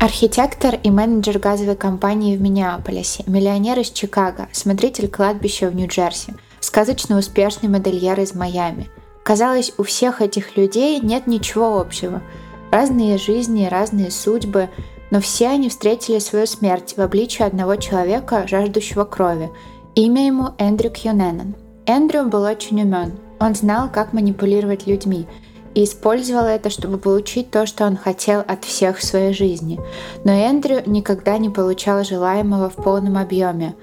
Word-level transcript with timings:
Архитектор 0.00 0.78
и 0.82 0.90
менеджер 0.90 1.38
газовой 1.38 1.76
компании 1.76 2.34
в 2.34 2.40
Миннеаполисе, 2.40 3.22
миллионер 3.26 3.78
из 3.80 3.90
Чикаго, 3.90 4.48
смотритель 4.50 5.08
кладбища 5.08 5.68
в 5.68 5.74
Нью-Джерси, 5.74 6.36
сказочно 6.60 7.18
успешный 7.18 7.68
модельер 7.68 8.18
из 8.18 8.34
Майами. 8.34 8.88
Казалось, 9.22 9.74
у 9.76 9.82
всех 9.82 10.22
этих 10.22 10.56
людей 10.56 11.00
нет 11.00 11.26
ничего 11.26 11.78
общего. 11.78 12.22
Разные 12.72 13.18
жизни, 13.18 13.68
разные 13.70 14.10
судьбы, 14.10 14.70
но 15.10 15.20
все 15.20 15.48
они 15.48 15.68
встретили 15.68 16.18
свою 16.18 16.46
смерть 16.46 16.94
в 16.96 17.02
обличии 17.02 17.42
одного 17.42 17.76
человека, 17.76 18.48
жаждущего 18.48 19.04
крови. 19.04 19.50
Имя 19.96 20.26
ему 20.26 20.48
Эндрю 20.56 20.88
Кьюненнон. 20.92 21.54
Эндрю 21.84 22.24
был 22.24 22.44
очень 22.44 22.80
умен. 22.80 23.18
Он 23.38 23.54
знал, 23.54 23.90
как 23.92 24.14
манипулировать 24.14 24.86
людьми– 24.86 25.26
и 25.74 25.84
использовал 25.84 26.44
это, 26.44 26.70
чтобы 26.70 26.98
получить 26.98 27.50
то, 27.50 27.66
что 27.66 27.84
он 27.84 27.96
хотел 27.96 28.40
от 28.40 28.64
всех 28.64 28.98
в 28.98 29.04
своей 29.04 29.32
жизни. 29.32 29.80
Но 30.24 30.32
Эндрю 30.32 30.82
никогда 30.86 31.38
не 31.38 31.48
получал 31.48 32.04
желаемого 32.04 32.70
в 32.70 32.76
полном 32.76 33.16
объеме. 33.16 33.74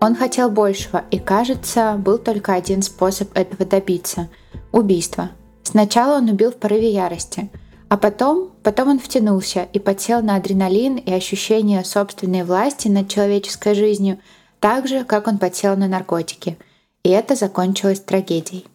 Он 0.00 0.14
хотел 0.14 0.50
большего, 0.50 1.04
и, 1.10 1.18
кажется, 1.18 1.94
был 1.98 2.18
только 2.18 2.52
один 2.54 2.82
способ 2.82 3.36
этого 3.36 3.64
добиться– 3.64 4.28
убийство. 4.72 5.30
Сначала 5.62 6.18
он 6.18 6.28
убил 6.28 6.52
в 6.52 6.56
порыве 6.56 6.90
ярости, 6.90 7.50
а 7.88 7.96
потом, 7.96 8.50
потом 8.62 8.90
он 8.90 8.98
втянулся 8.98 9.66
и 9.72 9.78
подсел 9.78 10.22
на 10.22 10.36
адреналин 10.36 10.96
и 10.96 11.12
ощущение 11.12 11.84
собственной 11.84 12.44
власти 12.44 12.88
над 12.88 13.08
человеческой 13.08 13.74
жизнью, 13.74 14.18
так 14.60 14.86
же, 14.88 15.04
как 15.04 15.28
он 15.28 15.38
подсел 15.38 15.76
на 15.76 15.88
наркотики. 15.88 16.58
И 17.02 17.10
это 17.10 17.34
закончилось 17.34 18.00
трагедией. 18.00 18.66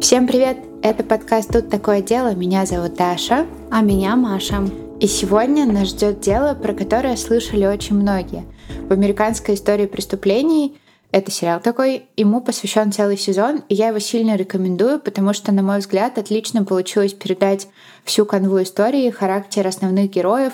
Всем 0.00 0.26
привет! 0.26 0.65
Это 0.82 1.02
подкаст 1.02 1.50
«Тут 1.52 1.68
такое 1.68 2.00
дело». 2.00 2.34
Меня 2.34 2.64
зовут 2.66 2.94
Даша. 2.94 3.46
А 3.70 3.80
меня 3.80 4.14
Маша. 4.14 4.68
И 5.00 5.06
сегодня 5.06 5.66
нас 5.66 5.88
ждет 5.88 6.20
дело, 6.20 6.54
про 6.54 6.74
которое 6.74 7.16
слышали 7.16 7.66
очень 7.66 7.96
многие. 7.96 8.44
В 8.88 8.92
американской 8.92 9.54
истории 9.54 9.86
преступлений 9.86 10.78
это 11.10 11.30
сериал 11.30 11.60
такой, 11.60 12.06
ему 12.16 12.40
посвящен 12.40 12.92
целый 12.92 13.16
сезон, 13.16 13.62
и 13.68 13.74
я 13.74 13.88
его 13.88 13.98
сильно 13.98 14.36
рекомендую, 14.36 15.00
потому 15.00 15.32
что, 15.32 15.50
на 15.50 15.62
мой 15.62 15.78
взгляд, 15.78 16.18
отлично 16.18 16.64
получилось 16.64 17.14
передать 17.14 17.68
всю 18.04 18.26
канву 18.26 18.62
истории, 18.62 19.10
характер 19.10 19.66
основных 19.66 20.10
героев. 20.10 20.52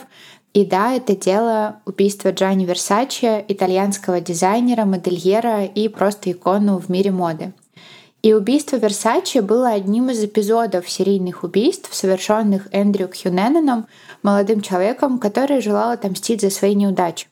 И 0.55 0.65
да, 0.65 0.93
это 0.95 1.17
дело 1.17 1.81
убийства 1.85 2.31
Джани 2.31 2.65
Версачи, 2.65 3.45
итальянского 3.49 4.21
дизайнера, 4.21 4.85
модельера 4.85 5.65
и 5.65 5.89
просто 5.89 6.31
икону 6.31 6.79
в 6.79 6.89
мире 6.89 7.11
моды. 7.11 7.53
И 8.23 8.35
убийство 8.35 8.77
Версачи 8.77 9.39
было 9.39 9.71
одним 9.71 10.11
из 10.11 10.23
эпизодов 10.23 10.89
серийных 10.89 11.43
убийств, 11.43 11.93
совершенных 11.93 12.69
Эндрю 12.71 13.09
Кьюненоном, 13.09 13.87
молодым 14.23 14.61
человеком, 14.61 15.19
который 15.19 15.61
желал 15.61 15.91
отомстить 15.91 16.41
за 16.41 16.51
свои 16.51 16.77
неудачи. 16.77 17.27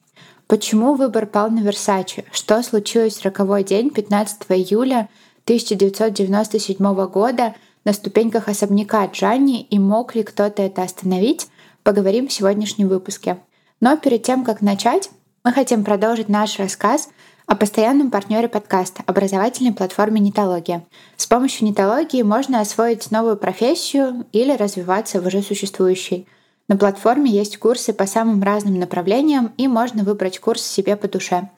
Почему 0.48 0.94
выбор 0.94 1.26
пал 1.26 1.48
на 1.48 1.60
Версачи? 1.60 2.24
Что 2.32 2.60
случилось 2.64 3.18
в 3.18 3.24
роковой 3.24 3.62
день 3.62 3.90
15 3.90 4.42
июля 4.48 5.08
1997 5.44 7.06
года 7.06 7.54
на 7.84 7.92
ступеньках 7.92 8.48
особняка 8.48 9.06
Джанни 9.06 9.62
и 9.62 9.78
мог 9.78 10.16
ли 10.16 10.24
кто-то 10.24 10.60
это 10.60 10.82
остановить? 10.82 11.46
Поговорим 11.84 12.26
в 12.26 12.32
сегодняшнем 12.32 12.88
выпуске. 12.88 13.38
Но 13.80 13.96
перед 13.96 14.24
тем, 14.24 14.44
как 14.44 14.60
начать, 14.60 15.08
мы 15.44 15.52
хотим 15.52 15.84
продолжить 15.84 16.28
наш 16.28 16.58
рассказ 16.58 17.08
о 17.50 17.56
постоянном 17.56 18.12
партнере 18.12 18.46
подкаста– 18.46 19.02
образовательной 19.06 19.72
платформе 19.72 20.20
«Нитология». 20.20 20.84
С 21.16 21.26
помощью 21.26 21.66
нитологии 21.66 22.22
можно 22.22 22.60
освоить 22.60 23.10
новую 23.10 23.36
профессию 23.36 24.24
или 24.30 24.54
развиваться 24.54 25.20
в 25.20 25.26
уже 25.26 25.42
существующей. 25.42 26.28
На 26.68 26.76
платформе 26.76 27.28
есть 27.28 27.56
курсы 27.56 27.92
по 27.92 28.06
самым 28.06 28.40
разным 28.40 28.78
направлениям, 28.78 29.52
и 29.56 29.66
можно 29.66 30.04
выбрать 30.04 30.38
курс 30.38 30.62
себе 30.62 30.94
по 30.94 31.08
душе. 31.08 31.50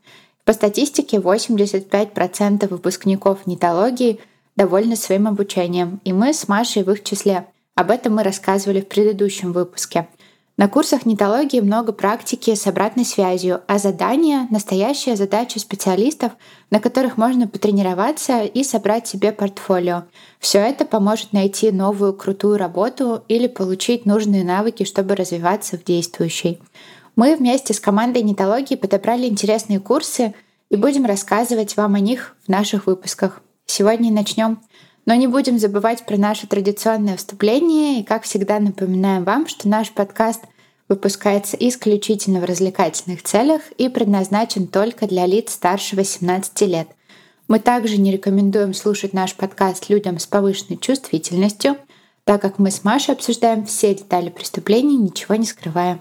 По 0.47 0.55
статистике, 0.55 1.19
85% 1.19 2.69
выпускников 2.69 3.47
нитологии 3.47 4.19
довольны 4.57 4.97
своим 4.97 5.29
обучением, 5.29 6.01
и 6.05 6.15
мы 6.15 6.33
с 6.33 6.49
Машей 6.49 6.85
в 6.85 6.91
их 6.91 7.05
числе. 7.05 7.45
Об 7.75 7.91
этом 7.91 8.15
мы 8.15 8.23
рассказывали 8.23 8.81
в 8.81 8.89
предыдущем 8.89 9.53
выпуске– 9.53 10.09
на 10.59 10.69
курсах 10.69 11.07
нетологии 11.07 11.61
много 11.61 11.93
практики 11.93 12.55
с 12.55 12.67
обратной 12.67 13.07
связью, 13.07 13.63
а 13.67 13.79
задания— 13.79 14.47
настоящая 14.51 15.17
задача 15.17 15.59
специалистов, 15.59 16.33
на 16.71 16.79
которых 16.79 17.17
можно 17.17 17.49
потренироваться 17.49 18.43
и 18.43 18.63
собрать 18.63 19.07
себе 19.09 19.33
портфолио. 19.33 20.05
Все 20.39 20.59
это 20.59 20.85
поможет 20.85 21.33
найти 21.33 21.71
новую 21.71 22.13
крутую 22.13 22.59
работу 22.59 23.25
или 23.29 23.47
получить 23.47 24.05
нужные 24.05 24.45
навыки, 24.45 24.85
чтобы 24.85 25.17
развиваться 25.17 25.79
в 25.79 25.85
действующей. 25.85 26.61
Мы 27.17 27.35
вместе 27.35 27.73
с 27.73 27.81
командой 27.81 28.23
нетологии 28.23 28.75
подобрали 28.75 29.27
интересные 29.27 29.81
курсы 29.81 30.35
и 30.71 30.77
будем 30.77 31.07
рассказывать 31.07 31.77
вам 31.79 31.95
о 31.95 32.01
них 32.01 32.37
в 32.45 32.49
наших 32.49 32.87
выпусках. 32.87 33.41
Сегодня 33.65 34.13
начнем. 34.13 34.61
Но 35.05 35.15
не 35.15 35.27
будем 35.27 35.59
забывать 35.59 36.07
про 36.07 36.17
наше 36.17 36.47
традиционное 36.47 37.17
вступление 37.17 38.01
и, 38.01 38.05
как 38.05 38.23
всегда, 38.23 38.61
напоминаем 38.61 39.25
вам, 39.25 39.49
что 39.49 39.69
наш 39.69 39.91
подкаст 39.91 40.45
выпускается 40.89 41.57
исключительно 41.57 42.41
в 42.41 42.45
развлекательных 42.45 43.23
целях 43.23 43.63
и 43.79 43.89
предназначен 43.89 44.67
только 44.67 45.07
для 45.07 45.27
лиц 45.27 45.53
старше 45.53 45.97
18 45.97 46.61
лет. 46.63 46.89
Мы 47.49 47.59
также 47.59 47.99
не 47.99 48.13
рекомендуем 48.13 48.75
слушать 48.75 49.13
наш 49.13 49.35
подкаст 49.35 49.89
людям 49.89 50.19
с 50.19 50.27
повышенной 50.27 50.79
чувствительностью, 50.79 51.77
так 52.25 52.41
как 52.41 52.59
мы 52.59 52.71
с 52.71 52.85
Машей 52.85 53.15
обсуждаем 53.15 53.67
все 53.67 53.95
детали 53.95 54.31
преступлений, 54.31 54.97
ничего 54.97 55.35
не 55.35 55.47
скрывая. 55.47 56.01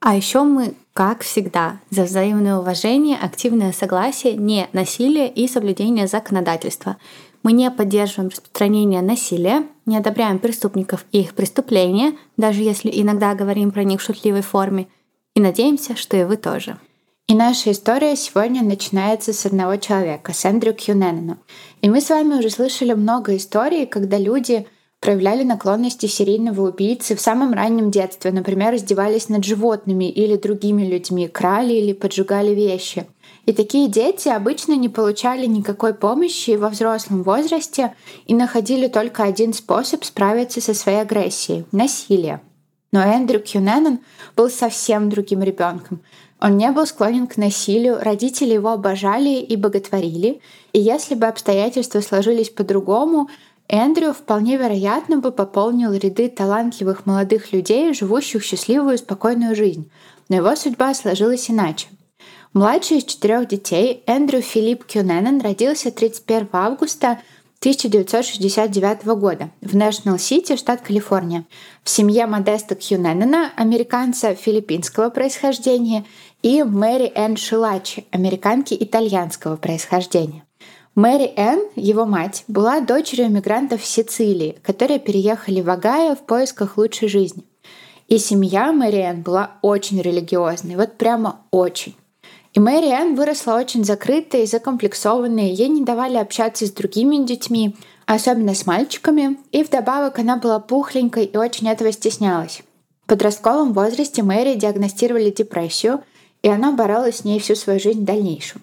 А 0.00 0.16
еще 0.16 0.42
мы, 0.42 0.74
как 0.94 1.22
всегда, 1.22 1.78
за 1.90 2.04
взаимное 2.04 2.56
уважение, 2.56 3.18
активное 3.18 3.72
согласие, 3.72 4.34
не 4.34 4.68
насилие 4.72 5.30
и 5.30 5.46
соблюдение 5.46 6.06
законодательства. 6.06 6.96
Мы 7.42 7.52
не 7.52 7.70
поддерживаем 7.70 8.28
распространение 8.28 9.00
насилия, 9.00 9.66
не 9.86 9.96
одобряем 9.96 10.38
преступников 10.38 11.06
и 11.10 11.20
их 11.20 11.34
преступления, 11.34 12.14
даже 12.36 12.62
если 12.62 12.90
иногда 12.92 13.34
говорим 13.34 13.70
про 13.70 13.82
них 13.82 14.00
в 14.00 14.04
шутливой 14.04 14.42
форме, 14.42 14.88
и 15.34 15.40
надеемся, 15.40 15.96
что 15.96 16.16
и 16.16 16.24
вы 16.24 16.36
тоже. 16.36 16.78
И 17.28 17.34
наша 17.34 17.70
история 17.70 18.16
сегодня 18.16 18.62
начинается 18.62 19.32
с 19.32 19.46
одного 19.46 19.76
человека, 19.76 20.32
с 20.32 20.44
Эндрю 20.44 20.74
Кьюненнона. 20.74 21.38
И 21.80 21.88
мы 21.88 22.00
с 22.00 22.10
вами 22.10 22.34
уже 22.34 22.50
слышали 22.50 22.92
много 22.92 23.36
историй, 23.36 23.86
когда 23.86 24.18
люди 24.18 24.66
проявляли 24.98 25.44
наклонности 25.44 26.06
серийного 26.06 26.68
убийцы 26.68 27.16
в 27.16 27.20
самом 27.20 27.54
раннем 27.54 27.90
детстве, 27.90 28.32
например, 28.32 28.74
издевались 28.74 29.28
над 29.30 29.44
животными 29.44 30.10
или 30.10 30.36
другими 30.36 30.84
людьми, 30.84 31.28
крали 31.28 31.72
или 31.72 31.94
поджигали 31.94 32.50
вещи— 32.50 33.06
и 33.46 33.52
такие 33.52 33.88
дети 33.88 34.28
обычно 34.28 34.74
не 34.74 34.88
получали 34.88 35.46
никакой 35.46 35.94
помощи 35.94 36.56
во 36.56 36.68
взрослом 36.68 37.22
возрасте 37.22 37.94
и 38.26 38.34
находили 38.34 38.88
только 38.88 39.24
один 39.24 39.52
способ 39.52 40.04
справиться 40.04 40.60
со 40.60 40.74
своей 40.74 41.00
агрессией— 41.00 41.64
насилие. 41.72 42.40
Но 42.92 43.00
Эндрю 43.00 43.40
Кьюненен 43.40 44.00
был 44.36 44.50
совсем 44.50 45.08
другим 45.10 45.42
ребенком. 45.42 46.00
Он 46.40 46.56
не 46.56 46.70
был 46.72 46.86
склонен 46.86 47.26
к 47.26 47.36
насилию, 47.36 47.98
родители 48.00 48.54
его 48.54 48.70
обожали 48.70 49.40
и 49.40 49.56
боготворили, 49.56 50.40
и 50.72 50.80
если 50.80 51.14
бы 51.14 51.26
обстоятельства 51.26 52.00
сложились 52.00 52.48
по-другому, 52.48 53.28
Эндрю 53.68 54.12
вполне 54.12 54.56
вероятно 54.56 55.18
бы 55.18 55.30
пополнил 55.30 55.92
ряды 55.92 56.28
талантливых 56.28 57.06
молодых 57.06 57.52
людей, 57.52 57.94
живущих 57.94 58.42
счастливую 58.42 58.94
и 58.94 58.98
спокойную 58.98 59.54
жизнь. 59.54 59.88
Но 60.28 60.36
его 60.36 60.56
судьба 60.56 60.92
сложилась 60.94 61.50
иначе. 61.50 61.86
Младший 62.52 62.96
из 62.96 63.04
четырех 63.04 63.46
детей 63.46 64.02
Эндрю 64.06 64.42
Филипп 64.42 64.84
Кюненен 64.84 65.40
родился 65.40 65.92
31 65.92 66.48
августа 66.52 67.20
1969 67.60 69.04
года 69.20 69.50
в 69.60 69.76
Нэшнл-Сити, 69.76 70.56
штат 70.56 70.80
Калифорния, 70.80 71.44
в 71.84 71.90
семье 71.90 72.26
Модеста 72.26 72.74
Кьюненена, 72.74 73.52
американца 73.54 74.34
филиппинского 74.34 75.10
происхождения, 75.10 76.04
и 76.42 76.64
Мэри 76.64 77.12
Энн 77.14 77.36
Шилачи, 77.36 78.06
американки 78.10 78.76
итальянского 78.78 79.54
происхождения. 79.54 80.42
Мэри 80.96 81.32
Энн, 81.36 81.68
его 81.76 82.04
мать, 82.04 82.42
была 82.48 82.80
дочерью 82.80 83.28
иммигрантов 83.28 83.80
в 83.80 83.86
Сицилии, 83.86 84.58
которые 84.64 84.98
переехали 84.98 85.60
в 85.60 85.70
Огайо 85.70 86.16
в 86.16 86.26
поисках 86.26 86.78
лучшей 86.78 87.06
жизни. 87.06 87.44
И 88.08 88.18
семья 88.18 88.72
Мэри 88.72 89.02
Энн 89.02 89.22
была 89.22 89.52
очень 89.62 90.02
религиозной, 90.02 90.74
вот 90.74 90.98
прямо 90.98 91.42
очень. 91.52 91.94
И 92.52 92.58
Мэри 92.58 92.88
Энн 92.88 93.14
выросла 93.14 93.54
очень 93.54 93.84
закрытой 93.84 94.42
и 94.42 94.46
закомплексованной, 94.46 95.50
ей 95.50 95.68
не 95.68 95.84
давали 95.84 96.16
общаться 96.16 96.66
с 96.66 96.72
другими 96.72 97.24
детьми, 97.24 97.76
особенно 98.06 98.54
с 98.54 98.66
мальчиками, 98.66 99.38
и 99.52 99.62
вдобавок 99.62 100.18
она 100.18 100.36
была 100.36 100.58
пухленькой 100.58 101.26
и 101.26 101.36
очень 101.36 101.68
этого 101.68 101.92
стеснялась. 101.92 102.62
В 103.04 103.08
подростковом 103.08 103.72
возрасте 103.72 104.24
Мэри 104.24 104.54
диагностировали 104.54 105.30
депрессию, 105.30 106.02
и 106.42 106.48
она 106.48 106.72
боролась 106.72 107.18
с 107.18 107.24
ней 107.24 107.38
всю 107.38 107.54
свою 107.54 107.78
жизнь 107.78 108.00
в 108.00 108.04
дальнейшем. 108.04 108.62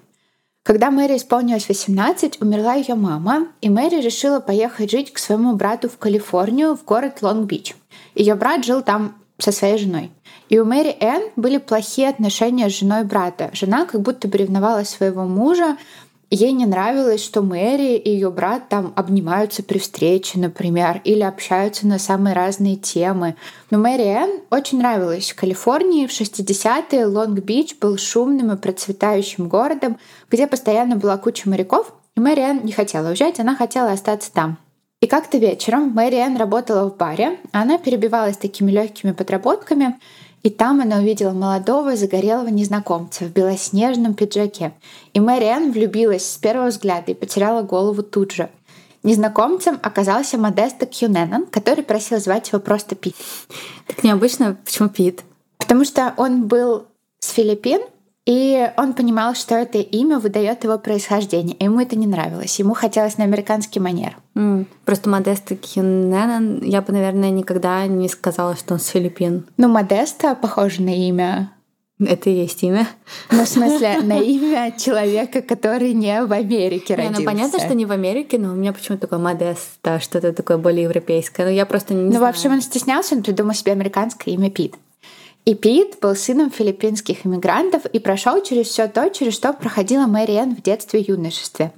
Когда 0.64 0.92
Мэри 0.92 1.16
исполнилось 1.16 1.70
18, 1.70 2.42
умерла 2.42 2.74
ее 2.74 2.96
мама, 2.96 3.48
и 3.62 3.70
Мэри 3.70 4.02
решила 4.02 4.42
поехать 4.42 4.92
жить 4.92 5.14
к 5.14 5.18
своему 5.18 5.56
брату 5.56 5.88
в 5.88 5.98
Калифорнию, 5.98 6.76
в 6.76 6.84
город 6.84 7.20
Лонг-Бич. 7.22 7.74
Ее 8.16 8.36
брат 8.36 8.66
жил 8.66 8.82
там 8.82 9.16
со 9.38 9.52
своей 9.52 9.78
женой. 9.78 10.12
И 10.50 10.60
у 10.60 10.66
Мэри 10.66 10.96
Энн 11.00 11.24
были 11.36 11.58
плохие 11.58 12.10
отношения 12.10 12.70
с 12.70 12.80
женой 12.80 13.04
брата. 13.04 13.50
Жена 13.54 13.86
как 13.86 14.02
будто 14.02 14.28
бы 14.28 14.38
своего 14.86 15.24
мужа, 15.24 15.78
Ей 16.30 16.52
не 16.52 16.66
нравилось, 16.66 17.24
что 17.24 17.42
Мэри 17.42 17.96
и 17.96 18.10
ее 18.10 18.30
брат 18.30 18.68
там 18.68 18.92
обнимаются 18.98 19.64
при 19.64 19.78
встрече, 19.80 20.40
например, 20.40 21.00
или 21.06 21.22
общаются 21.22 21.88
на 21.88 22.00
самые 22.00 22.36
разные 22.36 22.76
темы. 22.76 23.38
Но 23.72 23.78
Мэри 23.78 24.04
Энн 24.04 24.42
очень 24.50 24.80
нравилась. 24.80 25.32
В 25.32 25.36
Калифорнии 25.36 26.06
в 26.06 26.12
60-е 26.12 27.06
Лонг-Бич 27.06 27.78
был 27.80 27.98
шумным 27.98 28.52
и 28.52 28.58
процветающим 28.58 29.48
городом, 29.48 29.98
где 30.30 30.48
постоянно 30.48 30.98
была 30.98 31.18
куча 31.18 31.50
моряков, 31.50 31.94
и 32.18 32.20
Мэри 32.20 32.42
Энн 32.42 32.66
не 32.66 32.74
хотела 32.74 33.08
уезжать, 33.08 33.40
она 33.40 33.56
хотела 33.56 33.92
остаться 33.92 34.30
там. 34.34 34.58
И 35.00 35.06
как-то 35.06 35.38
вечером 35.38 35.92
Мэри 35.92 36.16
Энн 36.16 36.38
работала 36.38 36.90
в 36.90 36.98
баре, 36.98 37.40
она 37.52 37.78
перебивалась 37.78 38.36
такими 38.36 38.72
легкими 38.72 39.12
подработками, 39.12 40.00
и 40.42 40.50
там 40.50 40.82
она 40.82 40.98
увидела 40.98 41.34
молодого 41.34 41.96
загорелого 41.96 42.48
незнакомца 42.48 43.26
в 43.26 43.32
белоснежном 43.32 44.16
пиджаке. 44.16 44.74
И 45.14 45.20
Мэриэн 45.20 45.72
влюбилась 45.72 46.28
с 46.28 46.38
первого 46.38 46.70
взгляда 46.70 47.12
и 47.12 47.16
потеряла 47.16 47.62
голову 47.62 48.02
тут 48.02 48.32
же. 48.32 48.50
Незнакомцем 49.04 49.80
оказался 49.84 50.40
Модеста 50.40 50.88
Кьюненнон, 50.88 51.46
который 51.46 51.84
просил 51.84 52.20
звать 52.20 52.48
его 52.50 52.60
просто 52.60 52.96
Пит. 52.96 53.16
Так 53.86 54.04
необычно, 54.04 54.58
почему 54.66 54.90
Пит? 54.90 55.24
Потому 55.60 55.86
что 55.86 56.16
он 56.18 56.48
был 56.48 56.88
с 57.20 57.30
Филиппин, 57.34 57.82
и 58.28 58.70
он 58.76 58.94
понимал, 58.94 59.36
что 59.36 59.56
это 59.56 59.78
имя 59.78 60.20
выдает 60.20 60.66
его 60.66 60.78
происхождение. 60.78 61.56
И 61.56 61.64
ему 61.64 61.80
это 61.80 61.96
не 61.96 62.08
нравилось. 62.08 62.60
Ему 62.60 62.74
хотелось 62.74 63.18
на 63.18 63.24
американский 63.24 63.80
манер. 63.80 64.18
Mm. 64.36 64.66
Просто 64.84 65.10
Модеста 65.10 65.56
Кьюненен, 65.56 66.62
я 66.62 66.82
бы, 66.82 66.92
наверное, 66.92 67.30
никогда 67.30 67.88
не 67.88 68.10
сказала, 68.10 68.58
что 68.58 68.74
он 68.74 68.82
с 68.82 68.88
Филиппин. 68.88 69.46
Ну, 69.56 69.70
Модеста 69.70 70.36
похоже 70.36 70.82
на 70.82 70.94
имя. 71.08 71.54
Это 72.06 72.30
и 72.30 72.34
есть 72.34 72.62
имя. 72.64 72.86
Ну, 73.32 73.46
в 73.46 73.48
смысле, 73.48 74.00
на 74.04 74.20
имя 74.20 74.74
человека, 74.78 75.42
который 75.42 75.94
не 75.94 76.22
в 76.26 76.34
Америке 76.34 76.96
родился. 76.96 77.22
Не, 77.22 77.26
ну 77.26 77.32
понятно, 77.32 77.60
что 77.60 77.74
не 77.76 77.86
в 77.86 77.92
Америке, 77.94 78.38
но 78.38 78.52
у 78.52 78.56
меня 78.56 78.74
почему-то 78.74 79.04
такое 79.08 79.20
Модеста, 79.20 80.02
что-то 80.02 80.34
такое 80.34 80.58
более 80.58 80.84
европейское. 80.84 81.46
Но 81.46 81.52
я 81.52 81.66
просто 81.66 81.94
не 81.94 82.04
Ну, 82.04 82.12
знаю. 82.12 82.26
в 82.26 82.30
общем, 82.36 82.52
он 82.52 82.62
стеснялся, 82.62 83.16
он 83.16 83.24
придумал 83.24 83.54
себе 83.54 83.72
американское 83.72 84.34
имя 84.34 84.52
Пит. 84.52 84.76
И 85.48 85.56
Пит 85.56 86.00
был 86.02 86.14
сыном 86.14 86.52
филиппинских 86.52 87.26
иммигрантов 87.26 87.86
и 87.86 88.00
прошел 88.00 88.44
через 88.44 88.68
все 88.68 88.90
то, 88.90 89.10
через 89.10 89.34
что 89.34 89.54
проходила 89.54 90.06
Мэри 90.06 90.34
Энн 90.34 90.54
в 90.54 90.62
детстве 90.62 91.00
и 91.00 91.10
юношестве. 91.10 91.72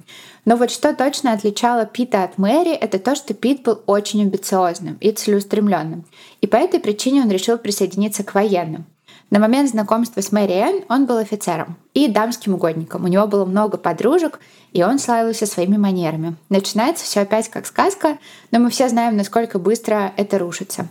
Но 0.44 0.56
вот 0.56 0.72
что 0.72 0.92
точно 0.92 1.34
отличало 1.34 1.86
Пита 1.86 2.24
от 2.24 2.36
Мэри, 2.36 2.72
это 2.72 2.98
то, 2.98 3.14
что 3.14 3.32
Пит 3.32 3.62
был 3.62 3.80
очень 3.86 4.22
амбициозным 4.22 4.98
и 5.00 5.12
целеустремленным. 5.12 6.04
И 6.40 6.48
по 6.48 6.56
этой 6.56 6.80
причине 6.80 7.22
он 7.22 7.30
решил 7.30 7.58
присоединиться 7.58 8.24
к 8.24 8.34
военным. 8.34 8.86
На 9.30 9.38
момент 9.38 9.70
знакомства 9.70 10.20
с 10.20 10.32
Мэри 10.32 10.54
Энн 10.54 10.84
он 10.88 11.06
был 11.06 11.18
офицером 11.18 11.76
и 11.94 12.08
дамским 12.08 12.54
угодником. 12.54 13.04
У 13.04 13.06
него 13.06 13.28
было 13.28 13.44
много 13.44 13.78
подружек, 13.78 14.40
и 14.72 14.82
он 14.82 14.98
славился 14.98 15.46
своими 15.46 15.76
манерами. 15.76 16.34
Начинается 16.48 17.04
все 17.04 17.20
опять 17.20 17.48
как 17.48 17.66
сказка, 17.66 18.18
но 18.50 18.58
мы 18.58 18.70
все 18.70 18.88
знаем, 18.88 19.16
насколько 19.16 19.60
быстро 19.60 20.12
это 20.16 20.40
рушится. 20.40 20.88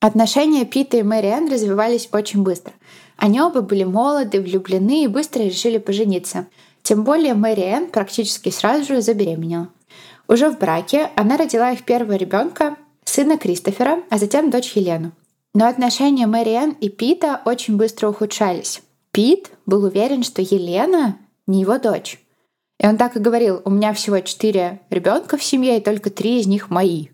Отношения 0.00 0.64
Пита 0.64 0.96
и 0.96 1.02
Мэри 1.02 1.26
Энн 1.26 1.52
развивались 1.52 2.08
очень 2.10 2.42
быстро. 2.42 2.72
Они 3.18 3.38
оба 3.38 3.60
были 3.60 3.84
молоды, 3.84 4.40
влюблены 4.40 5.04
и 5.04 5.08
быстро 5.08 5.42
решили 5.42 5.76
пожениться. 5.76 6.46
Тем 6.82 7.04
более 7.04 7.34
Мэри 7.34 7.60
Энн 7.60 7.86
практически 7.88 8.48
сразу 8.48 8.84
же 8.84 9.02
забеременела. 9.02 9.68
Уже 10.26 10.48
в 10.48 10.58
браке 10.58 11.10
она 11.16 11.36
родила 11.36 11.70
их 11.72 11.84
первого 11.84 12.16
ребенка, 12.16 12.76
сына 13.04 13.36
Кристофера, 13.36 14.02
а 14.08 14.16
затем 14.16 14.50
дочь 14.50 14.72
Елену. 14.72 15.12
Но 15.52 15.66
отношения 15.66 16.26
Мэри 16.26 16.52
Энн 16.52 16.70
и 16.80 16.88
Пита 16.88 17.42
очень 17.44 17.76
быстро 17.76 18.08
ухудшались. 18.08 18.80
Пит 19.10 19.50
был 19.66 19.84
уверен, 19.84 20.22
что 20.22 20.40
Елена 20.40 21.18
не 21.46 21.60
его 21.60 21.78
дочь. 21.78 22.18
И 22.78 22.86
он 22.86 22.96
так 22.96 23.16
и 23.16 23.20
говорил, 23.20 23.60
у 23.66 23.70
меня 23.70 23.92
всего 23.92 24.20
четыре 24.20 24.80
ребенка 24.88 25.36
в 25.36 25.42
семье, 25.44 25.76
и 25.76 25.82
только 25.82 26.08
три 26.08 26.40
из 26.40 26.46
них 26.46 26.70
мои. 26.70 27.08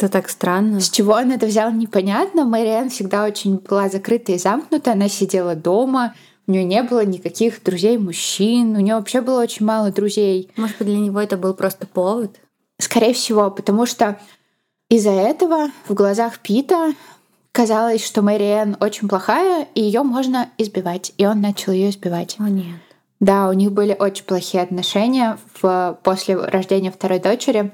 Это 0.00 0.08
так 0.08 0.30
странно. 0.30 0.80
С 0.80 0.88
чего 0.88 1.12
он 1.12 1.30
это 1.30 1.44
взял, 1.44 1.70
непонятно. 1.70 2.46
Мэриэн 2.46 2.88
всегда 2.88 3.26
очень 3.26 3.56
была 3.56 3.90
закрыта 3.90 4.32
и 4.32 4.38
замкнута. 4.38 4.92
Она 4.92 5.10
сидела 5.10 5.54
дома, 5.54 6.14
у 6.46 6.52
нее 6.52 6.64
не 6.64 6.82
было 6.82 7.04
никаких 7.04 7.62
друзей-мужчин, 7.62 8.74
у 8.76 8.80
нее 8.80 8.94
вообще 8.94 9.20
было 9.20 9.42
очень 9.42 9.66
мало 9.66 9.92
друзей. 9.92 10.50
Может 10.56 10.78
быть, 10.78 10.86
для 10.86 10.96
него 10.96 11.20
это 11.20 11.36
был 11.36 11.52
просто 11.52 11.86
повод? 11.86 12.40
Скорее 12.78 13.12
всего, 13.12 13.50
потому 13.50 13.84
что 13.84 14.18
из-за 14.88 15.10
этого 15.10 15.70
в 15.86 15.92
глазах 15.92 16.38
Пита 16.38 16.94
казалось, 17.52 18.02
что 18.02 18.22
Мэриэн 18.22 18.78
очень 18.80 19.06
плохая, 19.06 19.68
и 19.74 19.82
ее 19.82 20.02
можно 20.02 20.48
избивать. 20.56 21.12
И 21.18 21.26
он 21.26 21.42
начал 21.42 21.72
ее 21.72 21.90
избивать. 21.90 22.36
О, 22.38 22.44
нет. 22.44 22.80
Да, 23.20 23.50
у 23.50 23.52
них 23.52 23.70
были 23.70 23.94
очень 23.98 24.24
плохие 24.24 24.62
отношения 24.62 25.36
в, 25.60 25.98
после 26.02 26.36
рождения 26.36 26.90
второй 26.90 27.18
дочери. 27.18 27.70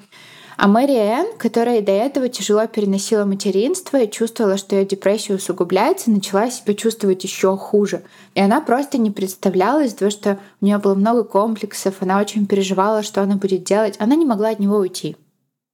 А 0.56 0.68
Мэри 0.68 0.94
Энн, 0.94 1.36
которая 1.36 1.82
до 1.82 1.92
этого 1.92 2.30
тяжело 2.30 2.66
переносила 2.66 3.26
материнство 3.26 3.98
и 3.98 4.10
чувствовала, 4.10 4.56
что 4.56 4.74
ее 4.74 4.86
депрессия 4.86 5.34
усугубляется, 5.34 6.10
начала 6.10 6.50
себя 6.50 6.72
чувствовать 6.74 7.22
еще 7.24 7.56
хуже. 7.58 8.02
И 8.34 8.40
она 8.40 8.62
просто 8.62 8.96
не 8.96 9.10
представляла 9.10 9.84
из-за 9.84 9.96
того, 9.98 10.10
что 10.10 10.38
у 10.60 10.64
нее 10.64 10.78
было 10.78 10.94
много 10.94 11.24
комплексов, 11.24 11.96
она 12.00 12.18
очень 12.18 12.46
переживала, 12.46 13.02
что 13.02 13.22
она 13.22 13.36
будет 13.36 13.64
делать. 13.64 13.96
Она 13.98 14.14
не 14.14 14.24
могла 14.24 14.48
от 14.48 14.58
него 14.58 14.76
уйти. 14.78 15.16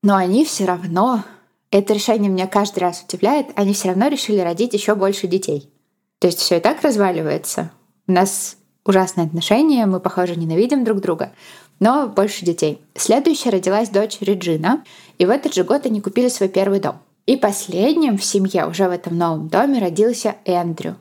Но 0.03 0.17
они 0.17 0.45
все 0.45 0.65
равно, 0.65 1.23
это 1.71 1.95
решение 1.95 2.29
меня 2.29 2.49
каждый 2.49 2.81
раз 2.81 3.05
удивляет, 3.09 3.47
они 3.55 3.75
все 3.75 3.89
равно 3.89 4.09
решили 4.09 4.41
родить 4.41 4.75
еще 4.75 4.97
больше 4.97 5.29
детей. 5.29 5.71
То 6.19 6.27
есть 6.27 6.41
все 6.41 6.57
и 6.57 6.61
так 6.61 6.83
разваливается. 6.83 7.71
У 8.09 8.13
нас 8.13 8.57
ужасные 8.85 9.29
отношения, 9.29 9.87
мы, 9.87 10.01
похоже, 10.01 10.35
ненавидим 10.35 10.83
друг 10.83 11.01
друга 11.01 11.33
но 11.83 12.07
больше 12.07 12.45
детей. 12.45 12.81
Следующая 12.95 13.51
родилась 13.51 13.89
дочь 13.89 14.19
Реджина, 14.21 14.85
и 15.19 15.27
в 15.27 15.31
этот 15.31 15.53
же 15.53 15.65
год 15.65 15.85
они 15.85 16.01
купили 16.01 16.29
свой 16.29 16.49
первый 16.49 16.79
дом. 16.79 16.99
И 17.27 17.35
последним 17.35 18.19
в 18.19 18.25
семье, 18.25 18.69
уже 18.69 18.87
в 18.87 18.93
этом 18.93 19.19
новом 19.19 19.49
доме, 19.49 19.81
родился 19.81 20.37
Эндрю. 20.45 20.95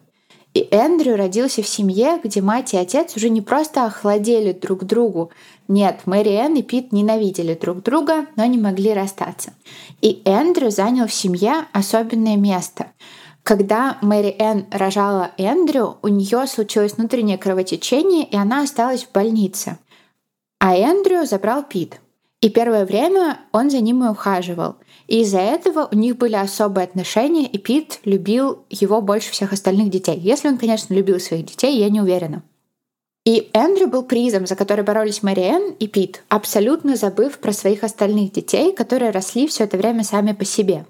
И 0.55 0.67
Эндрю 0.71 1.17
родился 1.17 1.61
в 1.61 1.67
семье, 1.67 2.19
где 2.23 2.41
мать 2.41 2.73
и 2.73 2.77
отец 2.77 3.15
уже 3.15 3.29
не 3.29 3.41
просто 3.41 3.85
охладели 3.85 4.53
друг 4.53 4.83
другу. 4.85 5.29
Нет, 5.67 5.99
Мэри 6.05 6.31
Энн 6.31 6.55
и 6.55 6.63
Пит 6.63 6.91
ненавидели 6.91 7.53
друг 7.53 7.83
друга, 7.83 8.25
но 8.35 8.43
не 8.45 8.57
могли 8.57 8.95
расстаться. 8.95 9.53
И 10.01 10.23
Эндрю 10.25 10.71
занял 10.71 11.05
в 11.05 11.13
семье 11.13 11.67
особенное 11.73 12.37
место. 12.37 12.87
Когда 13.43 13.99
Мэри 14.01 14.35
Энн 14.39 14.65
рожала 14.71 15.29
Эндрю, 15.37 15.97
у 16.01 16.07
нее 16.07 16.47
случилось 16.47 16.93
внутреннее 16.93 17.37
кровотечение, 17.37 18.25
и 18.25 18.35
она 18.35 18.63
осталась 18.63 19.03
в 19.03 19.11
больнице— 19.11 19.77
а 20.61 20.75
Эндрю 20.75 21.25
забрал 21.25 21.63
Пит. 21.63 21.99
И 22.39 22.49
первое 22.51 22.85
время 22.85 23.39
он 23.51 23.71
за 23.71 23.79
ним 23.79 24.05
и 24.05 24.09
ухаживал. 24.09 24.75
И 25.07 25.21
из-за 25.21 25.39
этого 25.39 25.89
у 25.91 25.95
них 25.95 26.17
были 26.17 26.35
особые 26.35 26.83
отношения, 26.83 27.47
и 27.47 27.57
Пит 27.57 27.99
любил 28.05 28.63
его 28.69 29.01
больше 29.01 29.31
всех 29.31 29.53
остальных 29.53 29.89
детей. 29.89 30.19
Если 30.19 30.47
он, 30.47 30.59
конечно, 30.59 30.93
любил 30.93 31.19
своих 31.19 31.47
детей, 31.47 31.79
я 31.79 31.89
не 31.89 31.99
уверена. 31.99 32.43
И 33.25 33.49
Эндрю 33.53 33.87
был 33.87 34.03
призом, 34.03 34.45
за 34.45 34.55
который 34.55 34.83
боролись 34.83 35.23
Мариэн 35.23 35.71
и 35.79 35.87
Пит, 35.87 36.23
абсолютно 36.29 36.95
забыв 36.95 37.39
про 37.39 37.53
своих 37.53 37.83
остальных 37.83 38.31
детей, 38.31 38.71
которые 38.71 39.09
росли 39.09 39.47
все 39.47 39.63
это 39.63 39.77
время 39.77 40.03
сами 40.03 40.33
по 40.33 40.45
себе. 40.45 40.85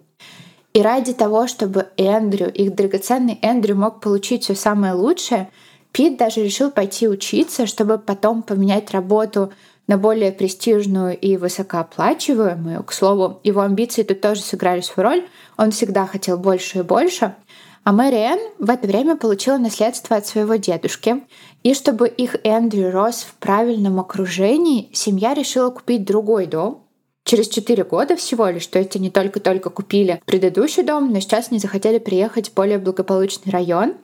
И 0.73 0.81
ради 0.81 1.13
того, 1.13 1.47
чтобы 1.47 1.87
Эндрю, 1.95 2.51
их 2.51 2.75
драгоценный 2.75 3.39
Эндрю 3.41 3.77
мог 3.77 4.01
получить 4.01 4.43
все 4.43 4.55
самое 4.55 4.93
лучшее, 4.93 5.49
Пит 5.91 6.17
даже 6.17 6.43
решил 6.43 6.71
пойти 6.71 7.07
учиться, 7.07 7.65
чтобы 7.65 7.97
потом 7.97 8.43
поменять 8.43 8.91
работу 8.91 9.51
на 9.87 9.97
более 9.97 10.31
престижную 10.31 11.17
и 11.17 11.37
высокооплачиваемую. 11.37 12.83
К 12.83 12.93
слову, 12.93 13.39
его 13.43 13.61
амбиции 13.61 14.03
тут 14.03 14.21
тоже 14.21 14.41
сыграли 14.41 14.81
свою 14.81 15.09
роль. 15.09 15.27
Он 15.57 15.71
всегда 15.71 16.05
хотел 16.05 16.37
больше 16.37 16.79
и 16.79 16.83
больше. 16.83 17.35
А 17.83 17.91
Мэри 17.91 18.15
Энн 18.15 18.39
в 18.59 18.69
это 18.69 18.87
время 18.87 19.17
получила 19.17 19.57
наследство 19.57 20.15
от 20.15 20.27
своего 20.27 20.55
дедушки. 20.55 21.23
И 21.63 21.73
чтобы 21.73 22.07
их 22.07 22.35
Эндрю 22.43 22.91
рос 22.91 23.23
в 23.23 23.33
правильном 23.35 23.99
окружении, 23.99 24.89
семья 24.93 25.33
решила 25.33 25.71
купить 25.71 26.05
другой 26.05 26.45
дом, 26.45 26.83
через 27.23 27.49
4 27.49 27.83
года 27.83 28.15
всего 28.15 28.47
лишь, 28.49 28.67
то 28.67 28.79
есть 28.79 28.95
они 28.95 29.09
только-только 29.09 29.69
купили 29.69 30.21
предыдущий 30.25 30.83
дом, 30.83 31.11
но 31.11 31.19
сейчас 31.19 31.51
не 31.51 31.59
захотели 31.59 31.99
приехать 31.99 32.49
в 32.49 32.53
более 32.53 32.77
благополучный 32.77 33.51
район. 33.51 33.95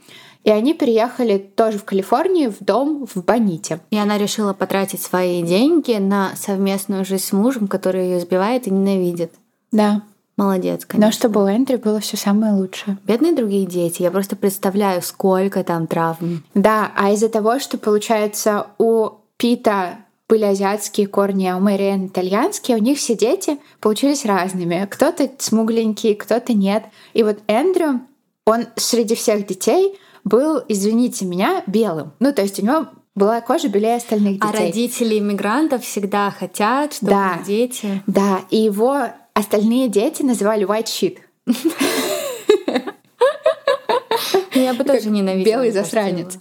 И 0.48 0.50
они 0.50 0.74
переехали 0.74 1.38
тоже 1.40 1.78
в 1.78 1.84
Калифорнию 1.84 2.54
в 2.54 2.64
дом 2.64 3.06
в 3.06 3.22
Боните. 3.22 3.82
И 3.92 3.98
она 3.98 4.18
решила 4.18 4.54
потратить 4.54 5.02
свои 5.02 5.44
деньги 5.44 5.98
на 5.98 6.38
совместную 6.38 7.04
жизнь 7.04 7.26
с 7.26 7.34
мужем, 7.34 7.68
который 7.68 8.06
ее 8.06 8.20
избивает 8.20 8.66
и 8.66 8.72
ненавидит. 8.72 9.34
Да. 9.74 10.04
Молодец, 10.38 10.86
конечно. 10.86 11.06
Но 11.06 11.12
чтобы 11.12 11.44
у 11.44 11.48
Эндрю 11.48 11.80
было 11.80 12.00
все 12.00 12.16
самое 12.16 12.54
лучшее. 12.54 12.98
Бедные 13.04 13.36
другие 13.36 13.66
дети. 13.66 14.04
Я 14.04 14.10
просто 14.10 14.38
представляю, 14.38 15.02
сколько 15.02 15.66
там 15.66 15.86
травм. 15.86 16.46
Да, 16.54 16.94
а 16.96 17.12
из-за 17.12 17.28
того, 17.28 17.60
что, 17.60 17.78
получается, 17.78 18.68
у 18.78 19.10
Пита 19.36 19.98
были 20.30 20.46
азиатские 20.46 21.08
корни, 21.08 21.48
а 21.48 21.58
у 21.58 21.60
Мэриэн 21.60 22.08
итальянские, 22.08 22.78
у 22.78 22.80
них 22.80 23.00
все 23.00 23.18
дети 23.18 23.60
получились 23.82 24.24
разными. 24.24 24.88
Кто-то 24.90 25.30
смугленький, 25.40 26.16
кто-то 26.16 26.54
нет. 26.54 26.86
И 27.14 27.24
вот 27.24 27.40
Эндрю 27.48 28.00
он 28.46 28.68
среди 28.78 29.16
всех 29.16 29.46
детей 29.46 29.98
был, 30.28 30.62
извините 30.68 31.26
меня, 31.26 31.64
белым. 31.68 32.14
Ну, 32.20 32.34
то 32.34 32.42
есть 32.42 32.60
у 32.60 32.66
него 32.66 32.88
была 33.16 33.42
кожа 33.42 33.68
белее 33.68 33.96
остальных 33.96 34.38
А 34.42 34.52
детей. 34.52 34.66
родители 34.66 35.18
иммигрантов 35.20 35.84
всегда 35.84 36.30
хотят, 36.32 36.94
чтобы 36.94 37.12
Да. 37.12 37.40
дети... 37.46 38.04
Да, 38.08 38.42
и 38.50 38.58
его 38.58 39.08
остальные 39.34 39.88
дети 39.90 40.22
называли 40.24 40.66
white 40.68 40.86
shit. 40.86 41.18
Я 44.54 44.74
бы 44.74 44.84
тоже 44.84 45.10
ненавидела. 45.10 45.54
белый 45.54 45.72
засранец. 45.72 46.38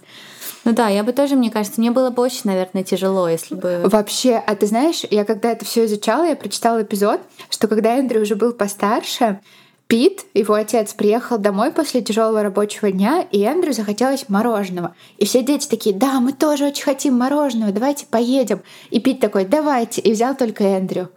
Ну 0.65 0.73
да, 0.73 0.89
я 0.89 1.03
бы 1.03 1.13
тоже, 1.13 1.35
мне 1.35 1.49
кажется, 1.49 1.79
мне 1.79 1.91
было 1.91 2.09
бы 2.09 2.21
очень, 2.21 2.41
наверное, 2.43 2.83
тяжело, 2.83 3.29
если 3.29 3.55
бы... 3.55 3.83
Вообще, 3.85 4.35
а 4.35 4.53
ты 4.55 4.65
знаешь, 4.67 5.03
я 5.09 5.23
когда 5.23 5.51
это 5.51 5.63
все 5.63 5.85
изучала, 5.85 6.25
я 6.25 6.35
прочитала 6.35 6.81
эпизод, 6.81 7.21
что 7.49 7.67
когда 7.69 7.95
Эндрю 7.97 8.21
уже 8.23 8.35
был 8.35 8.51
постарше, 8.51 9.39
Пит, 9.87 10.25
его 10.33 10.53
отец, 10.53 10.93
приехал 10.93 11.37
домой 11.37 11.71
после 11.71 12.01
тяжелого 12.01 12.43
рабочего 12.43 12.91
дня, 12.91 13.21
и 13.21 13.41
Эндрю 13.41 13.71
захотелось 13.71 14.27
мороженого. 14.27 14.93
И 15.17 15.25
все 15.25 15.41
дети 15.43 15.67
такие, 15.67 15.95
да, 15.95 16.19
мы 16.19 16.33
тоже 16.33 16.65
очень 16.65 16.83
хотим 16.83 17.15
мороженого, 17.15 17.71
давайте 17.71 18.05
поедем. 18.05 18.61
И 18.89 18.99
Пит 18.99 19.21
такой, 19.21 19.45
давайте, 19.45 20.01
и 20.01 20.11
взял 20.11 20.35
только 20.35 20.65
Эндрю. 20.65 21.09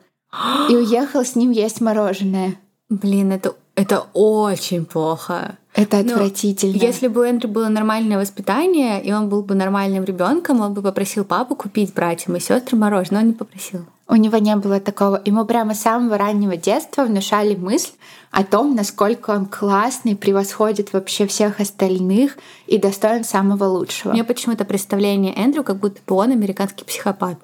И 0.68 0.76
уехал 0.76 1.24
с 1.24 1.34
ним 1.34 1.50
есть 1.50 1.80
мороженое. 1.80 2.60
Блин, 2.88 3.32
это, 3.32 3.54
это 3.74 4.06
очень 4.12 4.84
плохо. 4.84 5.58
Это 5.74 5.98
Ну, 5.98 6.12
отвратительно. 6.12 6.76
Если 6.76 7.08
бы 7.08 7.22
у 7.22 7.24
Эндрю 7.24 7.48
было 7.48 7.68
нормальное 7.68 8.18
воспитание, 8.18 9.02
и 9.02 9.12
он 9.12 9.28
был 9.28 9.42
бы 9.42 9.56
нормальным 9.56 10.04
ребенком, 10.04 10.60
он 10.60 10.74
бы 10.74 10.82
попросил 10.82 11.24
папу 11.24 11.56
купить 11.56 11.92
братьям 11.92 12.36
и 12.36 12.40
сестрам 12.40 12.80
мороженое, 12.80 13.20
но 13.20 13.26
он 13.26 13.32
не 13.32 13.36
попросил. 13.36 13.80
У 14.10 14.16
него 14.16 14.38
не 14.38 14.56
было 14.56 14.80
такого. 14.80 15.22
Ему 15.24 15.44
прямо 15.44 15.72
с 15.72 15.82
самого 15.82 16.18
раннего 16.18 16.56
детства 16.56 17.04
внушали 17.04 17.54
мысль 17.54 17.92
о 18.32 18.42
том, 18.42 18.74
насколько 18.74 19.30
он 19.30 19.46
классный, 19.46 20.16
превосходит 20.16 20.92
вообще 20.92 21.28
всех 21.28 21.60
остальных 21.60 22.36
и 22.66 22.76
достоин 22.76 23.22
самого 23.22 23.66
лучшего. 23.66 24.10
У 24.10 24.14
меня 24.14 24.24
почему-то 24.24 24.64
представление 24.64 25.32
Эндрю, 25.36 25.62
как 25.62 25.76
будто 25.76 26.00
бы 26.04 26.16
он 26.16 26.32
американский 26.32 26.84
психопат. 26.84 27.38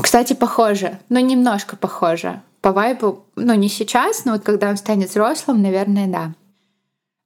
Кстати, 0.00 0.32
похоже, 0.32 0.98
но 1.10 1.20
немножко 1.20 1.76
похоже. 1.76 2.40
По 2.62 2.72
вайбу, 2.72 3.26
ну 3.36 3.52
не 3.52 3.68
сейчас, 3.68 4.24
но 4.24 4.32
вот 4.32 4.42
когда 4.42 4.70
он 4.70 4.78
станет 4.78 5.10
взрослым, 5.10 5.60
наверное, 5.60 6.06
да. 6.06 6.32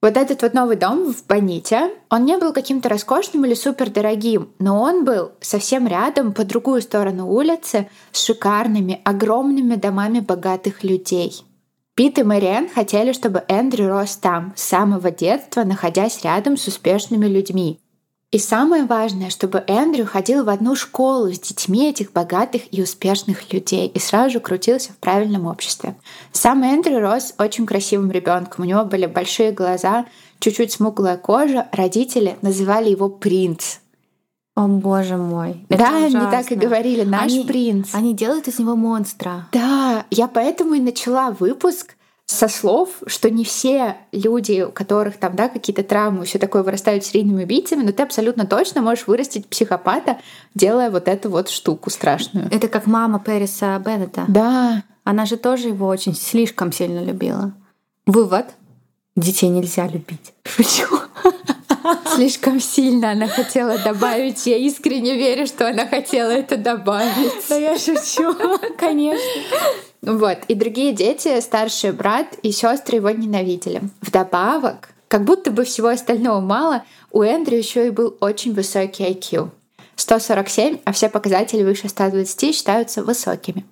Вот 0.03 0.17
этот 0.17 0.41
вот 0.41 0.53
новый 0.53 0.75
дом 0.75 1.13
в 1.13 1.25
Боните, 1.27 1.89
он 2.09 2.25
не 2.25 2.37
был 2.37 2.51
каким-то 2.51 2.89
роскошным 2.89 3.45
или 3.45 3.53
супер 3.53 3.89
дорогим, 3.89 4.51
но 4.59 4.81
он 4.81 5.05
был 5.05 5.31
совсем 5.39 5.87
рядом, 5.87 6.33
по 6.33 6.43
другую 6.43 6.81
сторону 6.81 7.31
улицы, 7.31 7.89
с 8.11 8.21
шикарными, 8.21 8.99
огромными 9.05 9.75
домами 9.75 10.19
богатых 10.19 10.83
людей. 10.83 11.45
Пит 11.95 12.19
и 12.19 12.23
Мэриэн 12.23 12.67
хотели, 12.67 13.13
чтобы 13.13 13.45
Эндрю 13.47 13.87
рос 13.87 14.17
там, 14.17 14.51
с 14.57 14.63
самого 14.63 15.09
детства, 15.09 15.63
находясь 15.63 16.21
рядом 16.21 16.57
с 16.57 16.67
успешными 16.67 17.27
людьми. 17.27 17.79
И 18.33 18.39
самое 18.39 18.85
важное, 18.85 19.29
чтобы 19.29 19.63
Эндрю 19.67 20.07
ходил 20.07 20.43
в 20.43 20.49
одну 20.49 20.75
школу 20.75 21.31
с 21.31 21.39
детьми 21.39 21.87
этих 21.87 22.11
богатых 22.13 22.63
и 22.71 22.81
успешных 22.81 23.53
людей 23.53 23.87
и 23.87 23.99
сразу 23.99 24.31
же 24.31 24.39
крутился 24.39 24.91
в 24.91 24.97
правильном 24.97 25.45
обществе. 25.45 25.95
Сам 26.31 26.63
Эндрю 26.63 26.99
рос 26.99 27.35
очень 27.37 27.67
красивым 27.67 28.09
ребенком. 28.09 28.65
У 28.65 28.67
него 28.67 28.85
были 28.85 29.05
большие 29.05 29.51
глаза, 29.51 30.07
чуть-чуть 30.39 30.71
смуглая 30.71 31.17
кожа. 31.17 31.67
Родители 31.71 32.35
называли 32.41 32.89
его 32.89 33.07
принц. 33.07 33.77
О 34.55 34.67
боже 34.67 35.17
мой. 35.17 35.63
это 35.69 35.77
да, 35.77 36.05
они 36.05 36.13
так 36.15 36.23
и 36.33 36.55
ужасно. 36.55 36.55
говорили, 36.55 37.03
наш 37.03 37.31
Они- 37.31 37.43
принц. 37.43 37.89
Они 37.93 38.15
делают 38.15 38.47
из 38.47 38.57
него 38.57 38.75
монстра. 38.75 39.47
Да, 39.51 40.05
я 40.09 40.27
поэтому 40.27 40.73
и 40.73 40.79
начала 40.79 41.29
выпуск 41.29 41.95
со 42.25 42.47
слов, 42.47 42.89
что 43.05 43.29
не 43.29 43.43
все 43.43 43.97
люди, 44.11 44.63
у 44.63 44.71
которых 44.71 45.17
там 45.17 45.35
да, 45.35 45.49
какие-то 45.49 45.83
травмы 45.83 46.25
все 46.25 46.39
такое 46.39 46.63
вырастают 46.63 47.05
серийными 47.05 47.43
убийцами, 47.43 47.83
но 47.83 47.91
ты 47.91 48.03
абсолютно 48.03 48.45
точно 48.45 48.81
можешь 48.81 49.07
вырастить 49.07 49.47
психопата, 49.47 50.19
делая 50.55 50.89
вот 50.89 51.07
эту 51.07 51.29
вот 51.29 51.49
штуку 51.49 51.89
страшную. 51.89 52.47
Это 52.51 52.67
как 52.67 52.87
мама 52.87 53.19
Периса 53.19 53.79
Беннета. 53.83 54.25
Да, 54.27 54.83
Она 55.03 55.25
же 55.25 55.37
тоже 55.37 55.67
его 55.67 55.87
очень 55.87 56.15
слишком 56.15 56.71
сильно 56.71 57.03
любила. 57.03 57.53
Вывод. 58.05 58.45
Детей 59.15 59.49
нельзя 59.49 59.87
любить. 59.87 60.33
Почему? 60.57 60.99
Слишком 62.15 62.59
сильно 62.59 63.11
она 63.11 63.27
хотела 63.27 63.77
добавить. 63.77 64.45
Я 64.45 64.57
искренне 64.57 65.15
верю, 65.15 65.47
что 65.47 65.67
она 65.67 65.85
хотела 65.87 66.29
это 66.31 66.57
добавить. 66.57 67.47
Да 67.49 67.55
я 67.55 67.77
шучу, 67.77 68.35
конечно. 68.77 69.41
Вот. 70.01 70.39
И 70.47 70.55
другие 70.55 70.93
дети, 70.93 71.39
старший 71.39 71.91
брат 71.91 72.27
и 72.41 72.51
сестры 72.51 72.97
его 72.97 73.09
ненавидели. 73.09 73.81
Вдобавок, 74.01 74.89
как 75.07 75.23
будто 75.23 75.51
бы 75.51 75.63
всего 75.63 75.89
остального 75.89 76.39
мало, 76.39 76.83
у 77.11 77.21
Эндрю 77.21 77.57
еще 77.57 77.87
и 77.87 77.91
был 77.91 78.17
очень 78.19 78.53
высокий 78.53 79.03
IQ. 79.03 79.49
147, 79.95 80.79
а 80.85 80.91
все 80.91 81.09
показатели 81.09 81.63
выше 81.63 81.87
120 81.87 82.55
считаются 82.55 83.03
высокими. 83.03 83.65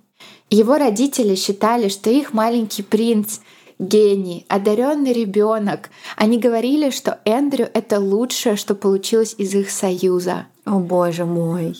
Его 0.49 0.77
родители 0.77 1.35
считали, 1.35 1.87
что 1.87 2.09
их 2.09 2.33
маленький 2.33 2.83
принц 2.83 3.39
гений, 3.81 4.45
одаренный 4.47 5.11
ребенок. 5.11 5.89
Они 6.15 6.37
говорили, 6.37 6.91
что 6.91 7.19
Эндрю 7.25 7.67
это 7.73 7.99
лучшее, 7.99 8.55
что 8.55 8.75
получилось 8.75 9.35
из 9.37 9.53
их 9.53 9.69
союза. 9.71 10.45
О 10.65 10.79
боже 10.79 11.25
мой. 11.25 11.75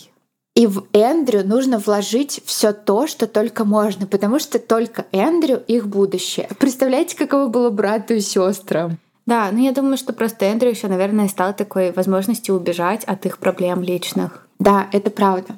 И 0.56 0.68
в 0.68 0.84
Эндрю 0.92 1.48
нужно 1.48 1.78
вложить 1.78 2.42
все 2.46 2.74
то, 2.74 3.08
что 3.08 3.26
только 3.26 3.64
можно, 3.64 4.06
потому 4.06 4.40
что 4.40 4.60
только 4.60 5.06
Эндрю 5.14 5.64
их 5.66 5.88
будущее. 5.88 6.50
Представляете, 6.60 7.16
каково 7.16 7.48
было 7.48 7.70
брату 7.70 8.16
и 8.16 8.20
сестрам? 8.20 8.98
Да, 9.26 9.50
ну 9.52 9.64
я 9.64 9.72
думаю, 9.72 9.98
что 9.98 10.12
просто 10.12 10.46
Эндрю 10.46 10.72
еще, 10.72 10.88
наверное, 10.88 11.30
стал 11.30 11.56
такой 11.56 11.92
возможностью 11.92 12.56
убежать 12.56 13.06
от 13.06 13.26
их 13.26 13.38
проблем 13.38 13.82
личных. 13.82 14.48
Да, 14.60 14.88
это 14.92 15.10
правда. 15.10 15.56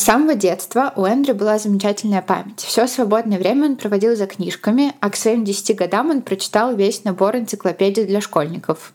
С 0.00 0.04
самого 0.04 0.34
детства 0.34 0.94
у 0.96 1.04
Эндрю 1.04 1.34
была 1.34 1.58
замечательная 1.58 2.22
память. 2.22 2.60
Все 2.60 2.86
свободное 2.86 3.36
время 3.38 3.66
он 3.66 3.76
проводил 3.76 4.16
за 4.16 4.26
книжками, 4.26 4.94
а 4.98 5.10
к 5.10 5.16
своим 5.16 5.44
10 5.44 5.76
годам 5.76 6.08
он 6.08 6.22
прочитал 6.22 6.74
весь 6.74 7.04
набор 7.04 7.36
энциклопедий 7.36 8.06
для 8.06 8.22
школьников. 8.22 8.94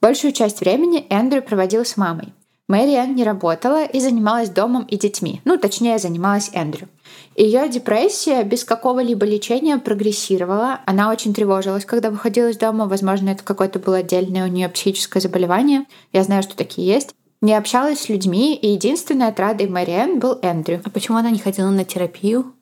Большую 0.00 0.32
часть 0.32 0.58
времени 0.58 1.06
Эндрю 1.08 1.42
проводил 1.42 1.84
с 1.84 1.96
мамой. 1.96 2.32
Мэри 2.66 2.94
Энн 2.94 3.14
не 3.14 3.22
работала 3.22 3.84
и 3.84 4.00
занималась 4.00 4.48
домом 4.50 4.82
и 4.82 4.96
детьми. 4.96 5.40
Ну, 5.44 5.56
точнее, 5.56 5.98
занималась 5.98 6.50
Эндрю. 6.52 6.88
Ее 7.36 7.68
депрессия 7.68 8.42
без 8.42 8.64
какого-либо 8.64 9.24
лечения 9.24 9.78
прогрессировала. 9.78 10.80
Она 10.84 11.12
очень 11.12 11.32
тревожилась, 11.32 11.84
когда 11.84 12.10
выходила 12.10 12.48
из 12.48 12.56
дома. 12.56 12.86
Возможно, 12.86 13.28
это 13.28 13.44
какое-то 13.44 13.78
было 13.78 13.98
отдельное 13.98 14.46
у 14.46 14.48
нее 14.48 14.68
психическое 14.68 15.20
заболевание. 15.20 15.86
Я 16.12 16.24
знаю, 16.24 16.42
что 16.42 16.56
такие 16.56 16.88
есть. 16.88 17.14
Не 17.42 17.54
общалась 17.54 18.00
с 18.00 18.08
людьми, 18.08 18.54
и 18.54 18.68
единственной 18.68 19.28
отрадой 19.28 19.66
Мэри 19.66 19.92
Энн 19.92 20.18
был 20.18 20.38
Эндрю. 20.42 20.82
А 20.84 20.90
почему 20.90 21.16
она 21.16 21.30
не 21.30 21.38
ходила 21.38 21.70
на 21.70 21.84
терапию? 21.84 22.52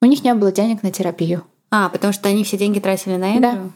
У 0.00 0.06
них 0.06 0.24
не 0.24 0.32
было 0.34 0.50
денег 0.50 0.82
на 0.82 0.90
терапию. 0.90 1.44
А, 1.70 1.90
потому 1.90 2.14
что 2.14 2.28
они 2.28 2.42
все 2.44 2.56
деньги 2.56 2.80
тратили 2.80 3.16
на 3.16 3.36
Эндрю? 3.36 3.72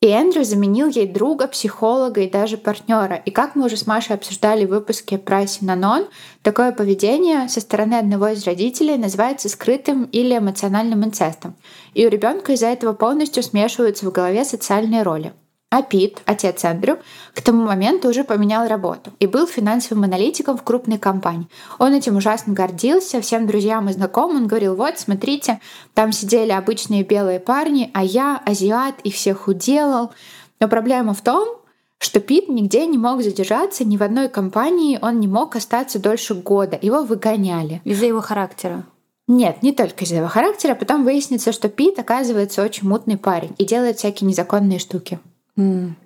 И 0.00 0.08
Эндрю 0.08 0.42
заменил 0.42 0.88
ей 0.88 1.06
друга, 1.06 1.46
психолога 1.46 2.22
и 2.22 2.28
даже 2.28 2.56
партнера. 2.56 3.14
И 3.14 3.30
как 3.30 3.54
мы 3.54 3.66
уже 3.66 3.76
с 3.76 3.86
Машей 3.86 4.16
обсуждали 4.16 4.64
в 4.64 4.70
выпуске 4.70 5.16
про 5.16 5.46
Синанон, 5.46 6.08
такое 6.42 6.72
поведение 6.72 7.48
со 7.48 7.60
стороны 7.60 7.94
одного 7.94 8.26
из 8.28 8.44
родителей 8.44 8.98
называется 8.98 9.48
скрытым 9.48 10.06
или 10.06 10.36
эмоциональным 10.36 11.04
инцестом. 11.04 11.54
И 11.94 12.04
у 12.04 12.10
ребенка 12.10 12.52
из-за 12.54 12.66
этого 12.66 12.94
полностью 12.94 13.44
смешиваются 13.44 14.04
в 14.04 14.10
голове 14.10 14.44
социальные 14.44 15.04
роли. 15.04 15.32
А 15.72 15.80
Пит, 15.80 16.20
отец 16.26 16.66
Эндрю, 16.66 16.98
к 17.32 17.40
тому 17.40 17.64
моменту 17.64 18.10
уже 18.10 18.24
поменял 18.24 18.68
работу 18.68 19.10
и 19.20 19.26
был 19.26 19.46
финансовым 19.46 20.04
аналитиком 20.04 20.58
в 20.58 20.62
крупной 20.62 20.98
компании. 20.98 21.48
Он 21.78 21.94
этим 21.94 22.18
ужасно 22.18 22.52
гордился, 22.52 23.22
всем 23.22 23.46
друзьям 23.46 23.88
и 23.88 23.92
знакомым 23.94 24.42
он 24.42 24.46
говорил, 24.48 24.76
вот, 24.76 24.98
смотрите, 24.98 25.60
там 25.94 26.12
сидели 26.12 26.50
обычные 26.50 27.04
белые 27.04 27.40
парни, 27.40 27.90
а 27.94 28.04
я 28.04 28.38
азиат 28.44 28.96
и 29.02 29.10
всех 29.10 29.48
уделал. 29.48 30.12
Но 30.60 30.68
проблема 30.68 31.14
в 31.14 31.22
том, 31.22 31.48
что 31.96 32.20
Пит 32.20 32.50
нигде 32.50 32.84
не 32.84 32.98
мог 32.98 33.22
задержаться, 33.22 33.82
ни 33.82 33.96
в 33.96 34.02
одной 34.02 34.28
компании 34.28 34.98
он 35.00 35.20
не 35.20 35.26
мог 35.26 35.56
остаться 35.56 35.98
дольше 35.98 36.34
года. 36.34 36.78
Его 36.82 37.02
выгоняли. 37.02 37.80
Из-за 37.84 38.04
его 38.04 38.20
характера. 38.20 38.84
Нет, 39.26 39.62
не 39.62 39.72
только 39.72 40.04
из-за 40.04 40.16
его 40.16 40.28
характера. 40.28 40.74
Потом 40.74 41.02
выяснится, 41.02 41.50
что 41.50 41.70
Пит, 41.70 41.98
оказывается, 41.98 42.62
очень 42.62 42.86
мутный 42.86 43.16
парень 43.16 43.54
и 43.56 43.64
делает 43.64 43.96
всякие 43.96 44.28
незаконные 44.28 44.78
штуки. 44.78 45.18
М. 45.56 45.96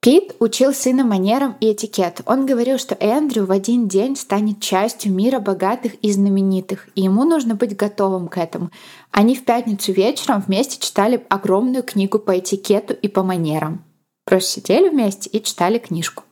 Пит 0.00 0.34
учил 0.40 0.72
сына 0.72 1.04
манерам 1.04 1.56
и 1.60 1.72
этикету. 1.72 2.24
Он 2.26 2.44
говорил, 2.44 2.76
что 2.78 2.96
Эндрю 2.98 3.46
в 3.46 3.52
один 3.52 3.86
день 3.86 4.16
станет 4.16 4.60
частью 4.60 5.12
мира 5.12 5.38
богатых 5.38 5.94
и 6.02 6.10
знаменитых, 6.10 6.88
и 6.96 7.02
ему 7.02 7.22
нужно 7.22 7.54
быть 7.54 7.76
готовым 7.76 8.26
к 8.26 8.36
этому. 8.36 8.70
Они 9.12 9.36
в 9.36 9.44
пятницу 9.44 9.92
вечером 9.92 10.42
вместе 10.44 10.80
читали 10.80 11.24
огромную 11.28 11.84
книгу 11.84 12.18
по 12.18 12.36
этикету 12.36 12.94
и 12.94 13.06
по 13.06 13.22
манерам. 13.22 13.84
Просто 14.24 14.60
сидели 14.60 14.88
вместе 14.88 15.30
и 15.30 15.40
читали 15.40 15.78
книжку. 15.78 16.24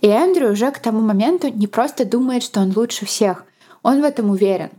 И 0.00 0.06
Эндрю 0.06 0.52
уже 0.52 0.70
к 0.70 0.78
тому 0.78 1.00
моменту 1.00 1.48
не 1.48 1.66
просто 1.66 2.06
думает, 2.06 2.42
что 2.42 2.60
он 2.60 2.72
лучше 2.74 3.04
всех. 3.04 3.44
Он 3.82 4.00
в 4.00 4.04
этом 4.04 4.30
уверен. 4.30 4.70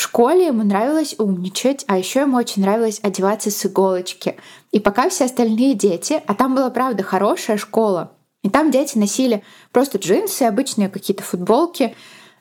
В 0.00 0.02
школе 0.02 0.46
ему 0.46 0.62
нравилось 0.62 1.14
умничать, 1.18 1.84
а 1.86 1.98
еще 1.98 2.20
ему 2.20 2.38
очень 2.38 2.62
нравилось 2.62 3.00
одеваться 3.02 3.50
с 3.50 3.66
иголочки. 3.66 4.36
И 4.72 4.80
пока 4.80 5.10
все 5.10 5.26
остальные 5.26 5.74
дети, 5.74 6.22
а 6.26 6.32
там 6.32 6.54
была 6.54 6.70
правда 6.70 7.02
хорошая 7.02 7.58
школа, 7.58 8.12
и 8.42 8.48
там 8.48 8.70
дети 8.70 8.96
носили 8.96 9.42
просто 9.72 9.98
джинсы, 9.98 10.44
обычные 10.44 10.88
какие-то 10.88 11.22
футболки, 11.22 11.94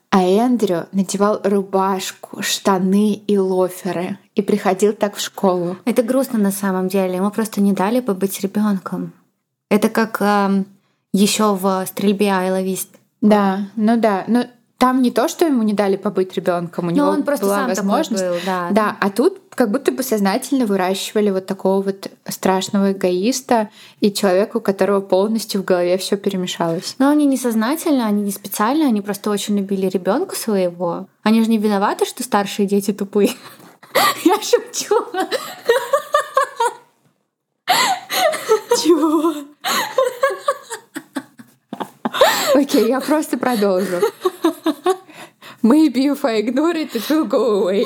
а 0.10 0.24
Эндрю 0.24 0.88
надевал 0.94 1.42
рубашку, 1.44 2.42
штаны 2.42 3.16
и 3.16 3.38
лоферы 3.38 4.18
и 4.36 4.42
приходил 4.42 4.94
так 4.94 5.18
в 5.18 5.20
школу. 5.20 5.76
Это 5.84 6.02
грустно 6.02 6.40
на 6.40 6.52
самом 6.52 6.88
деле. 6.88 7.18
Ему 7.18 7.30
просто 7.30 7.60
не 7.60 7.74
дали 7.74 8.00
побыть 8.00 8.40
ребенком. 8.40 9.12
Это 9.68 9.90
как 9.90 10.22
э, 10.22 10.64
еще 11.12 11.56
в 11.56 11.86
стрельбе 11.88 12.32
Айловист. 12.32 12.96
Да, 13.20 13.68
ну 13.76 13.98
да. 13.98 14.24
Ну, 14.28 14.46
там 14.80 15.02
не 15.02 15.12
то, 15.12 15.28
что 15.28 15.46
ему 15.46 15.62
не 15.64 15.74
дали 15.74 15.98
побыть 15.98 16.36
ребенком, 16.36 16.88
у 16.88 16.90
него 16.90 17.08
он 17.08 17.24
просто 17.24 17.46
была 17.46 17.58
сам 17.58 17.68
возможность. 17.68 18.24
Был, 18.24 18.36
да. 18.46 18.70
да, 18.72 18.98
а 19.02 19.10
тут 19.10 19.42
как 19.50 19.72
будто 19.72 19.92
бы 19.92 20.04
сознательно 20.04 20.66
выращивали 20.66 21.32
вот 21.32 21.46
такого 21.46 21.82
вот 21.82 22.08
страшного 22.26 22.94
эгоиста 22.94 23.70
и 24.00 24.10
человека, 24.10 24.56
у 24.58 24.62
которого 24.62 25.02
полностью 25.02 25.62
в 25.62 25.66
голове 25.66 25.98
все 25.98 26.16
перемешалось. 26.16 26.96
Но 26.98 27.10
они 27.10 27.26
не 27.26 27.36
сознательно, 27.36 28.08
они 28.08 28.24
не 28.24 28.32
специально, 28.32 28.86
они 28.86 29.02
просто 29.02 29.30
очень 29.32 29.58
любили 29.58 29.88
ребенка 29.88 30.38
своего. 30.38 31.08
Они 31.24 31.44
же 31.44 31.50
не 31.50 31.58
виноваты, 31.58 32.06
что 32.06 32.24
старшие 32.24 32.66
дети 32.66 32.94
тупые. 32.94 33.32
Я 34.24 34.36
шучу. 34.36 34.96
Чего? 38.82 39.34
Окей, 42.56 42.88
я 42.88 43.00
просто 43.00 43.38
продолжу. 43.38 43.98
Maybe 45.62 46.06
if 46.06 46.24
I 46.24 46.42
ignore 46.42 46.76
it, 46.76 46.94
it 46.94 47.10
will 47.10 47.28
go 47.28 47.64
away. 47.64 47.86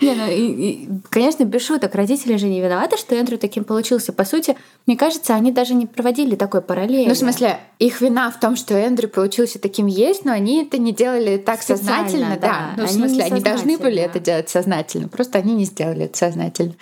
Не, 0.00 0.14
ну, 0.14 0.30
и, 0.30 0.46
и, 0.46 0.88
конечно, 1.10 1.44
без 1.44 1.66
шуток, 1.66 1.94
родители 1.94 2.36
же 2.36 2.46
не 2.46 2.60
виноваты, 2.60 2.96
что 2.96 3.16
Эндрю 3.16 3.38
таким 3.38 3.64
получился. 3.64 4.12
По 4.12 4.24
сути, 4.24 4.56
мне 4.86 4.96
кажется, 4.96 5.34
они 5.34 5.50
даже 5.50 5.74
не 5.74 5.86
проводили 5.86 6.36
такой 6.36 6.60
параллели. 6.60 7.08
Ну, 7.08 7.14
в 7.14 7.18
смысле, 7.18 7.58
их 7.78 8.00
вина 8.00 8.30
в 8.30 8.38
том, 8.38 8.54
что 8.54 8.74
Эндрю 8.74 9.08
получился 9.08 9.58
таким 9.58 9.86
есть, 9.86 10.24
но 10.24 10.32
они 10.32 10.62
это 10.62 10.78
не 10.78 10.92
делали 10.92 11.36
так 11.36 11.62
Специально, 11.62 12.08
сознательно. 12.08 12.38
Да. 12.40 12.72
да. 12.76 12.82
Ну, 12.82 12.86
в 12.86 12.90
смысле, 12.90 13.24
они 13.24 13.40
должны 13.40 13.76
были 13.78 14.00
это 14.00 14.20
делать 14.20 14.48
сознательно. 14.48 15.08
Просто 15.08 15.38
они 15.38 15.54
не 15.54 15.64
сделали 15.64 16.04
это 16.04 16.16
сознательно. 16.16 16.74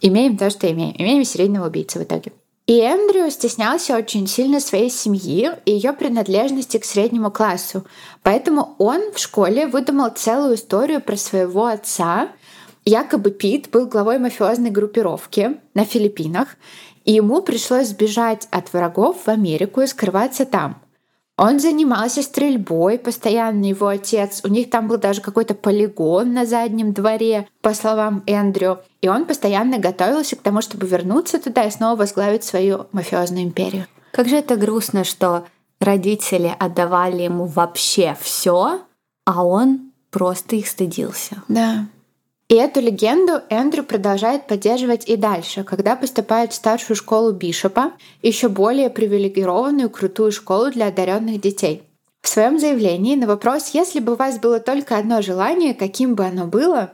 Имеем 0.00 0.36
то, 0.36 0.50
что 0.50 0.70
имеем. 0.70 0.94
Имеем 0.98 1.24
серийного 1.24 1.68
убийцу 1.68 2.00
в 2.00 2.02
итоге. 2.02 2.32
И 2.66 2.80
Эндрю 2.80 3.30
стеснялся 3.30 3.96
очень 3.96 4.26
сильно 4.26 4.58
своей 4.58 4.90
семьи 4.90 5.52
и 5.64 5.70
ее 5.70 5.92
принадлежности 5.92 6.78
к 6.78 6.84
среднему 6.84 7.30
классу. 7.30 7.86
Поэтому 8.24 8.74
он 8.78 9.12
в 9.12 9.18
школе 9.18 9.68
выдумал 9.68 10.10
целую 10.10 10.56
историю 10.56 11.00
про 11.00 11.16
своего 11.16 11.66
отца. 11.66 12.28
Якобы 12.84 13.30
Пит 13.30 13.70
был 13.70 13.86
главой 13.86 14.18
мафиозной 14.18 14.70
группировки 14.70 15.60
на 15.74 15.84
Филиппинах, 15.84 16.56
и 17.04 17.12
ему 17.12 17.40
пришлось 17.40 17.88
сбежать 17.88 18.48
от 18.50 18.72
врагов 18.72 19.16
в 19.26 19.28
Америку 19.28 19.82
и 19.82 19.86
скрываться 19.86 20.44
там. 20.44 20.82
Он 21.38 21.60
занимался 21.60 22.22
стрельбой, 22.22 22.98
постоянно 22.98 23.66
его 23.66 23.88
отец. 23.88 24.40
У 24.42 24.48
них 24.48 24.70
там 24.70 24.88
был 24.88 24.96
даже 24.96 25.20
какой-то 25.20 25.54
полигон 25.54 26.32
на 26.32 26.46
заднем 26.46 26.94
дворе, 26.94 27.46
по 27.60 27.74
словам 27.74 28.22
Эндрю. 28.26 28.78
И 29.02 29.08
он 29.08 29.26
постоянно 29.26 29.78
готовился 29.78 30.36
к 30.36 30.42
тому, 30.42 30.62
чтобы 30.62 30.86
вернуться 30.86 31.38
туда 31.38 31.64
и 31.64 31.70
снова 31.70 31.96
возглавить 31.96 32.44
свою 32.44 32.86
мафиозную 32.92 33.44
империю. 33.44 33.86
Как 34.12 34.28
же 34.28 34.36
это 34.36 34.56
грустно, 34.56 35.04
что 35.04 35.44
родители 35.78 36.54
отдавали 36.58 37.22
ему 37.22 37.44
вообще 37.44 38.16
все, 38.18 38.80
а 39.26 39.44
он 39.44 39.92
просто 40.10 40.56
их 40.56 40.68
стыдился. 40.68 41.42
Да. 41.48 41.86
И 42.48 42.54
эту 42.54 42.80
легенду 42.80 43.40
Эндрю 43.50 43.82
продолжает 43.82 44.46
поддерживать 44.46 45.08
и 45.08 45.16
дальше, 45.16 45.64
когда 45.64 45.96
поступает 45.96 46.52
в 46.52 46.54
старшую 46.54 46.96
школу 46.96 47.32
Бишопа, 47.32 47.92
еще 48.22 48.48
более 48.48 48.88
привилегированную 48.88 49.90
крутую 49.90 50.30
школу 50.30 50.70
для 50.70 50.86
одаренных 50.86 51.40
детей. 51.40 51.82
В 52.22 52.28
своем 52.28 52.58
заявлении 52.58 53.16
на 53.16 53.26
вопрос, 53.26 53.70
если 53.74 53.98
бы 53.98 54.12
у 54.12 54.16
вас 54.16 54.38
было 54.38 54.60
только 54.60 54.96
одно 54.96 55.22
желание, 55.22 55.74
каким 55.74 56.14
бы 56.14 56.24
оно 56.24 56.46
было, 56.46 56.92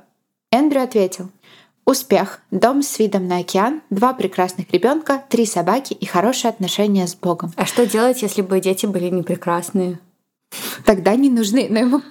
Эндрю 0.51 0.83
ответил 0.83 1.31
Успех, 1.85 2.41
дом 2.53 2.83
с 2.83 2.99
видом 3.01 3.27
на 3.27 3.39
океан, 3.39 3.83
два 3.91 4.15
прекрасных 4.15 4.71
ребенка, 4.73 5.25
три 5.29 5.45
собаки 5.47 5.95
и 5.95 6.07
хорошие 6.07 6.49
отношения 6.51 7.09
с 7.09 7.15
Богом. 7.17 7.53
А 7.57 7.67
что 7.67 7.87
делать, 7.87 8.23
если 8.23 8.41
бы 8.41 8.61
дети 8.61 8.87
были 8.87 9.09
не 9.09 9.23
прекрасные? 9.23 9.99
Тогда 10.85 11.15
не 11.17 11.31
нужны. 11.31 11.67
Но 11.71 11.79
ему, 11.81 12.03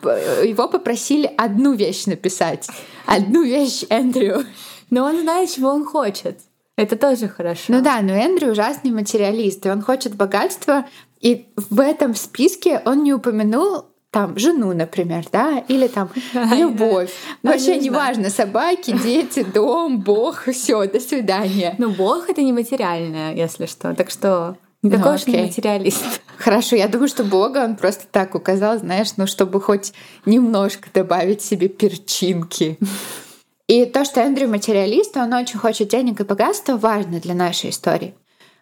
его 0.43 0.67
попросили 0.67 1.31
одну 1.37 1.73
вещь 1.73 2.05
написать. 2.05 2.67
Одну 3.05 3.43
вещь 3.43 3.83
Эндрю. 3.89 4.45
Но 4.89 5.05
он 5.05 5.21
знает, 5.21 5.49
чего 5.51 5.69
он 5.69 5.85
хочет. 5.85 6.39
Это 6.77 6.95
тоже 6.95 7.27
хорошо. 7.27 7.63
Ну 7.67 7.81
да, 7.81 8.01
но 8.01 8.13
Эндрю 8.13 8.51
ужасный 8.51 8.91
материалист, 8.91 9.65
и 9.65 9.69
он 9.69 9.81
хочет 9.81 10.15
богатства, 10.15 10.85
и 11.19 11.47
в 11.55 11.79
этом 11.79 12.15
списке 12.15 12.81
он 12.85 13.03
не 13.03 13.13
упомянул 13.13 13.85
там 14.09 14.37
жену, 14.37 14.73
например, 14.73 15.25
да, 15.31 15.63
или 15.67 15.87
там 15.87 16.09
любовь. 16.33 17.11
Ну, 17.43 17.51
вообще 17.51 17.77
не 17.77 17.89
важно, 17.89 18.29
собаки, 18.29 18.97
дети, 19.03 19.43
дом, 19.43 20.01
Бог, 20.01 20.47
все, 20.51 20.85
до 20.87 20.99
свидания. 20.99 21.75
Ну, 21.77 21.91
Бог 21.91 22.29
это 22.29 22.41
не 22.41 22.51
материальное, 22.51 23.33
если 23.33 23.65
что. 23.67 23.95
Так 23.95 24.09
что 24.09 24.57
Никакой 24.83 25.15
уж 25.15 25.27
не 25.27 25.37
материалист. 25.37 26.03
Хорошо, 26.37 26.75
я 26.75 26.87
думаю, 26.87 27.07
что 27.07 27.23
Бога 27.23 27.63
он 27.63 27.75
просто 27.75 28.05
так 28.09 28.33
указал, 28.33 28.79
знаешь, 28.79 29.09
ну, 29.17 29.27
чтобы 29.27 29.61
хоть 29.61 29.93
немножко 30.25 30.89
добавить 30.91 31.41
себе 31.41 31.67
перчинки. 31.67 32.79
И 33.67 33.85
то, 33.85 34.03
что 34.03 34.21
Эндрю 34.21 34.49
материалист, 34.49 35.15
он 35.17 35.33
очень 35.33 35.59
хочет 35.59 35.89
денег 35.89 36.19
и 36.19 36.23
богатства, 36.23 36.77
важно 36.77 37.19
для 37.19 37.35
нашей 37.35 37.69
истории. 37.69 38.15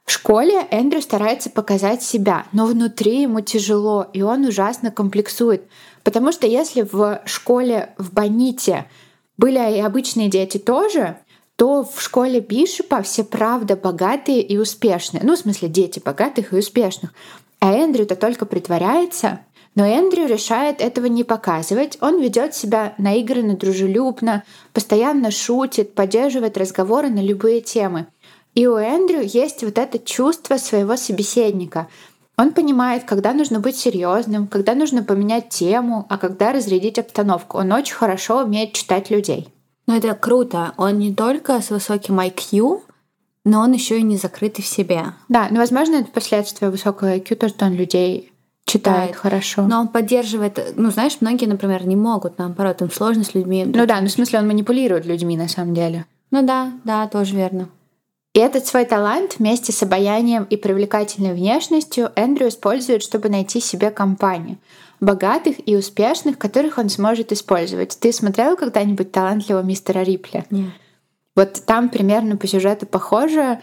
В 0.05 0.11
школе 0.11 0.65
Эндрю 0.71 1.01
старается 1.01 1.49
показать 1.49 2.03
себя, 2.03 2.45
но 2.51 2.65
внутри 2.65 3.21
ему 3.21 3.41
тяжело, 3.41 4.07
и 4.11 4.21
он 4.21 4.43
ужасно 4.45 4.91
комплексует. 4.91 5.63
Потому 6.03 6.31
что 6.31 6.47
если 6.47 6.81
в 6.81 7.21
школе 7.25 7.93
в 7.97 8.11
Боните 8.11 8.89
были 9.37 9.77
и 9.77 9.79
обычные 9.79 10.27
дети 10.27 10.57
тоже, 10.57 11.17
то 11.59 11.83
в 11.83 12.01
школе 12.01 12.39
Бишопа 12.39 13.01
все 13.01 13.25
правда 13.25 13.75
богатые 13.75 14.41
и 14.41 14.57
успешные. 14.57 15.21
Ну, 15.25 15.35
в 15.35 15.39
смысле, 15.39 15.67
дети 15.67 15.99
богатых 15.99 16.53
и 16.53 16.55
успешных. 16.55 17.11
А 17.59 17.73
Эндрю-то 17.73 18.15
только 18.15 18.45
притворяется. 18.45 19.41
Но 19.75 19.85
Эндрю 19.85 20.25
решает 20.25 20.79
этого 20.79 21.07
не 21.07 21.25
показывать. 21.25 21.97
Он 21.99 22.21
ведет 22.21 22.55
себя 22.55 22.93
наигранно, 22.97 23.57
дружелюбно, 23.57 24.45
постоянно 24.71 25.31
шутит, 25.31 25.95
поддерживает 25.95 26.57
разговоры 26.57 27.09
на 27.09 27.19
любые 27.19 27.59
темы. 27.59 28.07
И 28.55 28.65
у 28.65 28.77
Эндрю 28.77 29.21
есть 29.21 29.61
вот 29.61 29.77
это 29.77 29.99
чувство 29.99 30.55
своего 30.55 30.95
собеседника. 30.95 31.89
Он 32.37 32.51
понимает, 32.53 33.03
когда 33.03 33.33
нужно 33.33 33.59
быть 33.59 33.75
серьезным, 33.75 34.47
когда 34.47 34.75
нужно 34.75 35.03
поменять 35.03 35.49
тему, 35.49 36.05
а 36.07 36.17
когда 36.17 36.53
разрядить 36.53 36.99
обстановку. 36.99 37.57
Он 37.57 37.73
очень 37.73 37.95
хорошо 37.95 38.45
умеет 38.45 38.71
читать 38.71 39.09
людей. 39.09 39.49
Но 39.89 39.95
это 39.95 40.13
круто. 40.13 40.73
Он 40.77 40.99
не 40.99 41.15
только 41.15 41.59
с 41.59 41.71
высоким 41.71 42.19
IQ, 42.19 42.81
но 43.43 43.61
он 43.61 43.71
еще 43.71 43.97
и 43.97 44.03
не 44.03 44.17
закрытый 44.17 44.63
в 44.63 44.67
себе. 44.67 45.15
Да, 45.29 45.47
но, 45.49 45.57
возможно, 45.57 45.95
это 45.95 46.11
последствия 46.11 46.69
высокого 46.69 47.15
IQ, 47.17 47.35
то, 47.35 47.49
что 47.49 47.65
он 47.65 47.73
людей 47.73 48.31
читает 48.65 49.15
хорошо. 49.15 49.63
Но 49.63 49.79
он 49.79 49.87
поддерживает, 49.87 50.75
ну, 50.75 50.91
знаешь, 50.91 51.17
многие, 51.21 51.47
например, 51.47 51.87
не 51.87 51.95
могут, 51.95 52.37
наоборот, 52.37 52.83
им 52.83 52.91
сложно 52.91 53.23
с 53.23 53.33
людьми. 53.33 53.65
Ну 53.65 53.87
да, 53.87 53.99
ну 53.99 54.09
в 54.09 54.11
смысле 54.11 54.37
он 54.37 54.47
манипулирует 54.47 55.07
людьми 55.07 55.35
на 55.35 55.47
самом 55.47 55.73
деле. 55.73 56.05
Ну 56.29 56.45
да, 56.45 56.71
да, 56.83 57.07
тоже 57.07 57.35
верно. 57.35 57.67
И 58.35 58.39
этот 58.39 58.67
свой 58.67 58.85
талант 58.85 59.39
вместе 59.39 59.71
с 59.71 59.81
обаянием 59.81 60.43
и 60.43 60.55
привлекательной 60.55 61.33
внешностью 61.33 62.11
Эндрю 62.15 62.49
использует, 62.49 63.01
чтобы 63.01 63.29
найти 63.29 63.59
себе 63.59 63.89
компанию 63.89 64.57
богатых 64.99 65.55
и 65.65 65.75
успешных, 65.75 66.37
которых 66.37 66.77
он 66.77 66.89
сможет 66.89 67.31
использовать. 67.31 67.97
Ты 67.99 68.11
смотрела 68.11 68.55
когда-нибудь 68.55 69.11
талантливого 69.11 69.63
мистера 69.63 69.99
Рипли? 69.99 70.45
Нет. 70.49 70.71
Вот 71.35 71.63
там 71.65 71.89
примерно 71.89 72.37
по 72.37 72.47
сюжету 72.47 72.85
похоже 72.85 73.61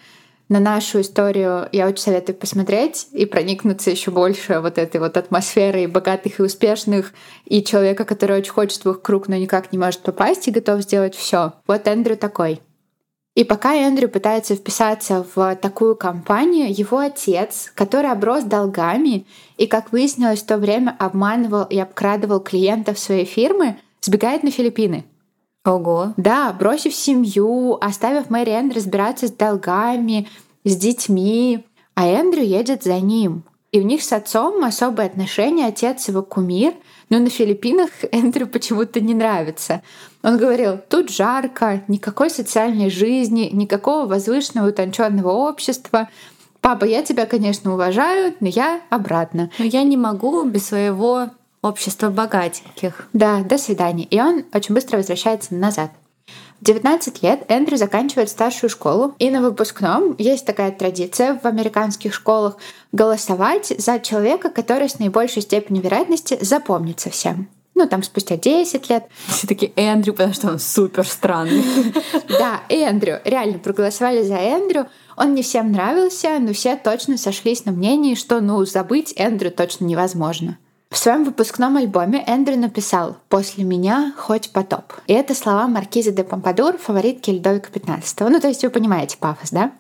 на 0.48 0.60
нашу 0.60 1.00
историю. 1.00 1.68
Я 1.72 1.88
очень 1.88 2.02
советую 2.02 2.36
посмотреть 2.36 3.08
и 3.12 3.26
проникнуться 3.26 3.90
еще 3.90 4.10
больше 4.10 4.60
вот 4.60 4.78
этой 4.78 5.00
вот 5.00 5.16
атмосферой 5.16 5.86
богатых 5.86 6.38
и 6.38 6.42
успешных 6.42 7.12
и 7.44 7.62
человека, 7.62 8.04
который 8.04 8.38
очень 8.38 8.52
хочет 8.52 8.84
в 8.84 8.90
их 8.90 9.02
круг, 9.02 9.28
но 9.28 9.36
никак 9.36 9.72
не 9.72 9.78
может 9.78 10.00
попасть 10.00 10.46
и 10.48 10.52
готов 10.52 10.82
сделать 10.82 11.14
все. 11.14 11.54
Вот 11.66 11.86
Эндрю 11.86 12.16
такой. 12.16 12.60
И 13.36 13.44
пока 13.44 13.74
Эндрю 13.74 14.08
пытается 14.08 14.56
вписаться 14.56 15.24
в 15.34 15.56
такую 15.56 15.94
компанию, 15.94 16.74
его 16.74 16.98
отец, 16.98 17.70
который 17.74 18.10
оброс 18.10 18.44
долгами 18.44 19.26
и, 19.58 19.66
как 19.66 19.92
выяснилось, 19.92 20.42
в 20.42 20.46
то 20.46 20.56
время 20.56 20.96
обманывал 20.98 21.64
и 21.64 21.78
обкрадывал 21.78 22.40
клиентов 22.40 22.98
своей 22.98 23.26
фирмы, 23.26 23.76
сбегает 24.00 24.42
на 24.42 24.50
Филиппины. 24.50 25.04
Ого. 25.66 26.14
Да, 26.16 26.50
бросив 26.58 26.94
семью, 26.94 27.76
оставив 27.78 28.30
Мэри 28.30 28.52
Энн 28.52 28.70
разбираться 28.70 29.26
с 29.26 29.32
долгами, 29.32 30.28
с 30.64 30.74
детьми, 30.74 31.66
а 31.94 32.06
Эндрю 32.06 32.42
едет 32.42 32.84
за 32.84 33.00
ним. 33.00 33.44
и 33.70 33.80
у 33.80 33.82
них 33.82 34.02
с 34.02 34.12
отцом 34.12 34.64
особые 34.64 35.08
отношения, 35.08 35.66
отец 35.66 36.08
его 36.08 36.22
кумир, 36.22 36.72
но 37.08 37.18
на 37.18 37.30
Филиппинах 37.30 37.90
Эндрю 38.12 38.46
почему-то 38.46 39.00
не 39.00 39.14
нравится. 39.14 39.82
Он 40.22 40.38
говорил, 40.38 40.78
тут 40.88 41.10
жарко, 41.10 41.82
никакой 41.88 42.30
социальной 42.30 42.90
жизни, 42.90 43.50
никакого 43.52 44.06
возвышенного 44.06 44.70
утонченного 44.70 45.30
общества. 45.30 46.08
Папа, 46.60 46.84
я 46.84 47.02
тебя, 47.02 47.26
конечно, 47.26 47.72
уважаю, 47.74 48.34
но 48.40 48.48
я 48.48 48.80
обратно. 48.90 49.50
Но 49.58 49.64
я 49.64 49.84
не 49.84 49.96
могу 49.96 50.42
без 50.44 50.66
своего 50.66 51.30
общества 51.62 52.10
богатеньких. 52.10 53.08
Да, 53.12 53.42
до 53.42 53.58
свидания. 53.58 54.04
И 54.04 54.20
он 54.20 54.44
очень 54.52 54.74
быстро 54.74 54.96
возвращается 54.96 55.54
назад. 55.54 55.90
В 56.60 56.64
19 56.64 57.22
лет 57.22 57.44
Эндрю 57.48 57.76
заканчивает 57.76 58.30
старшую 58.30 58.70
школу, 58.70 59.14
и 59.18 59.30
на 59.30 59.42
выпускном 59.42 60.14
есть 60.18 60.46
такая 60.46 60.70
традиция 60.70 61.38
в 61.42 61.46
американских 61.46 62.14
школах 62.14 62.56
голосовать 62.92 63.74
за 63.78 63.98
человека, 63.98 64.48
который 64.48 64.88
с 64.88 64.98
наибольшей 64.98 65.42
степенью 65.42 65.82
вероятности 65.82 66.38
запомнится 66.40 67.10
всем. 67.10 67.48
Ну, 67.74 67.86
там 67.86 68.02
спустя 68.02 68.38
10 68.38 68.88
лет. 68.88 69.04
Все 69.28 69.46
таки 69.46 69.74
Эндрю, 69.76 70.14
потому 70.14 70.32
что 70.32 70.48
он 70.48 70.58
супер 70.58 71.06
странный. 71.06 71.62
Да, 72.28 72.62
Эндрю. 72.70 73.20
Реально 73.24 73.58
проголосовали 73.58 74.22
за 74.22 74.36
Эндрю. 74.36 74.86
Он 75.14 75.34
не 75.34 75.42
всем 75.42 75.72
нравился, 75.72 76.38
но 76.38 76.54
все 76.54 76.76
точно 76.76 77.18
сошлись 77.18 77.66
на 77.66 77.72
мнении, 77.72 78.14
что, 78.14 78.40
ну, 78.40 78.64
забыть 78.64 79.12
Эндрю 79.16 79.50
точно 79.50 79.84
невозможно. 79.84 80.56
В 80.90 80.96
своем 80.96 81.24
выпускном 81.24 81.76
альбоме 81.76 82.22
Эндрю 82.26 82.56
написал 82.56 83.16
«После 83.28 83.64
меня 83.64 84.14
хоть 84.16 84.50
потоп». 84.50 84.92
И 85.08 85.12
это 85.12 85.34
слова 85.34 85.66
маркизы 85.66 86.12
де 86.12 86.22
Помпадур, 86.22 86.78
фаворитки 86.78 87.30
Людовика 87.30 87.70
XV. 87.70 88.28
Ну, 88.28 88.40
то 88.40 88.48
есть 88.48 88.62
вы 88.62 88.70
понимаете 88.70 89.16
пафос, 89.18 89.50
да? 89.50 89.72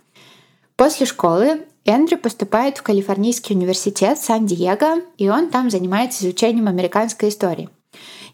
После 0.74 1.06
школы 1.06 1.62
Эндрю 1.84 2.18
поступает 2.18 2.78
в 2.78 2.82
Калифорнийский 2.82 3.54
университет 3.54 4.18
Сан-Диего, 4.18 5.02
и 5.16 5.28
он 5.28 5.48
там 5.50 5.70
занимается 5.70 6.24
изучением 6.24 6.66
американской 6.66 7.28
истории. 7.28 7.70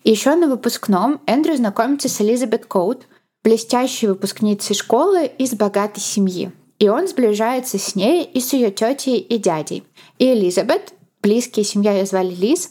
И 0.03 0.11
еще 0.11 0.35
на 0.35 0.49
выпускном 0.49 1.21
Эндрю 1.27 1.57
знакомится 1.57 2.09
с 2.09 2.21
Элизабет 2.21 2.67
Коут, 2.67 3.07
блестящей 3.45 4.07
выпускницей 4.07 4.75
школы 4.75 5.27
из 5.27 5.53
богатой 5.53 6.03
семьи. 6.03 6.51
И 6.79 6.89
он 6.89 7.07
сближается 7.07 7.79
с 7.79 7.95
ней 7.95 8.25
и 8.25 8.41
с 8.41 8.55
ее 8.55 8.71
тетей 8.71 9.19
и 9.19 9.39
дядей. 9.39 9.85
И 10.19 10.33
Элизабет 10.33 10.95
близкие, 11.23 11.65
семья 11.65 11.93
ее 11.93 12.07
звали 12.07 12.35
Лиз, 12.35 12.71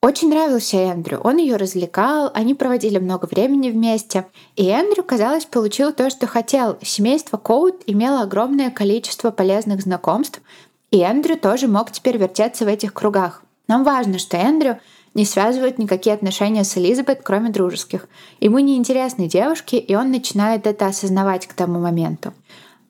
очень 0.00 0.30
нравился 0.30 0.76
Эндрю. 0.76 1.20
Он 1.24 1.38
ее 1.38 1.56
развлекал, 1.56 2.30
они 2.32 2.54
проводили 2.54 2.98
много 2.98 3.26
времени 3.26 3.70
вместе. 3.70 4.26
И 4.54 4.66
Эндрю, 4.66 5.02
казалось, 5.02 5.44
получил 5.44 5.92
то, 5.92 6.08
что 6.08 6.28
хотел. 6.28 6.78
Семейство 6.82 7.36
Коут 7.36 7.82
имело 7.86 8.22
огромное 8.22 8.70
количество 8.70 9.32
полезных 9.32 9.82
знакомств, 9.82 10.40
и 10.92 10.98
Эндрю 10.98 11.36
тоже 11.36 11.66
мог 11.66 11.90
теперь 11.90 12.16
вертеться 12.16 12.64
в 12.64 12.68
этих 12.68 12.94
кругах. 12.94 13.42
Нам 13.66 13.82
важно, 13.82 14.18
что 14.18 14.36
Эндрю 14.36 14.78
не 15.14 15.24
связывает 15.24 15.78
никакие 15.78 16.14
отношения 16.14 16.62
с 16.62 16.78
Элизабет, 16.78 17.22
кроме 17.24 17.50
дружеских. 17.50 18.08
Ему 18.38 18.60
не 18.60 18.76
интересны 18.76 19.26
девушки, 19.26 19.74
и 19.74 19.96
он 19.96 20.12
начинает 20.12 20.68
это 20.68 20.86
осознавать 20.86 21.48
к 21.48 21.54
тому 21.54 21.80
моменту. 21.80 22.32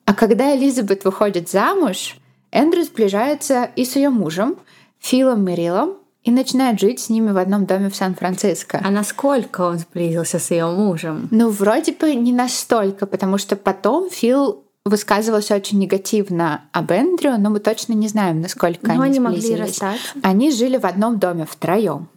А 0.05 0.13
когда 0.13 0.55
Элизабет 0.55 1.05
выходит 1.05 1.49
замуж, 1.49 2.17
Эндрю 2.51 2.83
сближается 2.83 3.69
и 3.75 3.83
с 3.83 3.95
ее 3.95 4.11
мужем— 4.11 4.57
Филом 4.99 5.43
Мерилом 5.43 5.95
и 6.23 6.31
начинает 6.31 6.79
жить 6.79 6.99
с 6.99 7.09
ними 7.09 7.31
в 7.31 7.37
одном 7.37 7.65
доме 7.65 7.89
в 7.89 7.95
Сан-Франциско. 7.95 8.81
А 8.83 8.91
насколько 8.91 9.61
он 9.61 9.79
сблизился 9.79 10.39
с 10.39 10.51
ее 10.51 10.67
мужем? 10.67 11.27
Ну, 11.31 11.49
вроде 11.49 11.93
бы 11.93 12.13
не 12.13 12.33
настолько, 12.33 13.05
потому 13.05 13.37
что 13.37 13.55
потом 13.55 14.09
Фил 14.09 14.63
высказывался 14.85 15.55
очень 15.55 15.79
негативно 15.79 16.63
об 16.71 16.91
Эндрю, 16.91 17.37
но 17.37 17.49
мы 17.49 17.59
точно 17.59 17.93
не 17.93 18.07
знаем, 18.07 18.41
насколько 18.41 18.87
но 18.87 18.93
они, 18.93 19.03
они 19.03 19.19
могли 19.19 19.55
расстаться. 19.55 19.99
Они 20.23 20.51
жили 20.51 20.77
в 20.77 20.85
одном 20.85 21.19
доме 21.19 21.45
втроем. 21.45 22.07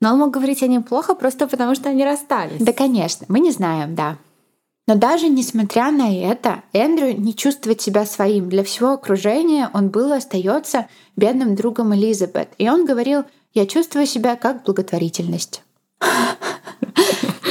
Но 0.00 0.12
он 0.12 0.18
мог 0.18 0.32
говорить 0.32 0.62
о 0.62 0.66
нем 0.66 0.82
плохо 0.82 1.14
просто 1.14 1.46
потому, 1.46 1.74
что 1.74 1.88
они 1.88 2.04
расстались. 2.04 2.60
Да, 2.60 2.72
конечно, 2.72 3.26
мы 3.28 3.38
не 3.38 3.52
знаем, 3.52 3.94
да. 3.94 4.18
Но 4.88 4.96
даже 4.96 5.28
несмотря 5.28 5.92
на 5.92 6.12
это, 6.12 6.62
Эндрю 6.72 7.16
не 7.16 7.34
чувствует 7.36 7.80
себя 7.80 8.04
своим. 8.04 8.48
Для 8.48 8.64
всего 8.64 8.90
окружения 8.90 9.70
он 9.72 9.90
был 9.90 10.12
и 10.12 10.16
остается 10.16 10.88
бедным 11.14 11.54
другом 11.54 11.94
Элизабет. 11.94 12.50
И 12.58 12.68
он 12.68 12.84
говорил, 12.84 13.24
я 13.54 13.66
чувствую 13.66 14.06
себя 14.06 14.34
как 14.34 14.64
благотворительность. 14.64 15.62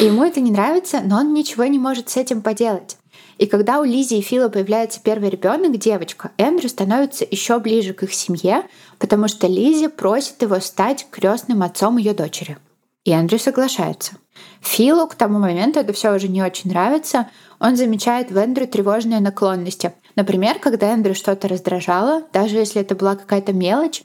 ему 0.01 0.25
это 0.25 0.41
не 0.41 0.51
нравится, 0.51 1.01
но 1.03 1.17
он 1.17 1.33
ничего 1.33 1.63
не 1.65 1.79
может 1.79 2.09
с 2.09 2.17
этим 2.17 2.41
поделать. 2.41 2.97
И 3.37 3.47
когда 3.47 3.79
у 3.79 3.83
Лизи 3.83 4.19
и 4.19 4.21
Фила 4.21 4.49
появляется 4.49 4.99
первый 5.01 5.29
ребенок, 5.29 5.77
девочка, 5.77 6.31
Эндрю 6.37 6.69
становится 6.69 7.25
еще 7.29 7.59
ближе 7.59 7.93
к 7.93 8.03
их 8.03 8.13
семье, 8.13 8.63
потому 8.99 9.27
что 9.27 9.47
Лизи 9.47 9.87
просит 9.87 10.41
его 10.41 10.59
стать 10.59 11.07
крестным 11.09 11.63
отцом 11.63 11.97
ее 11.97 12.13
дочери. 12.13 12.57
И 13.03 13.11
Эндрю 13.11 13.39
соглашается. 13.39 14.13
Филу 14.61 15.07
к 15.07 15.15
тому 15.15 15.39
моменту 15.39 15.79
это 15.79 15.91
все 15.91 16.13
уже 16.13 16.27
не 16.27 16.43
очень 16.43 16.69
нравится. 16.69 17.29
Он 17.59 17.75
замечает 17.75 18.31
в 18.31 18.37
Эндрю 18.37 18.67
тревожные 18.67 19.19
наклонности. 19.19 19.93
Например, 20.15 20.59
когда 20.59 20.93
Эндрю 20.93 21.15
что-то 21.15 21.47
раздражало, 21.47 22.23
даже 22.31 22.57
если 22.57 22.81
это 22.81 22.95
была 22.95 23.15
какая-то 23.15 23.53
мелочь, 23.53 24.03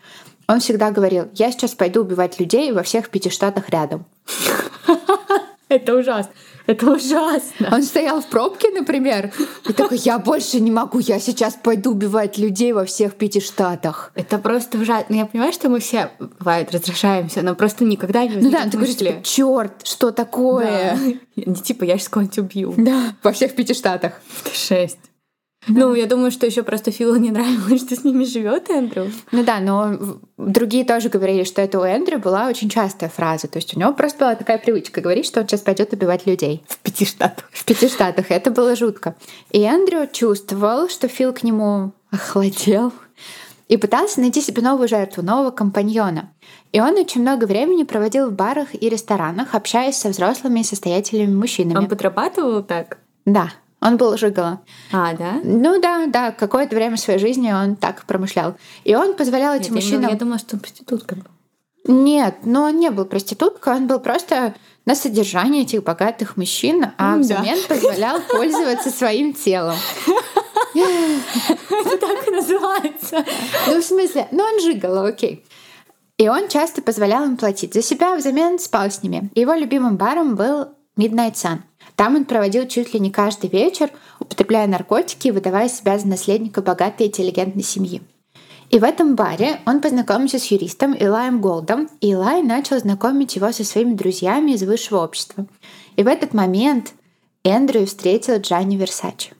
он 0.49 0.61
всегда 0.61 0.91
говорил, 0.91 1.29
я 1.35 1.51
сейчас 1.51 1.75
пойду 1.75 2.01
убивать 2.01 2.39
людей 2.41 2.73
во 2.73 2.83
всех 2.83 3.11
пяти 3.11 3.29
штатах 3.29 3.69
рядом. 3.69 4.07
Это 5.69 5.95
ужасно. 5.97 6.33
Это 6.67 6.91
ужасно. 6.91 7.69
Он 7.73 7.83
стоял 7.83 8.21
в 8.21 8.27
пробке, 8.27 8.71
например, 8.71 9.33
и 9.69 9.73
такой, 9.73 9.99
я 9.99 10.19
больше 10.19 10.61
не 10.61 10.71
могу, 10.71 10.99
я 10.99 11.19
сейчас 11.21 11.55
пойду 11.55 11.93
убивать 11.93 12.39
людей 12.39 12.73
во 12.73 12.85
всех 12.85 13.15
пяти 13.15 13.41
штатах. 13.41 14.13
Это 14.15 14.39
просто 14.39 14.79
ужасно. 14.79 15.15
Я 15.15 15.27
понимаю, 15.27 15.53
что 15.53 15.69
мы 15.69 15.81
все, 15.81 16.11
бывает, 16.19 16.73
раздражаемся, 16.73 17.43
но 17.43 17.55
просто 17.55 17.85
никогда 17.85 18.25
не 18.25 18.37
Ну 18.37 18.51
да, 18.51 18.65
ты 18.65 18.77
говоришь, 18.77 18.97
типа, 18.97 19.23
черт, 19.23 19.87
что 19.87 20.11
такое? 20.11 20.97
Да. 20.97 21.17
Не 21.37 21.55
типа, 21.55 21.85
я 21.85 21.99
сейчас 21.99 22.09
кого-нибудь 22.09 22.39
убью. 22.39 22.75
Да, 22.79 23.15
во 23.23 23.33
всех 23.33 23.55
пяти 23.55 23.75
штатах. 23.75 24.15
Шесть. 24.53 24.99
Ну, 25.69 25.95
я 25.95 26.07
думаю, 26.07 26.31
что 26.31 26.47
еще 26.47 26.63
просто 26.63 26.91
Филу 26.91 27.17
не 27.17 27.31
нравилось, 27.31 27.81
что 27.81 27.97
с 27.97 28.05
ними 28.05 28.25
живет 28.25 28.71
Эндрю. 28.71 29.11
Ну 29.33 29.45
да, 29.45 29.59
но 29.61 30.19
другие 30.37 30.85
тоже 30.85 31.09
говорили, 31.09 31.45
что 31.45 31.61
это 31.61 31.81
у 31.81 31.83
Эндрю 31.83 32.19
была 32.19 32.49
очень 32.49 32.69
частая 32.69 33.11
фраза. 33.11 33.49
То 33.49 33.59
есть 33.59 33.77
у 33.77 33.81
него 33.81 33.93
просто 33.93 34.19
была 34.19 34.35
такая 34.35 34.59
привычка 34.59 35.01
говорить, 35.01 35.27
что 35.27 35.41
он 35.41 35.49
сейчас 35.49 35.61
пойдет 35.61 35.93
убивать 35.93 36.27
людей. 36.27 36.63
В 36.69 36.79
пяти 36.79 37.05
штатах. 37.05 37.49
В 37.51 37.65
пяти 37.65 37.89
штатах. 37.89 38.31
Это 38.31 38.51
было 38.51 38.77
жутко. 38.77 39.17
И 39.51 39.61
Эндрю 39.61 40.09
чувствовал, 40.13 40.89
что 40.89 41.09
Фил 41.09 41.33
к 41.33 41.43
нему 41.43 41.93
охладел 42.11 42.93
и 43.69 43.77
пытался 43.77 44.21
найти 44.21 44.41
себе 44.41 44.63
новую 44.63 44.89
жертву, 44.89 45.23
нового 45.23 45.51
компаньона. 45.51 46.33
И 46.73 46.81
он 46.81 46.97
очень 46.97 47.23
много 47.23 47.47
времени 47.47 47.83
проводил 47.83 48.31
в 48.31 48.33
барах 48.33 48.69
и 48.75 48.89
ресторанах, 48.89 49.55
общаясь 49.55 49.97
со 49.97 50.11
взрослыми 50.11 50.61
и 50.61 50.65
состоятельными 50.65 51.35
мужчинами. 51.35 51.79
Он 51.79 51.89
подрабатывал 51.89 52.63
так? 52.63 52.99
Да, 53.25 53.51
он 53.87 53.97
был 53.97 54.17
жигало. 54.17 54.61
А, 54.93 55.15
да? 55.15 55.41
Ну 55.45 55.81
да, 55.81 56.07
да, 56.07 56.33
какое-то 56.33 56.75
время 56.75 56.97
своей 56.97 57.19
жизни 57.19 57.53
он 57.53 57.77
так 57.77 58.05
промышлял. 58.05 58.57
И 58.85 58.97
он 58.97 59.15
позволял 59.15 59.55
этим 59.55 59.75
Нет, 59.75 59.85
мужчинам... 59.85 60.11
Я 60.11 60.17
думала, 60.17 60.39
что 60.39 60.57
он 60.57 60.61
проститутка 60.61 61.15
был. 61.15 61.25
Нет, 61.89 62.39
но 62.43 62.65
он 62.65 62.81
не 62.81 62.91
был 62.91 63.05
проституткой, 63.05 63.77
он 63.77 63.87
был 63.87 64.01
просто 64.01 64.55
на 64.87 64.97
содержании 64.97 65.63
этих 65.63 65.85
богатых 65.85 66.37
мужчин, 66.37 66.87
а 66.99 67.17
взамен 67.17 67.59
да. 67.69 67.75
позволял 67.75 68.21
пользоваться 68.29 68.91
своим 68.91 69.33
телом. 69.33 69.77
Это 70.75 71.99
так 71.99 72.27
и 72.27 72.31
называется. 72.33 73.25
Ну, 73.69 73.81
в 73.81 73.85
смысле, 73.85 74.27
ну 74.33 74.43
он 74.43 74.61
жигало, 74.61 75.07
окей. 75.07 75.45
И 76.19 76.29
он 76.29 76.49
часто 76.49 76.83
позволял 76.83 77.25
им 77.25 77.37
платить 77.37 77.75
за 77.75 77.83
себя, 77.83 78.17
взамен 78.17 78.59
спал 78.59 78.91
с 78.91 79.03
ними. 79.03 79.31
Его 79.35 79.55
любимым 79.55 79.97
баром 79.97 80.35
был 80.35 80.69
Midnight 80.97 81.35
Sun. 81.35 81.59
Там 81.95 82.17
он 82.17 82.25
проводил 82.25 82.67
чуть 82.67 82.93
ли 82.95 83.01
не 83.01 83.11
каждый 83.11 83.49
вечер, 83.51 83.91
употребляя 84.21 84.67
наркотики 84.67 85.29
и 85.29 85.31
выдавая 85.31 85.69
себя 85.69 85.99
за 85.99 86.07
наследника 86.09 86.63
богатой 86.63 87.07
и 87.07 87.09
интеллигентной 87.09 87.63
семьи. 87.63 88.03
И 88.71 88.79
в 88.79 88.85
этом 88.85 89.15
баре 89.15 89.61
он 89.65 89.81
познакомился 89.81 90.39
с 90.39 90.47
юристом 90.47 90.93
Илаем 90.93 91.41
Голдом, 91.41 91.89
и 92.01 92.11
Илай 92.11 92.43
начал 92.43 92.79
знакомить 92.79 93.37
его 93.37 93.53
со 93.53 93.65
своими 93.65 93.95
друзьями 93.95 94.53
из 94.53 94.63
высшего 94.63 95.05
общества. 95.05 95.47
И 95.95 96.03
в 96.03 96.09
этот 96.09 96.35
момент 96.35 96.93
Эндрю 97.45 97.87
встретил 97.87 98.39
Джанни 98.39 98.77
Версачи. 98.77 99.33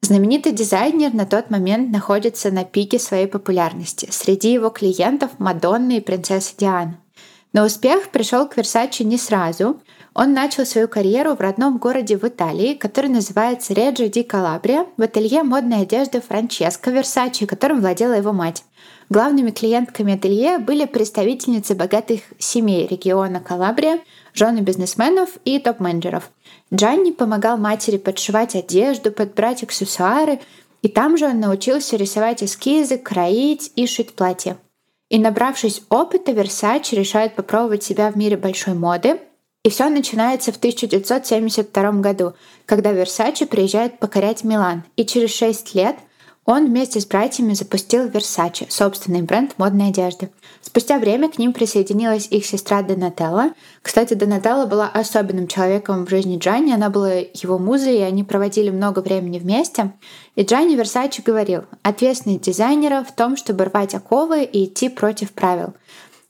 Знаменитый 0.00 0.52
дизайнер 0.52 1.14
на 1.14 1.26
тот 1.26 1.50
момент 1.50 1.92
находится 1.92 2.50
на 2.50 2.64
пике 2.64 2.98
своей 2.98 3.26
популярности. 3.26 4.08
Среди 4.10 4.52
его 4.52 4.70
клиентов 4.70 5.30
Мадонна 5.38 5.92
и 5.92 6.00
принцесса 6.00 6.54
Диана. 6.58 6.98
Но 7.52 7.64
успех 7.64 8.08
пришел 8.10 8.48
к 8.48 8.56
Версачи 8.56 9.02
не 9.02 9.18
сразу. 9.18 9.80
Он 10.14 10.34
начал 10.34 10.66
свою 10.66 10.88
карьеру 10.88 11.34
в 11.34 11.40
родном 11.40 11.78
городе 11.78 12.18
в 12.18 12.24
Италии, 12.24 12.74
который 12.74 13.08
называется 13.08 13.72
Реджо 13.72 14.08
ди 14.08 14.22
Калабрия, 14.22 14.86
в 14.98 15.02
ателье 15.02 15.42
модной 15.42 15.82
одежды 15.82 16.20
Франческо 16.20 16.90
Версачи, 16.90 17.46
которым 17.46 17.80
владела 17.80 18.12
его 18.12 18.32
мать. 18.32 18.62
Главными 19.08 19.50
клиентками 19.50 20.14
ателье 20.14 20.58
были 20.58 20.84
представительницы 20.84 21.74
богатых 21.74 22.20
семей 22.38 22.86
региона 22.86 23.40
Калабрия, 23.40 24.00
жены 24.34 24.60
бизнесменов 24.60 25.30
и 25.46 25.58
топ-менеджеров. 25.58 26.30
Джанни 26.72 27.12
помогал 27.12 27.56
матери 27.56 27.96
подшивать 27.96 28.54
одежду, 28.54 29.12
подбирать 29.12 29.62
аксессуары, 29.62 30.40
и 30.82 30.88
там 30.88 31.16
же 31.16 31.26
он 31.26 31.40
научился 31.40 31.96
рисовать 31.96 32.42
эскизы, 32.42 32.98
кроить 32.98 33.72
и 33.76 33.86
шить 33.86 34.14
платья. 34.14 34.58
И 35.08 35.18
набравшись 35.18 35.82
опыта, 35.88 36.32
Versace 36.32 36.94
решает 36.94 37.34
попробовать 37.34 37.82
себя 37.82 38.10
в 38.10 38.16
мире 38.16 38.36
большой 38.36 38.74
моды. 38.74 39.18
И 39.64 39.70
все 39.70 39.88
начинается 39.88 40.52
в 40.52 40.56
1972 40.56 41.92
году, 42.00 42.34
когда 42.66 42.92
Versace 42.92 43.46
приезжает 43.46 43.98
покорять 43.98 44.42
Милан. 44.42 44.84
И 44.96 45.04
через 45.04 45.30
6 45.30 45.74
лет– 45.74 45.96
он 46.44 46.66
вместе 46.66 46.98
с 47.00 47.06
братьями 47.06 47.54
запустил 47.54 48.08
Versace, 48.08 48.68
собственный 48.68 49.22
бренд 49.22 49.54
модной 49.58 49.90
одежды. 49.90 50.30
Спустя 50.60 50.98
время 50.98 51.30
к 51.30 51.38
ним 51.38 51.52
присоединилась 51.52 52.26
их 52.30 52.44
сестра 52.44 52.82
Донателла. 52.82 53.52
Кстати, 53.80 54.14
Донателла 54.14 54.66
была 54.66 54.88
особенным 54.88 55.46
человеком 55.46 56.04
в 56.04 56.10
жизни 56.10 56.38
Джанни, 56.38 56.72
она 56.72 56.90
была 56.90 57.12
его 57.12 57.58
музой, 57.58 57.98
и 57.98 58.02
они 58.02 58.24
проводили 58.24 58.70
много 58.70 58.98
времени 58.98 59.38
вместе. 59.38 59.92
И 60.34 60.42
Джанни 60.42 60.74
Версачи 60.74 61.22
говорил, 61.22 61.62
ответственность 61.82 62.42
дизайнера 62.42 63.04
в 63.08 63.14
том, 63.14 63.36
чтобы 63.36 63.66
рвать 63.66 63.94
оковы 63.94 64.42
и 64.42 64.64
идти 64.64 64.88
против 64.88 65.30
правил. 65.30 65.74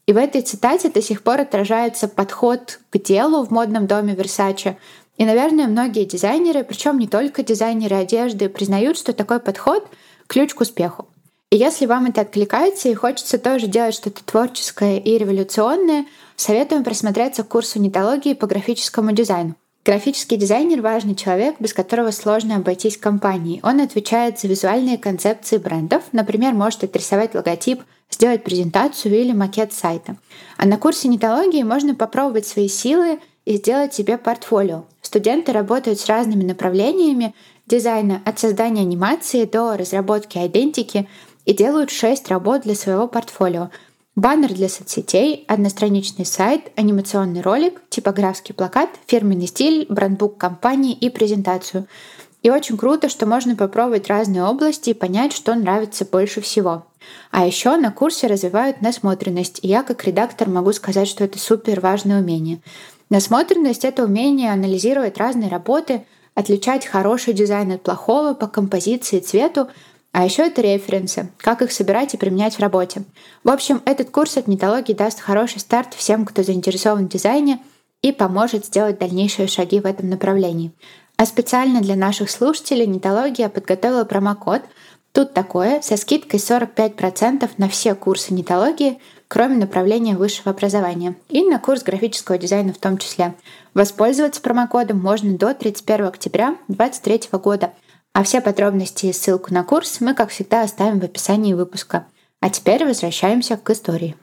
И 0.07 0.13
в 0.13 0.17
этой 0.17 0.43
цитате 0.43 0.91
до 0.91 1.01
сих 1.01 1.23
пор 1.23 1.41
отражается 1.41 2.09
подход 2.09 2.81
к 2.91 2.99
делу 2.99 3.45
в 3.45 3.51
модном 3.51 3.87
доме 3.87 4.15
Версачи, 4.15 4.77
и, 5.19 5.25
наверное, 5.25 5.67
многие 5.67 6.05
дизайнеры, 6.05 6.65
причем 6.65 6.99
не 6.99 7.07
только 7.07 7.45
дизайнеры 7.45 7.97
одежды, 7.97 8.49
признают, 8.49 8.99
что 8.99 9.13
такой 9.13 9.41
подход— 9.41 9.87
ключ 10.27 10.55
к 10.55 10.61
успеху. 10.61 11.07
И 11.51 11.57
если 11.57 11.85
вам 11.85 12.07
это 12.07 12.23
откликается 12.23 12.89
и 12.89 12.95
хочется 12.95 13.39
тоже 13.39 13.67
делать 13.67 13.95
что-то 13.95 14.25
творческое 14.25 14.99
и 14.99 15.19
революционное, 15.19 16.07
советуем 16.35 16.83
присмотреться 16.83 17.45
к 17.45 17.49
курсу 17.49 17.79
нетологии 17.79 18.33
по 18.33 18.47
графическому 18.47 19.13
дизайну. 19.13 19.55
Графический 19.85 20.39
дизайнер— 20.39 20.81
важный 20.83 21.15
человек, 21.15 21.57
без 21.59 21.75
которого 21.75 22.11
сложно 22.11 22.57
обойтись 22.57 22.97
компанией. 22.97 23.61
Он 23.63 23.81
отвечает 23.81 24.39
за 24.39 24.49
визуальные 24.49 24.97
концепции 24.97 25.59
брендов, 25.59 26.05
например, 26.13 26.55
может 26.55 26.85
отрисовать 26.85 27.35
логотип, 27.35 27.83
сделать 28.13 28.45
презентацию 28.45 29.15
или 29.15 29.33
макет 29.33 29.73
сайта. 29.73 30.17
А 30.57 30.67
на 30.67 30.77
курсе 30.79 31.09
нетологии 31.09 31.63
можно 31.63 31.95
попробовать 31.95 32.47
свои 32.47 32.69
силы 32.69 33.19
и 33.45 33.57
сделать 33.57 33.95
себе 33.95 34.19
портфолио. 34.19 34.85
Студенты 35.01 35.53
работают 35.53 35.99
с 35.99 36.07
разными 36.07 36.45
направлениями 36.45 37.35
дизайна 37.67 38.23
от 38.25 38.39
создания 38.39 38.83
анимации 38.83 39.45
до 39.45 39.77
разработки 39.77 40.39
идентики 40.39 41.09
и 41.45 41.55
делают 41.55 41.91
6 41.91 42.29
работ 42.29 42.63
для 42.63 42.75
своего 42.75 43.09
портфолио. 43.09 43.71
Баннер 44.15 44.53
для 44.53 44.69
соцсетей, 44.69 45.45
одностраничный 45.49 46.27
сайт, 46.27 46.71
анимационный 46.77 47.41
ролик, 47.41 47.81
типографский 47.89 48.55
плакат, 48.55 48.91
фирменный 49.07 49.47
стиль, 49.47 49.87
брендбук 49.89 50.37
компании 50.37 50.93
и 50.93 51.09
презентацию. 51.09 51.87
И 52.43 52.51
очень 52.51 52.77
круто, 52.77 53.09
что 53.09 53.25
можно 53.25 53.57
попробовать 53.57 54.09
разные 54.09 54.45
области 54.45 54.91
и 54.91 54.95
понять, 54.95 55.33
что 55.33 55.55
нравится 55.55 56.05
больше 56.05 56.41
всего. 56.43 56.85
А 57.31 57.47
еще 57.47 57.77
на 57.77 57.91
курсе 57.91 58.27
развивают 58.27 58.83
насмотренность, 58.83 59.61
и 59.63 59.69
я 59.69 59.83
как 59.83 60.05
редактор 60.05 60.49
могу 60.49 60.73
сказать, 60.73 61.09
что 61.09 61.25
это 61.25 61.39
супер 61.39 61.81
важное 61.81 62.21
умение. 62.21 62.61
Насмотренность— 63.11 63.85
это 63.87 64.05
умение 64.05 64.53
анализировать 64.53 65.19
разные 65.19 65.51
работы, 65.51 66.05
отличать 66.35 66.87
хороший 66.87 67.35
дизайн 67.35 67.73
от 67.73 67.83
плохого 67.83 68.35
по 68.35 68.47
композиции 68.47 69.21
цвету, 69.21 69.69
а 70.13 70.25
еще 70.25 70.43
это 70.43 70.61
референсы, 70.61 71.31
как 71.39 71.63
их 71.63 71.73
собирать 71.73 72.13
и 72.15 72.19
применять 72.19 72.57
в 72.57 72.61
работе. 72.61 73.05
В 73.45 73.51
общем, 73.51 73.81
этот 73.87 74.11
курс 74.11 74.37
от 74.37 74.47
нетологии 74.47 74.93
даст 74.93 75.21
хороший 75.21 75.61
старт 75.61 75.95
всем, 75.95 76.27
кто 76.27 76.43
заинтересован 76.43 77.07
в 77.07 77.09
дизайне 77.09 77.61
и 78.03 78.13
поможет 78.13 78.67
сделать 78.67 78.99
дальнейшие 78.99 79.49
шаги 79.49 79.81
в 79.81 79.87
этом 79.87 80.11
направлении. 80.11 80.73
А 81.17 81.25
специально 81.25 81.81
для 81.81 81.97
наших 81.97 82.31
слушателей 82.31 82.87
нетология 82.87 83.49
подготовила 83.49 84.05
промокод 84.05 84.63
«Тут 85.13 85.35
такое» 85.35 85.81
со 85.83 85.97
скидкой 85.97 86.41
45% 86.41 87.51
на 87.59 87.69
все 87.69 87.95
курсы 87.95 88.33
нетологии— 88.33 88.99
кроме 89.33 89.57
направления 89.57 90.15
высшего 90.15 90.51
образования, 90.51 91.17
и 91.31 91.43
на 91.43 91.59
курс 91.59 91.83
графического 91.83 92.37
дизайна 92.37 92.75
в 92.75 92.77
том 92.77 92.99
числе. 92.99 93.33
Воспользоваться 93.73 94.43
промокодом 94.43 95.01
можно 95.01 95.39
до 95.39 95.55
31 95.55 96.05
октября 96.05 96.59
2023 96.69 97.39
года, 97.39 97.73
а 98.13 98.25
все 98.25 98.43
подробности 98.43 99.07
и 99.07 99.13
ссылку 99.15 99.55
на 99.55 99.65
курс 99.65 100.03
мы, 100.03 100.13
как 100.13 100.29
всегда, 100.29 100.61
оставим 100.61 101.01
в 101.01 101.05
описании 101.05 101.55
выпуска. 101.55 102.05
А 102.41 102.51
теперь 102.51 102.85
возвращаемся 102.85 103.57
к 103.57 103.71
истории. 103.71 104.17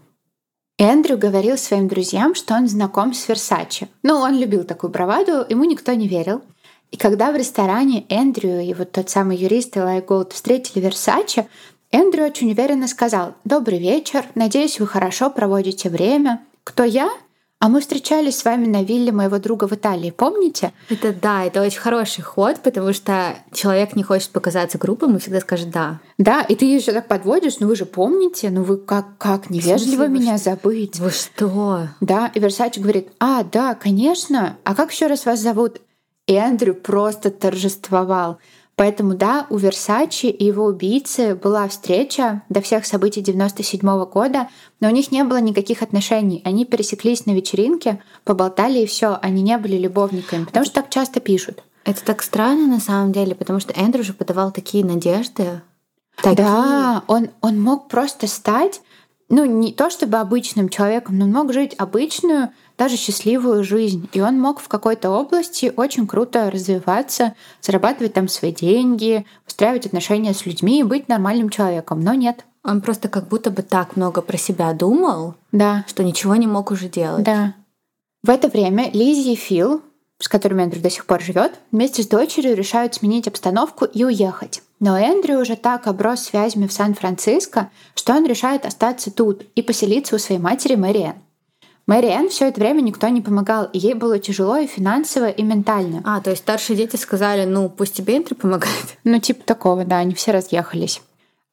Эндрю 0.78 1.18
говорил 1.18 1.58
своим 1.58 1.88
друзьям, 1.88 2.36
что 2.36 2.54
он 2.54 2.68
знаком 2.68 3.16
с 3.16 3.28
Версачи. 3.28 3.88
Ну, 4.04 4.18
он 4.18 4.38
любил 4.38 4.64
такую 4.64 4.92
браваду, 4.92 5.44
ему 5.50 5.64
никто 5.64 5.92
не 5.94 6.08
верил. 6.08 6.44
И 6.92 6.98
когда 6.98 7.32
в 7.32 7.36
ресторане 7.36 8.06
Эндрю 8.10 8.60
и 8.62 8.74
вот 8.74 8.92
тот 8.92 9.10
самый 9.10 9.38
юрист 9.38 9.78
Элай 9.78 10.02
Голд 10.02 10.34
встретили 10.34 10.82
Версачи, 10.82 11.48
Эндрю 11.92 12.26
очень 12.26 12.52
уверенно 12.52 12.88
сказал 12.88 13.36
«Добрый 13.46 13.80
вечер, 13.80 14.26
надеюсь, 14.36 14.80
вы 14.80 14.88
хорошо 14.88 15.30
проводите 15.30 15.90
время. 15.90 16.42
Кто 16.64 16.84
я?» 16.84 17.10
А 17.62 17.68
мы 17.68 17.82
встречались 17.82 18.38
с 18.38 18.46
вами 18.46 18.68
на 18.68 18.84
вилле 18.84 19.12
моего 19.12 19.38
друга 19.38 19.68
в 19.68 19.74
Италии, 19.74 20.12
помните? 20.12 20.72
Это 20.88 21.12
да, 21.12 21.44
это 21.44 21.62
очень 21.62 21.82
хороший 21.82 22.22
ход, 22.22 22.62
потому 22.64 22.94
что 22.94 23.36
человек 23.52 23.98
не 23.98 24.04
хочет 24.04 24.30
показаться 24.30 24.78
группой, 24.78 25.10
мы 25.10 25.20
всегда 25.20 25.42
скажет 25.42 25.70
да. 25.70 26.00
Да, 26.18 26.42
и 26.42 26.56
ты 26.56 26.64
еще 26.64 26.94
так 26.94 27.10
подводишь, 27.10 27.60
ну 27.60 27.68
вы 27.68 27.76
же 27.76 27.86
помните, 27.86 28.50
ну 28.50 28.64
вы 28.64 28.78
как, 28.78 29.18
как 29.18 29.50
невежливо 29.50 30.06
смысле, 30.06 30.08
меня 30.08 30.32
вы 30.34 30.38
забыть. 30.38 31.00
Вы 31.00 31.12
что? 31.12 31.90
Да, 32.00 32.32
и 32.34 32.40
Версачи 32.40 32.80
говорит, 32.80 33.10
а, 33.20 33.44
да, 33.44 33.76
конечно, 33.76 34.56
а 34.64 34.74
как 34.74 34.94
еще 34.94 35.08
раз 35.08 35.26
вас 35.26 35.42
зовут? 35.42 35.82
И 36.30 36.34
Эндрю 36.34 36.76
просто 36.76 37.32
торжествовал. 37.32 38.38
Поэтому 38.76 39.16
да, 39.16 39.48
у 39.50 39.58
Версачи 39.58 40.28
и 40.28 40.46
его 40.46 40.66
убийцы 40.66 41.34
была 41.34 41.68
встреча 41.68 42.44
до 42.50 42.62
всех 42.62 42.86
событий 42.86 43.22
97 43.22 43.82
-го 43.82 44.06
года, 44.08 44.48
но 44.80 44.90
у 44.90 44.92
них 44.92 45.12
не 45.12 45.24
было 45.24 45.42
никаких 45.42 45.82
отношений. 45.82 46.44
Они 46.46 46.66
пересеклись 46.66 47.26
на 47.26 47.32
вечеринке, 47.32 48.04
поболтали 48.26 48.80
и 48.80 48.86
все. 48.86 49.18
Они 49.24 49.42
не 49.42 49.58
были 49.58 49.76
любовниками, 49.76 50.46
потому 50.46 50.66
что 50.66 50.76
так 50.76 50.92
часто 50.92 51.20
пишут. 51.20 51.64
Это 51.84 52.06
так 52.06 52.22
странно 52.22 52.68
на 52.68 52.80
самом 52.80 53.12
деле, 53.12 53.34
потому 53.34 53.60
что 53.60 53.74
Эндрю 53.74 54.04
же 54.04 54.14
подавал 54.14 54.52
такие 54.52 54.86
надежды. 54.86 55.62
Такие. 56.22 56.36
Да, 56.36 57.04
он, 57.08 57.30
он 57.42 57.60
мог 57.60 57.88
просто 57.88 58.28
стать, 58.28 58.82
ну, 59.30 59.46
не 59.46 59.74
то 59.74 59.90
чтобы 59.90 60.18
обычным 60.18 60.70
человеком, 60.70 61.18
но 61.18 61.26
он 61.26 61.32
мог 61.32 61.54
жить 61.54 61.74
обычную, 61.80 62.52
даже 62.80 62.96
счастливую 62.96 63.64
жизнь. 63.66 64.10
И 64.14 64.22
он 64.22 64.40
мог 64.40 64.62
в 64.62 64.70
какой-то 64.70 65.12
области 65.12 65.72
очень 65.76 66.08
круто 66.08 66.50
развиваться, 66.50 67.36
зарабатывать 67.62 68.14
там 68.14 68.30
свои 68.30 68.54
деньги, 68.54 69.26
устраивать 69.46 69.86
отношения 69.86 70.34
с 70.34 70.46
людьми 70.46 70.80
и 70.80 70.84
быть 70.84 71.10
нормальным 71.10 71.50
человеком. 71.50 72.00
Но 72.02 72.14
нет. 72.14 72.46
Он 72.64 72.80
просто 72.82 73.10
как 73.10 73.28
будто 73.28 73.52
бы 73.52 73.64
так 73.64 73.98
много 73.98 74.22
про 74.22 74.38
себя 74.38 74.72
думал, 74.74 75.36
да. 75.52 75.84
что 75.88 76.04
ничего 76.04 76.36
не 76.36 76.48
мог 76.48 76.72
уже 76.72 76.88
делать. 76.88 77.24
Да. 77.24 77.54
В 78.24 78.30
это 78.30 78.48
время 78.48 78.90
Лизи 78.92 79.34
и 79.34 79.36
Фил, 79.36 79.82
с 80.20 80.30
которыми 80.30 80.64
Эндрю 80.64 80.82
до 80.82 80.90
сих 80.90 81.06
пор 81.06 81.22
живет, 81.22 81.54
вместе 81.72 82.04
с 82.04 82.08
дочерью 82.08 82.56
решают 82.56 82.96
сменить 82.96 83.28
обстановку 83.28 83.86
и 83.86 84.06
уехать. 84.06 84.62
Но 84.80 84.98
Эндрю 84.98 85.40
уже 85.40 85.58
так 85.58 85.88
оброс 85.88 86.24
связями 86.24 86.68
в 86.68 86.74
Сан-Франциско, 86.74 87.72
что 87.96 88.14
он 88.14 88.26
решает 88.26 88.66
остаться 88.66 89.12
тут 89.12 89.44
и 89.56 89.62
поселиться 89.62 90.16
у 90.16 90.20
своей 90.20 90.40
матери 90.40 90.76
Мэриэн. 90.76 91.16
Мэри 91.90 92.06
Энн 92.06 92.30
все 92.30 92.50
это 92.50 92.60
время 92.60 92.82
никто 92.82 93.08
не 93.08 93.20
помогал, 93.20 93.66
и 93.74 93.80
ей 93.80 93.96
было 93.96 94.20
тяжело 94.20 94.58
и 94.58 94.68
финансово, 94.68 95.28
и 95.28 95.42
ментально. 95.42 96.04
А, 96.06 96.22
то 96.22 96.30
есть 96.30 96.44
старшие 96.44 96.78
дети 96.78 96.98
сказали, 96.98 97.46
ну, 97.46 97.68
пусть 97.68 97.96
тебе 97.96 98.18
Эндрю 98.18 98.36
помогает. 98.36 98.76
Ну, 99.04 99.20
типа 99.20 99.44
такого, 99.44 99.86
да, 99.86 99.98
они 99.98 100.14
все 100.14 100.30
разъехались. 100.30 101.02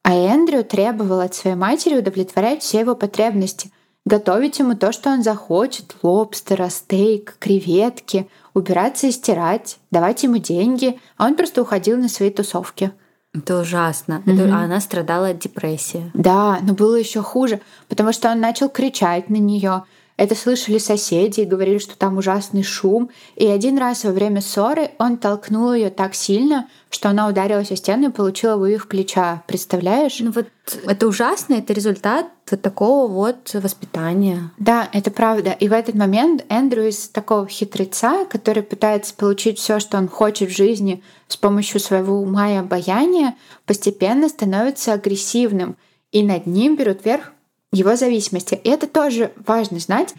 А 0.02 0.12
Эндрю 0.12 0.62
требовал 0.62 1.20
от 1.20 1.34
своей 1.34 1.56
матери 1.56 1.96
удовлетворять 1.96 2.62
все 2.62 2.80
его 2.80 2.94
потребности, 2.94 3.70
готовить 4.04 4.58
ему 4.58 4.76
то, 4.76 4.92
что 4.92 5.08
он 5.08 5.22
захочет, 5.22 5.96
лобстера, 6.02 6.68
стейк, 6.68 7.36
креветки, 7.38 8.28
убираться 8.52 9.06
и 9.06 9.12
стирать, 9.12 9.78
давать 9.90 10.22
ему 10.22 10.36
деньги, 10.36 11.00
а 11.16 11.24
он 11.24 11.36
просто 11.36 11.62
уходил 11.62 11.96
на 11.96 12.10
свои 12.10 12.28
тусовки. 12.28 12.92
Это 13.32 13.60
ужасно. 13.60 14.22
Mm-hmm. 14.26 14.46
Это, 14.46 14.56
она 14.56 14.80
страдала 14.80 15.28
от 15.28 15.38
депрессии. 15.38 16.10
Да, 16.12 16.58
но 16.60 16.74
было 16.74 16.96
еще 16.96 17.22
хуже, 17.22 17.60
потому 17.88 18.12
что 18.12 18.30
он 18.30 18.40
начал 18.40 18.68
кричать 18.68 19.30
на 19.30 19.36
нее, 19.36 19.84
это 20.16 20.34
слышали 20.34 20.78
соседи 20.78 21.40
и 21.40 21.44
говорили, 21.44 21.78
что 21.78 21.96
там 21.96 22.16
ужасный 22.16 22.62
шум. 22.62 23.10
И 23.34 23.46
один 23.46 23.76
раз 23.76 24.04
во 24.04 24.12
время 24.12 24.40
ссоры 24.40 24.90
он 24.98 25.18
толкнул 25.18 25.74
ее 25.74 25.90
так 25.90 26.14
сильно, 26.14 26.68
что 26.88 27.10
она 27.10 27.28
ударилась 27.28 27.70
о 27.70 27.76
стену 27.76 28.08
и 28.08 28.12
получила 28.12 28.56
вывих 28.56 28.88
плеча. 28.88 29.42
Представляешь? 29.46 30.18
Ну 30.20 30.32
вот 30.32 30.46
это 30.86 31.06
ужасно, 31.06 31.54
это 31.54 31.74
результат 31.74 32.26
вот 32.50 32.62
такого 32.62 33.10
вот 33.10 33.52
воспитания. 33.52 34.50
Да, 34.58 34.88
это 34.92 35.10
правда. 35.10 35.50
И 35.50 35.68
в 35.68 35.72
этот 35.72 35.94
момент 35.94 36.46
Эндрю 36.48 36.88
из 36.88 37.08
такого 37.08 37.46
хитреца, 37.46 38.24
который 38.24 38.62
пытается 38.62 39.14
получить 39.14 39.58
все, 39.58 39.80
что 39.80 39.98
он 39.98 40.08
хочет 40.08 40.50
в 40.50 40.56
жизни 40.56 41.02
с 41.28 41.36
помощью 41.36 41.78
своего 41.78 42.20
ума 42.20 42.52
и 42.52 42.56
обаяния, 42.56 43.34
постепенно 43.66 44.30
становится 44.30 44.94
агрессивным. 44.94 45.76
И 46.10 46.22
над 46.22 46.46
ним 46.46 46.76
берут 46.76 47.04
верх 47.04 47.32
его 47.72 47.96
зависимости. 47.96 48.60
И 48.62 48.68
это 48.68 48.86
тоже 48.86 49.32
важно 49.44 49.78
знать. 49.78 50.14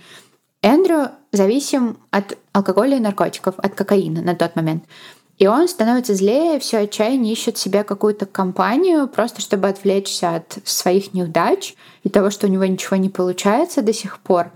Эндрю 0.61 1.09
зависим 1.31 1.97
от 2.11 2.37
алкоголя 2.51 2.97
и 2.97 3.01
наркотиков, 3.01 3.55
от 3.57 3.75
кокаина 3.75 4.21
на 4.21 4.35
тот 4.35 4.55
момент. 4.55 4.83
И 5.37 5.45
он 5.45 5.67
становится 5.67 6.15
злее, 6.15 6.59
все 6.59 6.79
отчаяние 6.79 7.33
ищет 7.33 7.57
себе 7.57 7.83
какую-то 7.83 8.25
компанию, 8.25 9.07
просто 9.07 9.39
чтобы 9.39 9.67
отвлечься 9.67 10.35
от 10.35 10.57
своих 10.63 11.13
неудач 11.13 11.75
и 12.03 12.09
того, 12.09 12.31
что 12.31 12.47
у 12.47 12.49
него 12.49 12.65
ничего 12.65 12.97
не 12.97 13.09
получается 13.09 13.83
до 13.83 13.93
сих 13.93 14.19
пор. 14.19 14.51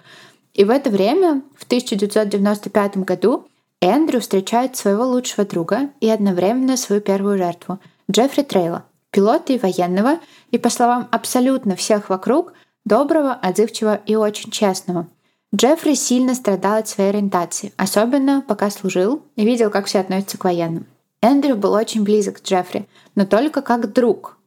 И 0.56 0.63
в 0.63 0.71
это 0.71 0.89
время, 0.89 1.43
в 1.56 1.65
1995 1.65 2.97
году, 2.97 3.45
Эндрю 3.80 4.19
встречает 4.21 4.75
своего 4.75 5.06
лучшего 5.06 5.45
друга 5.45 5.89
и 6.01 6.10
одновременно 6.10 6.77
свою 6.77 7.01
первую 7.01 7.38
жертву— 7.38 7.80
Джеффри 8.12 8.43
Трейла, 8.43 8.84
пилота 9.12 9.54
и 9.54 9.60
военного, 9.60 10.19
и, 10.51 10.58
по 10.58 10.69
словам 10.69 11.08
абсолютно 11.12 11.75
всех 11.75 12.10
вокруг, 12.10 12.54
доброго, 12.86 13.34
отзывчивого 13.34 14.00
и 14.06 14.15
очень 14.15 14.52
честного. 14.52 15.08
Джеффри 15.54 15.96
сильно 15.96 16.34
страдал 16.34 16.78
от 16.78 16.88
своей 16.88 17.10
ориентации, 17.10 17.74
особенно 17.76 18.41
пока 18.41 18.70
служил 18.70 19.24
и 19.36 19.46
видел, 19.46 19.70
как 19.70 19.86
все 19.86 20.00
относятся 20.00 20.38
к 20.38 20.44
военным. 20.46 20.86
Эндрю 21.22 21.56
был 21.56 21.74
очень 21.74 22.04
близок 22.04 22.41
к 22.41 22.44
Джеффри, 22.44 22.88
но 23.15 23.26
только 23.26 23.62
как 23.62 23.91
друг. 23.91 24.38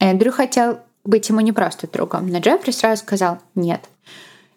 Эндрю 0.00 0.32
хотел 0.32 0.78
быть 1.04 1.28
ему 1.28 1.40
не 1.40 1.52
просто 1.52 1.86
другом, 1.86 2.28
но 2.28 2.38
Джеффри 2.38 2.70
сразу 2.70 3.02
сказал 3.02 3.38
«нет». 3.54 3.88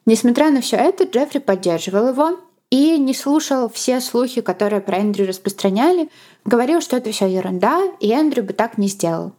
Несмотря 0.06 0.50
на 0.50 0.62
все 0.62 0.78
это, 0.78 1.04
Джеффри 1.04 1.40
поддерживал 1.40 2.08
его 2.08 2.40
и 2.70 2.98
не 2.98 3.14
слушал 3.14 3.70
все 3.70 4.00
слухи, 4.00 4.40
которые 4.40 4.82
про 4.82 4.98
Эндрю 4.98 5.28
распространяли, 5.28 6.10
говорил, 6.46 6.80
что 6.80 6.96
это 6.96 7.12
все 7.12 7.28
ерунда, 7.28 7.82
и 8.00 8.10
Эндрю 8.12 8.44
бы 8.44 8.54
так 8.54 8.78
не 8.78 8.88
сделал. 8.88 9.34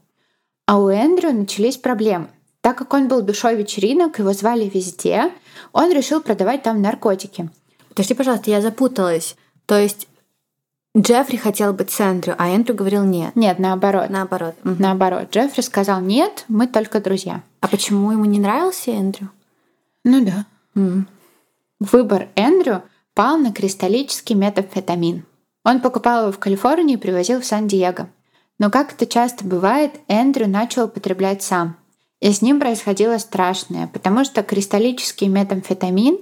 А 0.67 0.79
у 0.79 0.89
Эндрю 0.89 1.33
начались 1.33 1.79
проблемы. 1.79 2.29
Так 2.61 2.79
как 2.79 2.92
он 2.92 3.09
был 3.09 3.23
душой 3.23 3.57
вечеринок, 3.57 4.18
его 4.18 4.33
звали 4.33 4.68
везде, 4.68 5.31
он 5.73 5.92
решил 5.92 6.21
продавать 6.21 6.62
там 6.62 6.83
наркотики. 6.83 7.51
Подожди, 7.90 8.14
пожалуйста, 8.14 8.51
я 8.51 8.61
запуталась. 8.61 9.37
То 9.66 9.79
есть 9.79 10.09
Джеффри 10.97 11.37
хотел 11.37 11.73
быть 11.73 11.90
с 11.90 12.01
Эндрю, 12.01 12.35
а 12.38 12.49
Эндрю 12.49 12.75
говорил 12.75 13.05
нет. 13.05 13.37
Нет, 13.37 13.59
наоборот. 13.59 14.11
Наоборот. 14.11 14.57
Угу. 14.64 14.77
Наоборот. 14.79 15.29
Джеффри 15.31 15.61
сказал 15.61 16.01
нет, 16.01 16.44
мы 16.49 16.66
только 16.66 17.01
друзья. 17.01 17.42
А 17.61 17.68
почему 17.68 18.11
ему 18.11 18.25
не 18.25 18.38
нравился 18.38 18.90
Эндрю? 18.90 19.31
Ну 20.05 20.25
да. 20.25 20.47
Угу. 20.75 21.05
Выбор 21.81 22.29
Эндрю 22.35 22.83
пал 23.14 23.38
на 23.38 23.53
кристаллический 23.53 24.35
метамфетамин. 24.35 25.25
Он 25.64 25.81
покупал 25.81 26.23
его 26.23 26.33
в 26.33 26.38
Калифорнии 26.38 26.94
и 26.94 26.99
привозил 26.99 27.40
в 27.40 27.44
Сан-Диего. 27.44 28.09
Но, 28.59 28.71
как 28.71 28.92
это 28.92 29.07
часто 29.07 29.44
бывает, 29.44 29.92
Эндрю 30.09 30.49
начал 30.49 30.85
употреблять 30.87 31.42
сам. 31.42 31.77
И 32.21 32.33
с 32.33 32.43
ним 32.43 32.61
происходило 32.61 33.19
страшное, 33.19 33.87
потому 33.87 34.25
что 34.25 34.43
кристаллический 34.43 35.29
метамфетамин 35.29 36.19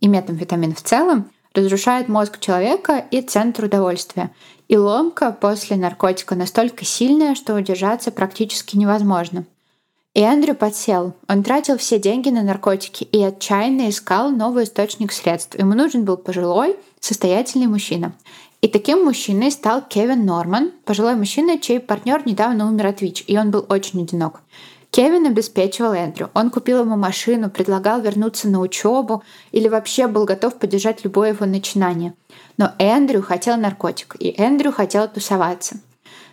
и 0.00 0.08
метамфетамин 0.08 0.74
в 0.74 0.82
целом 0.82 1.30
разрушает 1.54 2.08
мозг 2.08 2.38
человека 2.38 3.04
и 3.10 3.20
центр 3.20 3.64
удовольствия. 3.64 4.30
И 4.68 4.76
ломка 4.76 5.32
после 5.32 5.76
наркотика 5.76 6.36
настолько 6.36 6.84
сильная, 6.84 7.34
что 7.34 7.54
удержаться 7.54 8.10
практически 8.10 8.76
невозможно– 8.76 9.44
и 10.12 10.20
Эндрю 10.20 10.56
подсел. 10.56 11.14
Он 11.28 11.44
тратил 11.44 11.78
все 11.78 12.00
деньги 12.00 12.30
на 12.30 12.42
наркотики 12.42 13.04
и 13.04 13.22
отчаянно 13.22 13.88
искал 13.88 14.30
новый 14.30 14.64
источник 14.64 15.12
средств. 15.12 15.56
Ему 15.56 15.74
нужен 15.74 16.04
был 16.04 16.16
пожилой, 16.16 16.76
состоятельный 16.98 17.68
мужчина. 17.68 18.12
И 18.60 18.66
таким 18.66 19.04
мужчиной 19.04 19.52
стал 19.52 19.82
Кевин 19.82 20.26
Норман, 20.26 20.72
пожилой 20.84 21.14
мужчина, 21.14 21.60
чей 21.60 21.78
партнер 21.78 22.26
недавно 22.26 22.66
умер 22.66 22.88
от 22.88 23.00
ВИЧ, 23.00 23.24
и 23.28 23.38
он 23.38 23.52
был 23.52 23.64
очень 23.68 24.02
одинок. 24.02 24.42
Кевин 24.90 25.26
обеспечивал 25.26 25.92
Эндрю. 25.92 26.30
Он 26.34 26.50
купил 26.50 26.80
ему 26.80 26.96
машину, 26.96 27.48
предлагал 27.48 28.00
вернуться 28.00 28.48
на 28.48 28.60
учебу 28.60 29.22
или 29.52 29.68
вообще 29.68 30.08
был 30.08 30.24
готов 30.24 30.58
поддержать 30.58 31.04
любое 31.04 31.30
его 31.30 31.46
начинание. 31.46 32.14
Но 32.56 32.72
Эндрю 32.78 33.22
хотел 33.22 33.56
наркотик, 33.56 34.16
и 34.18 34.34
Эндрю 34.36 34.72
хотел 34.72 35.06
тусоваться. 35.06 35.76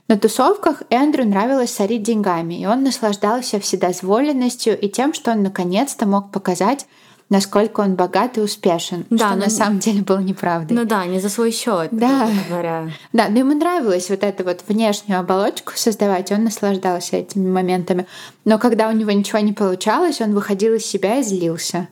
На 0.08 0.18
тусовках 0.18 0.84
Эндрю 0.90 1.26
нравилось 1.26 1.74
сорить 1.74 2.04
деньгами, 2.04 2.56
и 2.56 2.66
он 2.66 2.84
наслаждался 2.84 3.60
вседозволенностью 3.60 4.80
и 4.80 4.90
тем, 4.90 5.14
что 5.14 5.32
он 5.32 5.44
наконец-то 5.44 6.08
мог 6.08 6.32
показать, 6.32 6.88
насколько 7.30 7.82
он 7.82 7.96
богат 7.96 8.38
и 8.38 8.42
успешен, 8.42 9.06
да, 9.10 9.18
что 9.18 9.36
но... 9.36 9.46
на 9.46 9.50
самом 9.50 9.80
деле 9.80 10.02
было 10.02 10.20
неправдой. 10.20 10.78
Ну 10.78 10.86
да, 10.86 11.06
не 11.06 11.20
за 11.20 11.30
свой 11.30 11.52
счет, 11.52 11.90
да. 11.92 12.30
говоря. 12.50 12.90
Да, 13.14 13.28
но 13.30 13.40
ему 13.40 13.54
нравилось 13.54 14.10
вот 14.10 14.24
эту 14.24 14.44
вот 14.44 14.64
внешнюю 14.68 15.20
оболочку 15.20 15.74
создавать, 15.76 16.32
он 16.32 16.46
наслаждался 16.46 17.18
этими 17.18 17.50
моментами. 17.50 18.08
Но 18.46 18.60
когда 18.60 18.88
у 18.90 18.92
него 18.92 19.12
ничего 19.12 19.40
не 19.40 19.54
получалось, 19.54 20.22
он 20.22 20.34
выходил 20.34 20.74
из 20.76 20.86
себя 20.86 21.20
и 21.20 21.24
злился. 21.24 21.88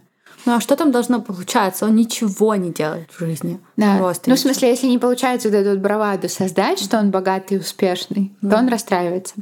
Ну 0.45 0.55
а 0.55 0.61
что 0.61 0.75
там 0.75 0.91
должно 0.91 1.21
получаться? 1.21 1.85
Он 1.85 1.95
ничего 1.95 2.55
не 2.55 2.71
делает 2.71 3.09
в 3.11 3.19
жизни. 3.19 3.59
Да. 3.77 3.97
Просто 3.97 4.29
ну, 4.29 4.35
ничего. 4.35 4.51
в 4.51 4.53
смысле, 4.53 4.69
если 4.69 4.87
не 4.87 4.99
получается 4.99 5.49
вот 5.49 5.55
эту 5.55 5.79
браваду 5.79 6.29
создать, 6.29 6.79
что 6.79 6.99
он 6.99 7.09
богатый 7.09 7.55
и 7.55 7.59
успешный, 7.59 8.31
mm. 8.41 8.49
то 8.49 8.57
он 8.57 8.67
расстраивается. 8.67 9.33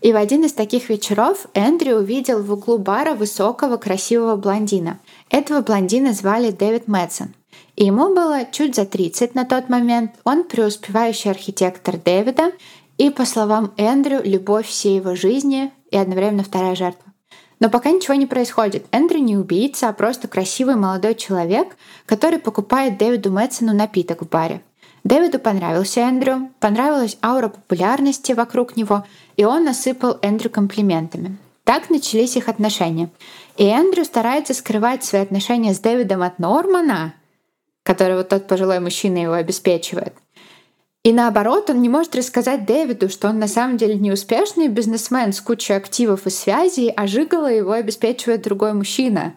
И 0.00 0.12
в 0.12 0.16
один 0.16 0.44
из 0.44 0.54
таких 0.54 0.88
вечеров 0.88 1.46
Эндрю 1.52 1.96
увидел 1.96 2.42
в 2.42 2.50
углу 2.50 2.78
бара 2.78 3.14
высокого, 3.14 3.76
красивого 3.76 4.36
блондина. 4.36 4.98
Этого 5.30 5.62
блондина 5.62 6.12
звали 6.12 6.50
Дэвид 6.50 6.88
Мэтсон. 6.88 7.34
И 7.76 7.84
ему 7.84 8.14
было 8.14 8.44
чуть 8.50 8.74
за 8.74 8.84
30 8.84 9.34
на 9.34 9.44
тот 9.44 9.68
момент. 9.68 10.12
Он 10.24 10.44
преуспевающий 10.44 11.30
архитектор 11.30 11.96
Дэвида 11.96 12.52
и, 12.98 13.10
по 13.10 13.24
словам 13.24 13.72
Эндрю, 13.76 14.20
любовь 14.24 14.66
всей 14.66 14.96
его 14.96 15.14
жизни 15.14 15.72
и 15.90 15.96
одновременно 15.96 16.42
вторая 16.42 16.74
жертва. 16.74 17.12
Но 17.60 17.70
пока 17.70 17.90
ничего 17.90 18.14
не 18.14 18.26
происходит. 18.26 18.86
Эндрю 18.90 19.18
не 19.18 19.36
убийца, 19.36 19.88
а 19.88 19.92
просто 19.92 20.28
красивый 20.28 20.76
молодой 20.76 21.14
человек, 21.14 21.76
который 22.06 22.38
покупает 22.38 22.98
Дэвиду 22.98 23.30
Мэтсону 23.30 23.72
напиток 23.72 24.22
в 24.22 24.28
баре. 24.28 24.62
Дэвиду 25.04 25.38
понравился 25.38 26.00
Эндрю, 26.00 26.50
понравилась 26.58 27.16
аура 27.22 27.48
популярности 27.48 28.32
вокруг 28.32 28.76
него, 28.76 29.04
и 29.36 29.44
он 29.44 29.64
насыпал 29.64 30.18
Эндрю 30.22 30.50
комплиментами. 30.50 31.38
Так 31.64 31.88
начались 31.88 32.36
их 32.36 32.48
отношения. 32.48 33.10
И 33.56 33.64
Эндрю 33.64 34.04
старается 34.04 34.54
скрывать 34.54 35.04
свои 35.04 35.22
отношения 35.22 35.74
с 35.74 35.80
Дэвидом 35.80 36.22
от 36.22 36.38
Нормана, 36.38 37.14
который 37.82 38.16
вот 38.16 38.28
тот 38.28 38.46
пожилой 38.46 38.80
мужчина 38.80 39.18
его 39.18 39.34
обеспечивает– 39.34 40.14
и 41.02 41.14
наоборот, 41.14 41.70
он 41.70 41.80
не 41.80 41.88
может 41.88 42.14
рассказать 42.14 42.66
Дэвиду, 42.66 43.08
что 43.08 43.28
он 43.28 43.38
на 43.38 43.48
самом 43.48 43.78
деле 43.78 43.94
не 43.94 44.12
успешный 44.12 44.68
бизнесмен 44.68 45.32
с 45.32 45.40
кучей 45.40 45.72
активов 45.72 46.26
и 46.26 46.30
связей, 46.30 46.92
а 46.94 47.06
жигало 47.06 47.46
его 47.46 47.72
обеспечивает 47.72 48.42
другой 48.42 48.74
мужчина. 48.74 49.34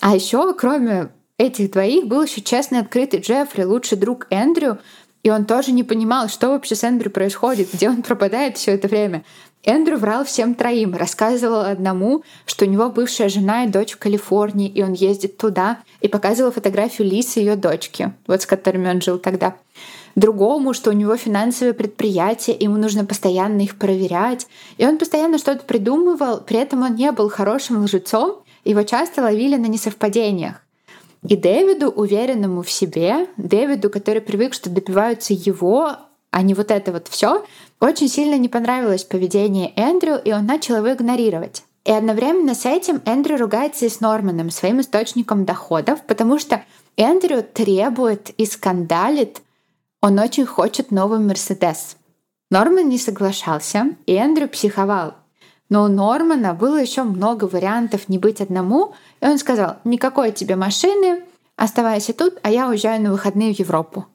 А 0.00 0.14
еще, 0.14 0.54
кроме 0.54 1.10
этих 1.36 1.70
двоих, 1.72 2.06
был 2.06 2.22
еще 2.22 2.40
честный 2.40 2.80
открытый 2.80 3.20
Джеффри, 3.20 3.64
лучший 3.64 3.98
друг 3.98 4.26
Эндрю, 4.30 4.78
и 5.22 5.30
он 5.30 5.44
тоже 5.44 5.72
не 5.72 5.84
понимал, 5.84 6.28
что 6.28 6.48
вообще 6.48 6.74
с 6.74 6.82
Эндрю 6.82 7.10
происходит, 7.10 7.68
где 7.74 7.90
он 7.90 8.02
пропадает 8.02 8.56
все 8.56 8.72
это 8.72 8.88
время. 8.88 9.22
Эндрю 9.64 9.96
врал 9.96 10.24
всем 10.24 10.54
троим, 10.54 10.94
рассказывал 10.94 11.60
одному, 11.60 12.24
что 12.46 12.64
у 12.64 12.68
него 12.68 12.90
бывшая 12.90 13.28
жена 13.28 13.64
и 13.64 13.68
дочь 13.68 13.92
в 13.92 13.98
Калифорнии, 13.98 14.68
и 14.68 14.82
он 14.82 14.92
ездит 14.92 15.36
туда, 15.36 15.78
и 16.00 16.08
показывал 16.08 16.50
фотографию 16.50 17.08
Лисы 17.08 17.38
ее 17.38 17.54
дочки, 17.54 18.12
вот 18.26 18.42
с 18.42 18.46
которыми 18.46 18.90
он 18.90 19.00
жил 19.00 19.18
тогда 19.18 19.54
другому, 20.16 20.74
что 20.74 20.90
у 20.90 20.94
него 20.94 21.16
финансовые 21.16 21.74
предприятия, 21.74 22.56
ему 22.58 22.76
нужно 22.76 23.04
постоянно 23.04 23.60
их 23.60 23.76
проверять. 23.78 24.46
И 24.78 24.86
он 24.86 24.98
постоянно 24.98 25.38
что-то 25.38 25.64
придумывал, 25.64 26.40
при 26.40 26.58
этом 26.58 26.82
он 26.82 26.96
не 26.96 27.12
был 27.12 27.28
хорошим 27.30 27.84
лжецом, 27.84 28.42
его 28.64 28.82
часто 28.82 29.22
ловили 29.22 29.56
на 29.56 29.66
несовпадениях. 29.66 30.56
И 31.26 31.36
Дэвиду, 31.36 31.88
уверенному 31.88 32.62
в 32.62 32.70
себе, 32.70 33.28
Дэвиду, 33.36 33.90
который 33.90 34.20
привык, 34.20 34.54
что 34.54 34.70
добиваются 34.70 35.32
его, 35.32 35.96
а 36.32 36.42
не 36.42 36.54
вот 36.54 36.72
это 36.72 36.90
вот 36.90 37.06
все, 37.06 37.44
очень 37.78 38.08
сильно 38.08 38.36
не 38.36 38.48
понравилось 38.48 39.04
поведение 39.04 39.72
Эндрю, 39.76 40.20
и 40.24 40.32
он 40.32 40.46
начал 40.46 40.76
его 40.76 40.92
игнорировать. 40.92 41.62
И 41.84 41.92
одновременно 41.92 42.56
с 42.56 42.66
этим 42.66 43.00
Эндрю 43.04 43.38
ругается 43.38 43.86
и 43.86 43.88
с 43.88 44.00
Норманом, 44.00 44.50
своим 44.50 44.80
источником 44.80 45.44
доходов, 45.44 46.02
потому 46.06 46.40
что 46.40 46.64
Эндрю 46.96 47.44
требует 47.44 48.30
и 48.30 48.46
скандалит 48.46 49.40
он 50.04 50.18
очень 50.18 50.46
хочет 50.46 50.90
новый 50.90 51.20
Мерседес. 51.20 51.96
Норман 52.50 52.88
не 52.88 52.98
соглашался, 52.98 53.94
и 54.04 54.14
Эндрю 54.14 54.48
психовал. 54.48 55.14
Но 55.68 55.84
у 55.84 55.88
Нормана 55.88 56.54
было 56.54 56.76
еще 56.76 57.04
много 57.04 57.44
вариантов 57.44 58.08
не 58.08 58.18
быть 58.18 58.40
одному, 58.40 58.94
и 59.20 59.26
он 59.26 59.38
сказал, 59.38 59.76
никакой 59.84 60.32
тебе 60.32 60.56
машины, 60.56 61.22
оставайся 61.54 62.12
тут, 62.14 62.40
а 62.42 62.50
я 62.50 62.68
уезжаю 62.68 63.00
на 63.00 63.12
выходные 63.12 63.54
в 63.54 63.58
Европу. 63.60 64.06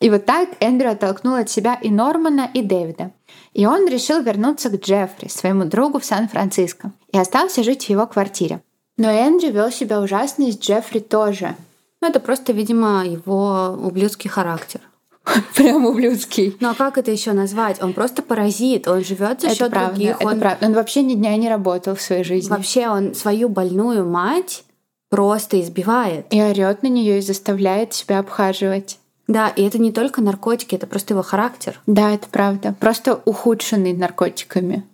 И 0.00 0.08
вот 0.08 0.24
так 0.24 0.48
Эндрю 0.60 0.92
оттолкнул 0.92 1.34
от 1.34 1.50
себя 1.50 1.74
и 1.74 1.90
Нормана, 1.90 2.50
и 2.54 2.62
Дэвида. 2.62 3.12
И 3.52 3.66
он 3.66 3.86
решил 3.86 4.22
вернуться 4.22 4.70
к 4.70 4.80
Джеффри, 4.80 5.28
своему 5.28 5.64
другу 5.64 5.98
в 5.98 6.04
Сан-Франциско, 6.04 6.92
и 7.12 7.18
остался 7.18 7.62
жить 7.62 7.84
в 7.84 7.90
его 7.90 8.06
квартире. 8.06 8.62
Но 8.96 9.10
Эндрю 9.10 9.52
вел 9.52 9.70
себя 9.70 10.00
ужасно 10.00 10.44
и 10.44 10.52
с 10.52 10.58
Джеффри 10.58 11.00
тоже. 11.00 11.54
Ну, 12.00 12.08
это 12.08 12.18
просто, 12.18 12.52
видимо, 12.52 13.04
его 13.04 13.76
ублюдский 13.82 14.30
характер. 14.30 14.80
Прям 15.54 15.84
ублюдский. 15.84 16.56
Ну 16.60 16.70
а 16.70 16.74
как 16.74 16.98
это 16.98 17.10
еще 17.10 17.32
назвать? 17.32 17.82
Он 17.82 17.92
просто 17.92 18.22
паразит, 18.22 18.88
он 18.88 19.04
живет 19.04 19.42
за 19.42 19.54
счет 19.54 19.70
других. 19.70 20.16
Это 20.16 20.26
он... 20.26 20.40
правда. 20.40 20.66
Он 20.66 20.72
вообще 20.72 21.02
ни 21.02 21.14
дня 21.14 21.36
не 21.36 21.48
работал 21.48 21.94
в 21.94 22.00
своей 22.00 22.24
жизни. 22.24 22.50
Вообще 22.50 22.88
он 22.88 23.14
свою 23.14 23.48
больную 23.48 24.08
мать 24.08 24.64
просто 25.10 25.60
избивает. 25.60 26.26
И 26.30 26.42
орет 26.42 26.82
на 26.82 26.86
нее 26.86 27.18
и 27.18 27.22
заставляет 27.22 27.92
себя 27.92 28.20
обхаживать. 28.20 28.99
Да, 29.30 29.46
и 29.46 29.62
это 29.62 29.78
не 29.78 29.92
только 29.92 30.20
наркотики, 30.20 30.74
это 30.74 30.88
просто 30.88 31.14
его 31.14 31.22
характер. 31.22 31.80
Да, 31.86 32.12
это 32.12 32.26
правда. 32.28 32.74
Просто 32.80 33.22
ухудшенный 33.24 33.92
наркотиками. 33.92 34.84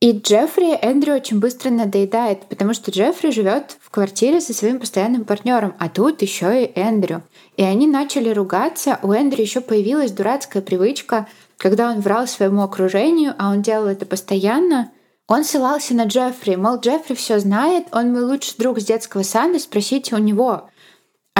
И 0.00 0.12
Джеффри 0.12 0.78
Эндрю 0.82 1.14
очень 1.14 1.40
быстро 1.40 1.70
надоедает, 1.70 2.42
потому 2.44 2.74
что 2.74 2.90
Джеффри 2.90 3.30
живет 3.30 3.78
в 3.80 3.88
квартире 3.88 4.42
со 4.42 4.52
своим 4.52 4.80
постоянным 4.80 5.24
партнером, 5.24 5.72
а 5.78 5.88
тут 5.88 6.20
еще 6.20 6.62
и 6.62 6.78
Эндрю. 6.78 7.22
И 7.56 7.62
они 7.62 7.86
начали 7.86 8.28
ругаться. 8.28 8.98
У 9.02 9.12
Эндрю 9.12 9.40
еще 9.40 9.62
появилась 9.62 10.12
дурацкая 10.12 10.62
привычка, 10.62 11.26
когда 11.56 11.90
он 11.90 12.00
врал 12.00 12.26
своему 12.26 12.62
окружению, 12.62 13.34
а 13.38 13.50
он 13.50 13.62
делал 13.62 13.86
это 13.86 14.04
постоянно, 14.04 14.90
он 15.26 15.44
ссылался 15.44 15.94
на 15.94 16.04
Джеффри, 16.04 16.56
мол, 16.56 16.80
Джеффри 16.80 17.14
все 17.14 17.38
знает, 17.38 17.86
он 17.92 18.12
мой 18.12 18.24
лучший 18.24 18.56
друг 18.58 18.78
с 18.80 18.84
детского 18.84 19.22
сада, 19.22 19.58
спросите 19.58 20.16
у 20.16 20.18
него. 20.18 20.68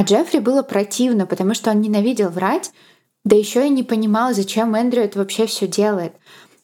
А 0.01 0.03
Джеффри 0.03 0.39
было 0.39 0.63
противно, 0.63 1.27
потому 1.27 1.53
что 1.53 1.71
он 1.71 1.83
ненавидел 1.83 2.31
врать, 2.31 2.73
да 3.23 3.37
еще 3.37 3.67
и 3.67 3.69
не 3.69 3.83
понимал, 3.83 4.33
зачем 4.33 4.75
Эндрю 4.75 5.03
это 5.03 5.19
вообще 5.19 5.45
все 5.45 5.67
делает. 5.67 6.15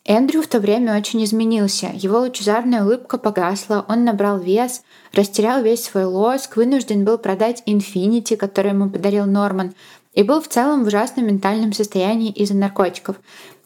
Эндрю 0.07 0.41
в 0.41 0.47
то 0.47 0.59
время 0.59 0.97
очень 0.97 1.23
изменился. 1.23 1.91
Его 1.93 2.21
лучезарная 2.21 2.83
улыбка 2.83 3.19
погасла, 3.19 3.85
он 3.91 4.05
набрал 4.05 4.39
вес, 4.39 4.81
растерял 5.13 5.63
весь 5.63 5.85
свой 5.85 6.05
лоск, 6.05 6.57
вынужден 6.57 7.05
был 7.05 7.19
продать 7.19 7.63
Инфинити, 7.67 8.37
который 8.37 8.71
ему 8.71 8.89
подарил 8.89 9.27
Норман, 9.27 9.75
и 10.15 10.23
был 10.23 10.41
в 10.41 10.49
целом 10.49 10.85
в 10.85 10.87
ужасном 10.87 11.27
ментальном 11.27 11.75
состоянии 11.75 12.31
из-за 12.31 12.55
наркотиков. 12.55 13.17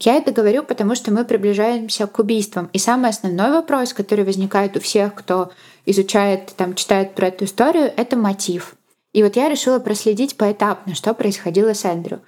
Я 0.01 0.17
это 0.17 0.33
говорю, 0.33 0.65
потому 0.65 0.97
что 0.97 1.13
мы 1.13 1.25
приближаемся 1.25 2.09
к 2.09 2.19
убийствам. 2.19 2.71
И 2.73 2.79
самый 2.79 3.11
основной 3.11 3.53
вопрос, 3.53 3.95
который 3.95 4.25
возникает 4.25 4.77
у 4.77 4.81
всех, 4.81 5.15
кто 5.15 5.53
изучает, 5.87 6.55
там, 6.57 6.75
читает 6.75 7.15
про 7.15 7.29
эту 7.29 7.45
историю, 7.45 7.93
это 7.97 8.17
мотив. 8.17 8.75
И 9.13 9.23
вот 9.23 9.37
я 9.37 9.49
решила 9.49 9.79
проследить 9.79 10.37
поэтапно, 10.37 10.95
что 10.95 11.15
происходило 11.15 11.75
с 11.75 11.85
Эндрю. 11.85 12.21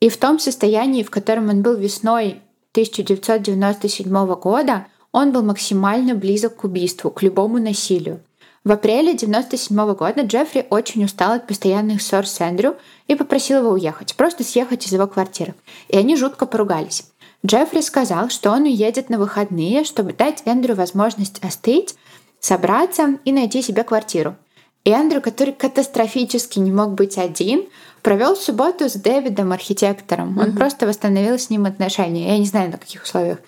И 0.00 0.08
в 0.08 0.16
том 0.16 0.38
состоянии, 0.38 1.02
в 1.02 1.10
котором 1.10 1.50
он 1.50 1.62
был 1.62 1.76
весной 1.76 2.40
1997 2.72 4.34
года 4.36 4.86
он 5.12 5.32
был 5.32 5.42
максимально 5.42 6.14
близок 6.14 6.56
к 6.56 6.64
убийству, 6.64 7.10
к 7.10 7.22
любому 7.22 7.58
насилию. 7.58 8.20
В 8.62 8.72
апреле 8.72 9.14
1997 9.14 9.94
года 9.94 10.20
Джеффри 10.22 10.66
очень 10.70 11.04
устал 11.04 11.32
от 11.32 11.46
постоянных 11.46 12.02
ссор 12.02 12.26
с 12.26 12.40
Эндрю 12.40 12.76
и 13.08 13.14
попросил 13.14 13.58
его 13.58 13.70
уехать, 13.70 14.14
просто 14.14 14.44
съехать 14.44 14.86
из 14.86 14.92
его 14.92 15.06
квартиры. 15.06 15.54
И 15.88 15.96
они 15.96 16.14
жутко 16.14 16.46
поругались. 16.46 17.04
Джеффри 17.44 17.80
сказал, 17.80 18.28
что 18.28 18.50
он 18.50 18.64
уедет 18.64 19.08
на 19.08 19.18
выходные, 19.18 19.84
чтобы 19.84 20.12
дать 20.12 20.42
Эндрю 20.44 20.74
возможность 20.74 21.42
остыть, 21.42 21.96
собраться 22.38 23.18
и 23.24 23.32
найти 23.32 23.62
себе 23.62 23.82
квартиру. 23.82 24.36
И 24.84 24.90
Эндрю, 24.90 25.20
который 25.20 25.52
катастрофически 25.52 26.58
не 26.58 26.72
мог 26.72 26.94
быть 26.94 27.18
один, 27.18 27.64
провел 28.02 28.34
субботу 28.34 28.88
с 28.88 28.94
Дэвидом, 28.94 29.52
архитектором. 29.52 30.38
Он 30.38 30.46
mm-hmm. 30.46 30.56
просто 30.56 30.86
восстановил 30.86 31.38
с 31.38 31.50
ним 31.50 31.66
отношения. 31.66 32.28
Я 32.28 32.38
не 32.38 32.46
знаю, 32.46 32.70
на 32.70 32.78
каких 32.78 33.02
условиях. 33.02 33.38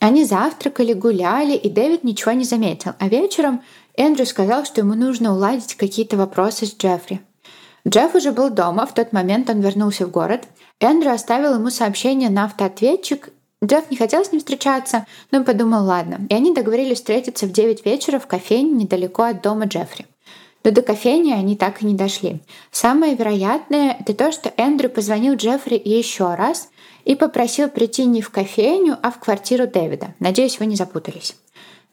Они 0.00 0.24
завтракали, 0.24 0.94
гуляли, 0.94 1.54
и 1.54 1.70
Дэвид 1.70 2.02
ничего 2.02 2.32
не 2.32 2.44
заметил. 2.44 2.94
А 2.98 3.08
вечером 3.08 3.62
Эндрю 3.96 4.26
сказал, 4.26 4.64
что 4.64 4.80
ему 4.80 4.94
нужно 4.94 5.32
уладить 5.32 5.76
какие-то 5.76 6.16
вопросы 6.16 6.66
с 6.66 6.76
Джеффри. 6.76 7.20
Джефф 7.86 8.16
уже 8.16 8.32
был 8.32 8.50
дома, 8.50 8.86
в 8.86 8.94
тот 8.94 9.12
момент 9.12 9.50
он 9.50 9.60
вернулся 9.60 10.06
в 10.06 10.10
город. 10.10 10.42
Эндрю 10.80 11.12
оставил 11.12 11.54
ему 11.54 11.70
сообщение 11.70 12.30
на 12.30 12.44
автоответчик. 12.44 13.28
Джефф 13.64 13.90
не 13.90 13.96
хотел 13.96 14.24
с 14.24 14.32
ним 14.32 14.40
встречаться, 14.40 15.06
но 15.30 15.44
подумал, 15.44 15.84
ладно. 15.84 16.26
И 16.28 16.34
они 16.34 16.52
договорились 16.52 16.98
встретиться 16.98 17.46
в 17.46 17.52
9 17.52 17.84
вечера 17.84 18.18
в 18.18 18.26
кофейне 18.26 18.72
недалеко 18.72 19.22
от 19.22 19.40
дома 19.40 19.66
Джеффри. 19.66 20.06
Но 20.64 20.70
до 20.70 20.82
кофейни 20.82 21.32
они 21.32 21.56
так 21.56 21.82
и 21.82 21.86
не 21.86 21.94
дошли. 21.94 22.40
Самое 22.70 23.14
вероятное— 23.14 23.96
это 24.00 24.14
то, 24.14 24.30
что 24.32 24.52
Эндрю 24.56 24.90
позвонил 24.90 25.34
Джеффри 25.34 25.80
еще 25.84 26.34
раз 26.34 26.68
и 27.04 27.14
попросил 27.14 27.68
прийти 27.68 28.04
не 28.04 28.22
в 28.22 28.30
кофейню, 28.30 28.96
а 29.02 29.10
в 29.10 29.18
квартиру 29.18 29.66
Дэвида. 29.66 30.14
Надеюсь, 30.20 30.60
вы 30.60 30.66
не 30.66 30.76
запутались. 30.76 31.36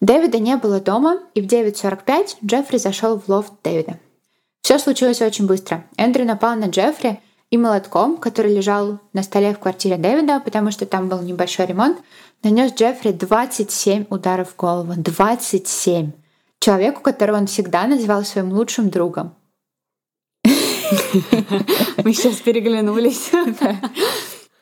Дэвида 0.02 0.40
не 0.40 0.56
было 0.56 0.80
дома, 0.80 1.20
и 1.34 1.42
в 1.42 1.46
9.45 1.46 2.38
Джеффри 2.46 2.78
зашел 2.78 3.20
в 3.20 3.28
лофт 3.28 3.52
Дэвида. 3.64 4.00
Все 4.62 4.78
случилось 4.78 5.22
очень 5.22 5.48
быстро. 5.48 5.84
Эндрю 5.98 6.26
напал 6.26 6.56
на 6.56 6.66
Джеффри 6.66 7.20
и 7.50 7.58
молотком, 7.58 8.18
который 8.18 8.54
лежал 8.54 9.00
на 9.14 9.24
столе 9.24 9.54
в 9.54 9.60
квартире 9.60 9.98
Дэвида, 9.98 10.42
потому 10.42 10.72
что 10.72 10.86
там 10.86 11.10
был 11.10 11.22
небольшой 11.22 11.66
ремонт, 11.66 11.98
нанес 12.44 12.72
Джеффри 12.74 13.14
27 13.14 14.06
ударов 14.10 14.52
в 14.52 14.56
голову. 14.56 14.94
27! 14.96 16.12
Человеку, 16.60 17.02
которого 17.02 17.38
он 17.38 17.48
всегда 17.48 17.88
называл 17.88 18.24
своим 18.24 18.52
лучшим 18.54 18.90
другом. 18.90 19.36
Мы 20.44 22.14
сейчас 22.14 22.36
переглянулись. 22.36 23.32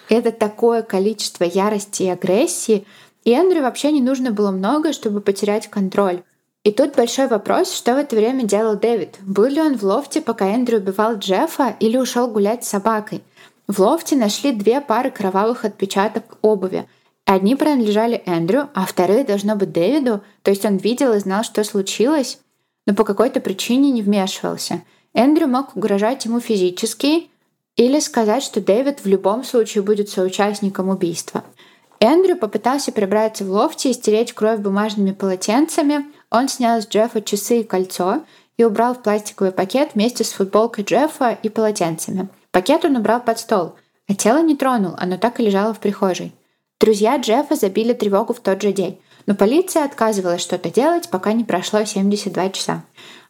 Это 0.09 0.31
такое 0.31 0.83
количество 0.83 1.43
ярости 1.43 2.03
и 2.03 2.09
агрессии. 2.09 2.85
И 3.23 3.31
Эндрю 3.31 3.61
вообще 3.61 3.91
не 3.91 4.01
нужно 4.01 4.31
было 4.31 4.51
много, 4.51 4.93
чтобы 4.93 5.21
потерять 5.21 5.67
контроль. 5.67 6.23
И 6.63 6.71
тут 6.71 6.95
большой 6.95 7.27
вопрос, 7.27 7.73
что 7.73 7.93
в 7.93 7.97
это 7.97 8.15
время 8.15 8.43
делал 8.43 8.75
Дэвид. 8.75 9.17
Был 9.21 9.45
ли 9.45 9.61
он 9.61 9.77
в 9.77 9.83
лофте, 9.83 10.21
пока 10.21 10.47
Эндрю 10.47 10.79
убивал 10.79 11.15
Джеффа, 11.15 11.75
или 11.79 11.97
ушел 11.97 12.27
гулять 12.27 12.65
с 12.65 12.69
собакой? 12.69 13.23
В 13.67 13.79
лофте 13.79 14.15
нашли 14.15 14.51
две 14.51 14.81
пары 14.81 15.11
кровавых 15.11 15.65
отпечаток 15.65 16.37
обуви. 16.41 16.87
Одни 17.27 17.57
принадлежали 17.57 18.23
Эндрю, 18.25 18.69
а 18.73 18.85
вторые 18.85 19.25
должно 19.25 19.57
быть 19.57 19.73
Дэвиду, 19.73 20.21
то 20.43 20.51
есть 20.51 20.63
он 20.63 20.77
видел 20.77 21.11
и 21.11 21.19
знал, 21.19 21.43
что 21.43 21.61
случилось, 21.65 22.39
но 22.85 22.95
по 22.95 23.03
какой-то 23.03 23.41
причине 23.41 23.91
не 23.91 24.01
вмешивался. 24.01 24.83
Эндрю 25.13 25.47
мог 25.47 25.75
угрожать 25.75 26.23
ему 26.23 26.39
физически 26.39 27.29
или 27.75 27.99
сказать, 27.99 28.43
что 28.43 28.61
Дэвид 28.61 29.01
в 29.01 29.07
любом 29.07 29.43
случае 29.43 29.83
будет 29.83 30.07
соучастником 30.07 30.87
убийства. 30.87 31.43
Эндрю 31.99 32.37
попытался 32.37 32.93
прибраться 32.93 33.43
в 33.43 33.51
лофте 33.51 33.89
и 33.89 33.93
стереть 33.93 34.31
кровь 34.31 34.61
бумажными 34.61 35.11
полотенцами. 35.11 36.05
Он 36.29 36.47
снял 36.47 36.81
с 36.81 36.87
Джеффа 36.87 37.21
часы 37.21 37.59
и 37.59 37.63
кольцо 37.65 38.21
и 38.55 38.63
убрал 38.63 38.93
в 38.93 39.03
пластиковый 39.03 39.51
пакет 39.51 39.95
вместе 39.95 40.23
с 40.23 40.31
футболкой 40.31 40.85
Джеффа 40.85 41.37
и 41.43 41.49
полотенцами. 41.49 42.29
Пакет 42.51 42.85
он 42.85 42.95
убрал 42.95 43.19
под 43.19 43.37
стол, 43.37 43.75
а 44.07 44.15
тело 44.15 44.41
не 44.41 44.55
тронул, 44.55 44.93
оно 44.97 45.17
так 45.17 45.41
и 45.41 45.43
лежало 45.43 45.73
в 45.73 45.79
прихожей. 45.79 46.33
Друзья 46.79 47.17
Джеффа 47.17 47.55
забили 47.55 47.93
тревогу 47.93 48.33
в 48.33 48.39
тот 48.39 48.61
же 48.61 48.71
день, 48.71 48.99
но 49.25 49.33
полиция 49.33 49.83
отказывалась 49.83 50.41
что-то 50.41 50.69
делать, 50.69 51.09
пока 51.09 51.33
не 51.33 51.43
прошло 51.43 51.83
72 51.83 52.49
часа. 52.49 52.83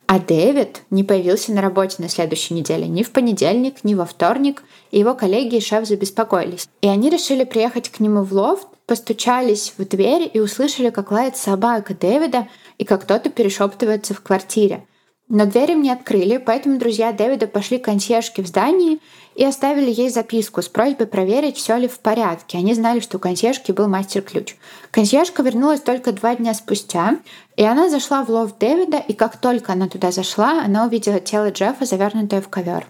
А 0.06 0.20
Дэвид 0.20 0.82
не 0.90 1.06
появился 1.06 1.54
на 1.54 1.62
работе 1.62 1.96
на 2.00 2.10
следующей 2.10 2.56
неделе 2.56 2.88
ни 2.88 3.04
в 3.04 3.12
понедельник, 3.12 3.86
ни 3.86 3.94
во 3.94 4.06
вторник, 4.06 4.64
и 4.92 5.00
его 5.00 5.14
коллеги 5.14 5.56
и 5.56 5.62
шеф 5.62 5.88
забеспокоились. 5.88 6.68
И 6.82 6.88
они 6.90 7.10
решили 7.10 7.46
приехать 7.46 7.88
к 7.90 8.02
нему 8.02 8.24
в 8.24 8.34
лофт, 8.34 8.68
постучались 8.86 9.74
в 9.78 9.86
дверь 9.86 10.30
и 10.34 10.42
услышали, 10.42 10.90
как 10.90 11.12
лает 11.12 11.38
собака 11.38 11.94
Дэвида 11.94 12.50
и 12.78 12.84
как 12.84 13.04
кто-то 13.04 13.30
перешептывается 13.30 14.14
в 14.14 14.22
квартире. 14.22 14.86
Но 15.30 15.46
дверь 15.46 15.72
им 15.72 15.82
не 15.82 15.92
открыли, 15.92 16.38
поэтому 16.38 16.80
друзья 16.80 17.12
Дэвида 17.12 17.48
пошли 17.48 17.80
к 17.80 17.86
консьержке 17.86 18.42
в 18.42 18.48
здании 18.48 19.00
и 19.36 19.44
оставили 19.44 19.92
ей 19.92 20.10
записку 20.10 20.62
с 20.62 20.70
просьбой 20.70 21.06
проверить, 21.06 21.58
все 21.58 21.76
ли 21.76 21.90
в 21.90 22.00
порядке. 22.00 22.58
Они 22.58 22.74
знали, 22.74 23.02
что 23.02 23.18
у 23.18 23.20
консьержки 23.20 23.74
был 23.74 23.90
мастер-ключ. 23.90 24.56
Консьержка 24.90 25.44
вернулась 25.44 25.82
только 25.82 26.14
два 26.14 26.36
дня 26.36 26.54
спустя, 26.54 27.18
и 27.58 27.64
она 27.64 27.90
зашла 27.90 28.24
в 28.24 28.30
лофт 28.30 28.58
Дэвида, 28.58 29.00
и 29.00 29.14
как 29.14 29.36
только 29.36 29.74
она 29.74 29.90
туда 29.90 30.12
зашла, 30.12 30.64
она 30.64 30.86
увидела 30.86 31.20
тело 31.20 31.52
Джеффа, 31.52 31.86
завернутое 31.86 32.42
в 32.42 32.48
ковер. 32.48 32.88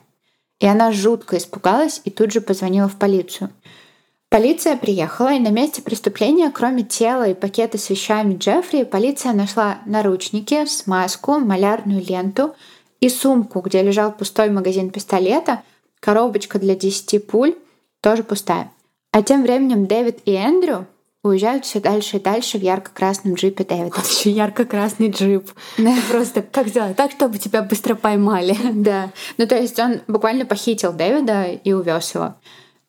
И 0.60 0.68
она 0.68 0.92
жутко 0.92 1.38
испугалась 1.38 2.02
и 2.06 2.12
тут 2.12 2.32
же 2.32 2.42
позвонила 2.42 2.88
в 2.88 2.98
полицию. 2.98 3.50
Полиция 4.30 4.76
приехала, 4.76 5.34
и 5.34 5.40
на 5.40 5.52
месте 5.52 5.82
преступления, 5.82 6.52
кроме 6.52 6.84
тела 6.84 7.30
и 7.30 7.34
пакета 7.34 7.78
с 7.78 7.90
вещами 7.90 8.36
Джеффри, 8.36 8.84
полиция 8.84 9.32
нашла 9.32 9.78
наручники, 9.86 10.66
смазку, 10.66 11.40
малярную 11.40 12.04
ленту 12.06 12.54
и 13.00 13.08
сумку, 13.08 13.62
где 13.62 13.82
лежал 13.82 14.12
пустой 14.12 14.50
магазин 14.50 14.90
пистолета, 14.90 15.64
коробочка 16.02 16.60
для 16.60 16.76
10 16.76 17.26
пуль, 17.26 17.56
тоже 18.02 18.24
пустая. 18.24 18.72
А 19.14 19.24
тем 19.24 19.44
временем 19.44 19.86
Дэвид 19.86 20.20
и 20.26 20.34
Эндрю 20.34 20.88
уезжают 21.24 21.64
все 21.64 21.80
дальше 21.80 22.18
и 22.18 22.20
дальше 22.20 22.58
в 22.58 22.62
ярко-красном 22.62 23.36
джипе 23.36 23.64
Дэвида. 23.64 23.96
Вот 23.96 24.06
еще 24.06 24.30
ярко-красный 24.30 25.10
джип. 25.10 25.50
Да. 25.78 25.96
Просто 26.10 26.42
как 26.42 26.68
сделать 26.68 26.98
так, 26.98 27.12
чтобы 27.12 27.38
тебя 27.38 27.62
быстро 27.62 27.96
поймали. 27.96 28.58
Да. 28.74 29.12
Ну, 29.38 29.48
то 29.48 29.56
есть 29.56 29.80
он 29.80 30.02
буквально 30.08 30.46
похитил 30.46 30.92
Дэвида 30.92 31.46
и 31.64 31.72
увез 31.72 32.14
его. 32.14 32.36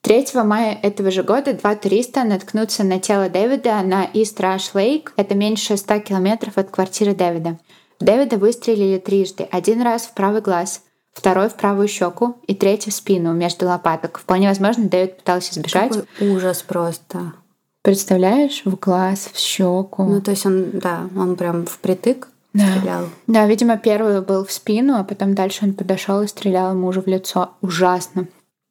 3 0.02 0.26
мая 0.44 0.78
этого 0.82 1.10
же 1.10 1.22
года 1.22 1.52
два 1.54 1.74
туриста 1.74 2.24
наткнутся 2.24 2.84
на 2.84 3.00
тело 3.00 3.28
Дэвида 3.28 3.82
на 3.82 4.04
Ист 4.04 4.40
Раш 4.40 4.74
Лейк. 4.74 5.12
Это 5.16 5.34
меньше 5.34 5.76
100 5.76 6.00
километров 6.00 6.56
от 6.56 6.70
квартиры 6.70 7.14
Дэвида. 7.14 7.58
Дэвида 8.00 8.36
выстрелили 8.36 8.98
трижды. 8.98 9.48
Один 9.50 9.82
раз 9.82 10.02
в 10.02 10.14
правый 10.14 10.40
глаз, 10.40 10.82
второй 11.12 11.48
в 11.48 11.54
правую 11.54 11.88
щеку 11.88 12.36
и 12.46 12.54
третий 12.54 12.90
в 12.90 12.94
спину 12.94 13.32
между 13.32 13.66
лопаток. 13.66 14.18
Вполне 14.18 14.48
возможно, 14.48 14.84
Дэвид 14.88 15.18
пытался 15.18 15.54
сбежать. 15.54 15.92
Какой 15.92 16.30
ужас 16.30 16.62
просто. 16.62 17.32
Представляешь, 17.82 18.62
в 18.64 18.78
глаз, 18.78 19.28
в 19.32 19.38
щеку. 19.38 20.04
Ну, 20.04 20.20
то 20.20 20.30
есть 20.30 20.46
он, 20.46 20.70
да, 20.74 21.08
он 21.16 21.36
прям 21.36 21.66
впритык 21.66 22.28
да. 22.52 22.64
стрелял. 22.70 23.04
Да, 23.26 23.46
видимо, 23.46 23.76
первый 23.78 24.20
был 24.20 24.44
в 24.44 24.52
спину, 24.52 24.94
а 24.94 25.04
потом 25.04 25.34
дальше 25.34 25.64
он 25.64 25.74
подошел 25.74 26.22
и 26.22 26.28
стрелял 26.28 26.74
мужу 26.74 27.02
в 27.02 27.06
лицо. 27.06 27.50
Ужасно. 27.62 28.28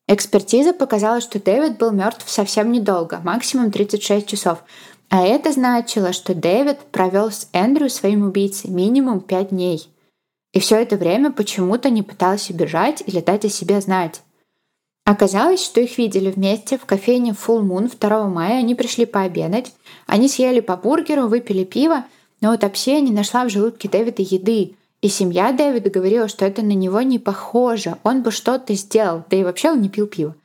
Экспертиза 0.08 0.74
показала, 0.74 1.20
что 1.20 1.38
Дэвид 1.40 1.78
был 1.78 1.92
мертв 1.92 2.30
совсем 2.30 2.72
недолго, 2.72 3.20
максимум 3.24 3.72
36 3.72 4.26
часов. 4.26 4.64
А 5.10 5.26
это 5.26 5.52
значило, 5.52 6.14
что 6.14 6.34
Дэвид 6.34 6.80
провел 6.92 7.30
с 7.30 7.50
Эндрю 7.52 7.90
своим 7.90 8.24
убийцей 8.24 8.70
минимум 8.70 9.20
5 9.20 9.50
дней. 9.50 9.90
И 10.54 10.60
все 10.60 10.78
это 10.78 10.96
время 10.96 11.32
почему-то 11.32 11.90
не 11.90 12.04
пытался 12.04 12.54
убежать 12.54 13.04
или 13.06 13.20
дать 13.20 13.44
о 13.44 13.50
себе 13.50 13.82
знать. 13.82 14.22
Оказалось, 15.06 15.64
что 15.64 15.82
их 15.82 15.98
видели 15.98 16.32
вместе 16.32 16.78
в 16.78 16.86
кофейне 16.86 17.32
Full 17.32 17.62
Moon 17.64 17.92
2 17.98 18.28
мая. 18.28 18.60
Они 18.60 18.76
пришли 18.76 19.06
пообедать. 19.06 19.74
Они 20.06 20.28
съели 20.30 20.62
по 20.62 20.78
бургеру, 20.78 21.28
выпили 21.28 21.64
пиво, 21.64 22.06
но 22.40 22.54
утопсия 22.54 23.02
не 23.02 23.12
нашла 23.12 23.46
в 23.46 23.50
желудке 23.50 23.90
Дэвида 23.90 24.22
еды. 24.22 24.76
И 25.02 25.10
семья 25.10 25.52
Дэвида 25.52 25.90
говорила, 25.90 26.28
что 26.28 26.46
это 26.46 26.64
на 26.64 26.72
него 26.72 27.02
не 27.02 27.20
похоже. 27.20 27.98
Он 28.04 28.24
бы 28.24 28.32
что-то 28.32 28.74
сделал. 28.74 29.24
Да 29.30 29.38
и 29.38 29.44
вообще 29.44 29.72
он 29.72 29.82
не 29.82 29.90
пил 29.90 30.08
пиво. 30.08 30.36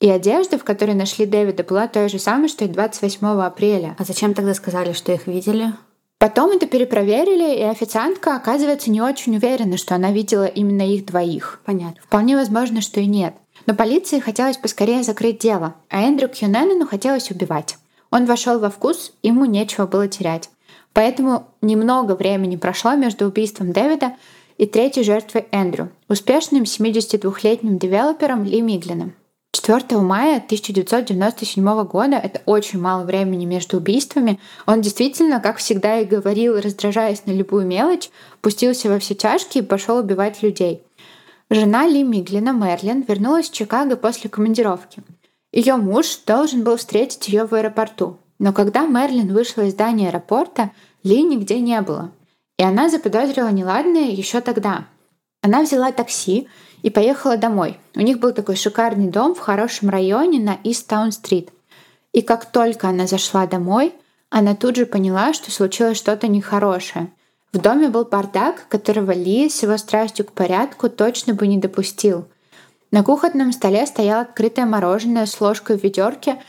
И 0.00 0.10
одежда, 0.10 0.58
в 0.58 0.64
которой 0.64 0.94
нашли 0.96 1.26
Дэвида, 1.26 1.62
была 1.62 1.86
той 1.86 2.08
же 2.08 2.18
самой, 2.18 2.48
что 2.48 2.64
и 2.64 2.68
28 2.68 3.24
апреля. 3.40 3.94
А 3.98 4.04
зачем 4.04 4.34
тогда 4.34 4.54
сказали, 4.54 4.92
что 4.92 5.12
их 5.12 5.28
видели? 5.28 5.72
Потом 6.18 6.50
это 6.50 6.66
перепроверили, 6.66 7.56
и 7.56 7.62
официантка, 7.62 8.36
оказывается, 8.36 8.90
не 8.90 9.00
очень 9.00 9.36
уверена, 9.36 9.76
что 9.76 9.94
она 9.94 10.12
видела 10.12 10.44
именно 10.44 10.82
их 10.82 11.06
двоих. 11.06 11.60
Понятно. 11.64 12.00
Вполне 12.02 12.36
возможно, 12.36 12.80
что 12.80 13.00
и 13.00 13.06
нет. 13.06 13.34
Но 13.66 13.74
полиции 13.74 14.18
хотелось 14.18 14.56
поскорее 14.56 15.02
закрыть 15.02 15.38
дело, 15.38 15.74
а 15.88 16.02
Эндрю 16.02 16.28
Кьюненену 16.28 16.86
хотелось 16.86 17.30
убивать. 17.30 17.76
Он 18.10 18.26
вошел 18.26 18.58
во 18.58 18.70
вкус, 18.70 19.12
ему 19.22 19.44
нечего 19.44 19.86
было 19.86 20.06
терять. 20.08 20.50
Поэтому 20.92 21.48
немного 21.60 22.14
времени 22.14 22.56
прошло 22.56 22.94
между 22.94 23.26
убийством 23.26 23.72
Дэвида 23.72 24.14
и 24.58 24.66
третьей 24.66 25.04
жертвой 25.04 25.46
Эндрю, 25.50 25.90
успешным 26.08 26.62
72-летним 26.62 27.78
девелопером 27.78 28.44
Ли 28.44 28.60
Миглином. 28.60 29.14
4 29.52 30.00
мая 30.00 30.38
1997 30.38 31.84
года, 31.84 32.16
это 32.16 32.40
очень 32.46 32.80
мало 32.80 33.04
времени 33.04 33.44
между 33.44 33.76
убийствами, 33.76 34.40
он 34.66 34.80
действительно, 34.80 35.40
как 35.40 35.58
всегда 35.58 36.00
и 36.00 36.06
говорил, 36.06 36.58
раздражаясь 36.58 37.26
на 37.26 37.32
любую 37.32 37.66
мелочь, 37.66 38.10
пустился 38.40 38.88
во 38.88 38.98
все 38.98 39.14
тяжкие 39.14 39.62
и 39.62 39.66
пошел 39.66 39.98
убивать 39.98 40.42
людей. 40.42 40.82
Жена 41.50 41.86
Ли 41.86 42.02
Миглина, 42.02 42.52
Мерлин, 42.52 43.02
вернулась 43.02 43.50
в 43.50 43.52
Чикаго 43.52 43.96
после 43.96 44.30
командировки. 44.30 45.02
Ее 45.52 45.76
муж 45.76 46.18
должен 46.26 46.64
был 46.64 46.78
встретить 46.78 47.28
ее 47.28 47.44
в 47.44 47.52
аэропорту. 47.54 48.16
Но 48.38 48.52
когда 48.52 48.86
Мерлин 48.86 49.32
вышла 49.32 49.62
из 49.62 49.72
здания 49.72 50.08
аэропорта, 50.08 50.70
Ли 51.02 51.22
нигде 51.22 51.60
не 51.60 51.80
было. 51.80 52.12
И 52.58 52.62
она 52.62 52.88
заподозрила 52.88 53.50
неладное 53.50 54.10
еще 54.10 54.40
тогда. 54.40 54.86
Она 55.42 55.62
взяла 55.62 55.90
такси 55.92 56.48
и 56.82 56.90
поехала 56.90 57.36
домой. 57.36 57.78
У 57.94 58.00
них 58.00 58.18
был 58.18 58.32
такой 58.32 58.56
шикарный 58.56 59.08
дом 59.08 59.34
в 59.34 59.40
хорошем 59.40 59.90
районе 59.90 60.38
на 60.38 60.54
Ист-Таун-стрит. 60.62 61.50
И 62.12 62.22
как 62.22 62.46
только 62.46 62.88
она 62.88 63.06
зашла 63.06 63.46
домой, 63.46 63.94
она 64.30 64.54
тут 64.54 64.76
же 64.76 64.86
поняла, 64.86 65.32
что 65.32 65.50
случилось 65.50 65.98
что-то 65.98 66.28
нехорошее– 66.28 67.10
в 67.52 67.58
доме 67.58 67.88
был 67.88 68.06
бардак, 68.06 68.66
которого 68.68 69.12
Ли 69.12 69.50
с 69.50 69.62
его 69.62 69.76
страстью 69.76 70.24
к 70.24 70.32
порядку 70.32 70.88
точно 70.88 71.34
бы 71.34 71.46
не 71.46 71.58
допустил. 71.58 72.24
На 72.90 73.02
кухонном 73.02 73.52
столе 73.52 73.84
стояло 73.84 74.22
открытое 74.22 74.64
мороженое 74.64 75.26
с 75.26 75.38
ложкой 75.38 75.78
в 75.78 75.84
ведерке, 75.84 76.42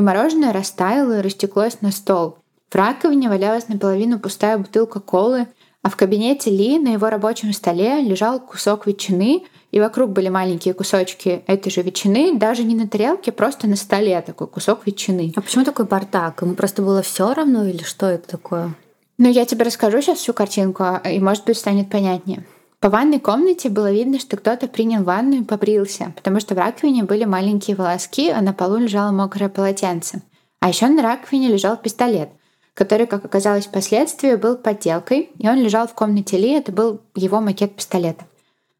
и 0.00 0.02
мороженое 0.02 0.52
растаяло 0.52 1.18
и 1.18 1.22
растеклось 1.22 1.82
на 1.82 1.92
стол. 1.92 2.38
В 2.70 2.74
раковине 2.74 3.28
валялась 3.28 3.68
наполовину 3.68 4.18
пустая 4.18 4.56
бутылка 4.56 4.98
колы, 4.98 5.46
а 5.82 5.90
в 5.90 5.96
кабинете 5.96 6.50
Ли 6.50 6.78
на 6.78 6.94
его 6.94 7.10
рабочем 7.10 7.52
столе 7.52 8.00
лежал 8.00 8.40
кусок 8.40 8.86
ветчины, 8.86 9.44
и 9.70 9.78
вокруг 9.78 10.10
были 10.10 10.28
маленькие 10.28 10.74
кусочки 10.74 11.42
этой 11.46 11.70
же 11.70 11.82
ветчины, 11.82 12.36
даже 12.36 12.64
не 12.64 12.74
на 12.74 12.88
тарелке, 12.88 13.30
просто 13.30 13.68
на 13.68 13.76
столе 13.76 14.20
такой 14.22 14.46
кусок 14.46 14.86
ветчины. 14.86 15.32
А 15.36 15.40
почему 15.42 15.64
такой 15.64 15.84
бардак? 15.84 16.40
Ему 16.42 16.54
просто 16.54 16.82
было 16.82 17.02
все 17.02 17.32
равно 17.34 17.66
или 17.66 17.82
что 17.82 18.06
это 18.06 18.26
такое? 18.26 18.74
Ну, 19.18 19.28
я 19.28 19.44
тебе 19.44 19.64
расскажу 19.66 20.00
сейчас 20.00 20.18
всю 20.18 20.32
картинку, 20.32 20.84
и, 21.04 21.18
может 21.18 21.44
быть, 21.44 21.58
станет 21.58 21.90
понятнее. 21.90 22.46
По 22.80 22.88
ванной 22.88 23.20
комнате 23.20 23.68
было 23.68 23.92
видно, 23.92 24.18
что 24.18 24.38
кто-то 24.38 24.66
принял 24.66 25.04
ванну 25.04 25.42
и 25.42 25.44
побрился, 25.44 26.14
потому 26.16 26.40
что 26.40 26.54
в 26.54 26.58
раковине 26.58 27.04
были 27.04 27.26
маленькие 27.26 27.76
волоски, 27.76 28.30
а 28.30 28.40
на 28.40 28.54
полу 28.54 28.78
лежало 28.78 29.10
мокрое 29.10 29.50
полотенце. 29.50 30.22
А 30.60 30.70
еще 30.70 30.88
на 30.88 31.02
раковине 31.02 31.48
лежал 31.48 31.76
пистолет, 31.76 32.30
который, 32.72 33.06
как 33.06 33.22
оказалось 33.22 33.66
впоследствии, 33.66 34.34
был 34.34 34.56
подделкой, 34.56 35.30
и 35.36 35.46
он 35.46 35.58
лежал 35.58 35.88
в 35.88 35.94
комнате 35.94 36.38
Ли, 36.38 36.52
это 36.52 36.72
был 36.72 37.02
его 37.14 37.42
макет 37.42 37.76
пистолета. 37.76 38.24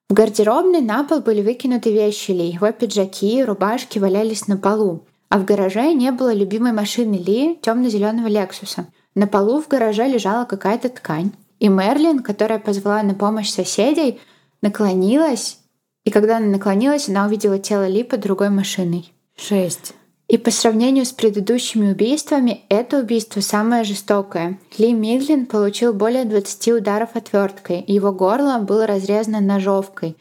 В 0.09 0.15
гардеробной 0.15 0.81
на 0.81 1.05
пол 1.05 1.21
были 1.21 1.43
выкинуты 1.43 1.93
вещи 1.93 2.31
Ли, 2.31 2.49
его 2.49 2.73
пиджаки 2.73 3.45
рубашки 3.45 3.99
валялись 3.99 4.49
на 4.49 4.57
полу, 4.57 5.05
а 5.29 5.39
в 5.39 5.45
гараже 5.45 5.93
не 5.93 6.11
было 6.11 6.33
любимой 6.33 6.73
машины 6.73 7.17
Ли, 7.17 7.59
темно-зеленого 7.61 8.29
Лексуса— 8.29 8.87
на 9.15 9.27
полу 9.27 9.61
в 9.61 9.67
гараже 9.67 10.07
лежала 10.07 10.45
какая-то 10.45 10.89
ткань. 10.89 11.33
И 11.61 11.69
Мерлин, 11.69 12.21
которая 12.21 12.59
позвала 12.59 13.03
на 13.03 13.15
помощь 13.15 13.51
соседей, 13.51 14.19
наклонилась, 14.63 15.59
и 16.05 16.11
когда 16.11 16.39
она 16.39 16.47
наклонилась, 16.47 17.09
она 17.09 17.27
увидела 17.27 17.59
тело 17.59 17.87
Ли 17.87 18.03
под 18.03 18.21
другой 18.21 18.51
машиной. 18.51 19.13
Шесть. 19.37 19.95
И 20.27 20.39
по 20.39 20.51
сравнению 20.51 21.05
с 21.05 21.13
предыдущими 21.13 21.91
убийствами, 21.91 22.63
это 22.69 22.99
убийство 22.99 23.41
самое 23.41 23.85
жестокое. 23.85 24.59
Ли 24.79 24.93
Миглин 24.93 25.45
получил 25.47 25.93
более 25.93 26.25
20 26.25 26.69
ударов 26.69 27.11
отверткой, 27.15 27.85
его 27.87 28.13
горло 28.13 28.59
было 28.61 28.87
разрезано 28.87 29.41
ножовкой. 29.41 30.17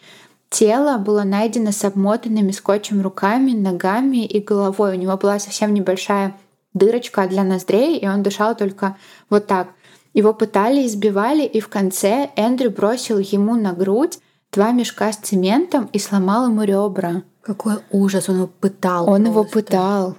Тело 0.50 0.98
было 0.98 1.24
найдено 1.24 1.72
с 1.72 1.86
обмотанными 1.86 2.52
скотчем 2.52 3.02
руками, 3.02 3.52
ногами 3.52 4.26
и 4.26 4.40
головой. 4.40 4.98
У 4.98 5.00
него 5.00 5.16
была 5.16 5.38
совсем 5.38 5.76
небольшая 5.76 6.36
дырочка 6.74 7.28
для 7.28 7.44
ноздрей, 7.44 7.98
и 7.98 8.08
он 8.08 8.24
дышал 8.24 8.56
только 8.56 8.98
вот 9.30 9.46
так. 9.46 9.70
Его 10.14 10.34
пытали, 10.34 10.86
избивали, 10.86 11.44
и 11.44 11.60
в 11.60 11.68
конце 11.68 12.30
Эндрю 12.36 12.72
бросил 12.72 13.20
ему 13.20 13.56
на 13.56 13.74
грудь 13.74 14.20
два 14.52 14.72
мешка 14.72 15.12
с 15.12 15.18
цементом 15.18 15.90
и 15.94 16.00
сломал 16.00 16.48
ему 16.48 16.64
ребра. 16.64 17.24
Какой 17.42 17.76
ужас, 17.92 18.30
он 18.30 18.36
его 18.36 18.48
пытал. 18.48 19.10
Он 19.10 19.24
просто. 19.24 19.30
его 19.30 19.44
пытал. 19.44 20.18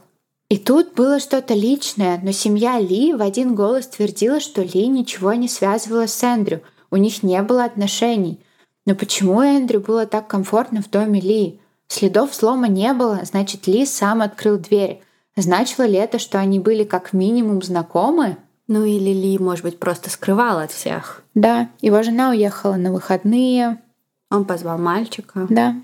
И 0.48 0.58
тут 0.58 0.94
было 0.94 1.20
что-то 1.20 1.54
личное, 1.54 2.20
но 2.22 2.32
семья 2.32 2.80
Ли 2.80 3.14
в 3.14 3.22
один 3.22 3.54
голос 3.54 3.86
твердила, 3.86 4.40
что 4.40 4.62
Ли 4.62 4.86
ничего 4.88 5.32
не 5.34 5.48
связывала 5.48 6.06
с 6.06 6.22
Эндрю, 6.22 6.62
у 6.90 6.96
них 6.96 7.22
не 7.22 7.40
было 7.42 7.64
отношений. 7.64 8.40
Но 8.84 8.94
почему 8.94 9.42
Эндрю 9.42 9.80
было 9.80 10.06
так 10.06 10.26
комфортно 10.26 10.82
в 10.82 10.90
доме 10.90 11.20
Ли? 11.20 11.60
Следов 11.86 12.34
слома 12.34 12.68
не 12.68 12.92
было, 12.92 13.20
значит, 13.24 13.66
Ли 13.66 13.86
сам 13.86 14.22
открыл 14.22 14.58
дверь. 14.58 15.02
Значило 15.36 15.84
ли 15.84 15.94
это, 15.94 16.18
что 16.18 16.38
они 16.38 16.58
были 16.58 16.84
как 16.84 17.12
минимум 17.12 17.62
знакомы? 17.62 18.36
Ну 18.70 18.84
или 18.84 19.10
Ли, 19.10 19.36
может 19.36 19.64
быть, 19.64 19.80
просто 19.80 20.10
скрывал 20.10 20.60
от 20.60 20.70
всех. 20.70 21.24
Да, 21.34 21.70
его 21.80 22.04
жена 22.04 22.30
уехала 22.30 22.76
на 22.76 22.92
выходные. 22.92 23.82
Он 24.30 24.44
позвал 24.44 24.78
мальчика. 24.78 25.48
Да. 25.50 25.74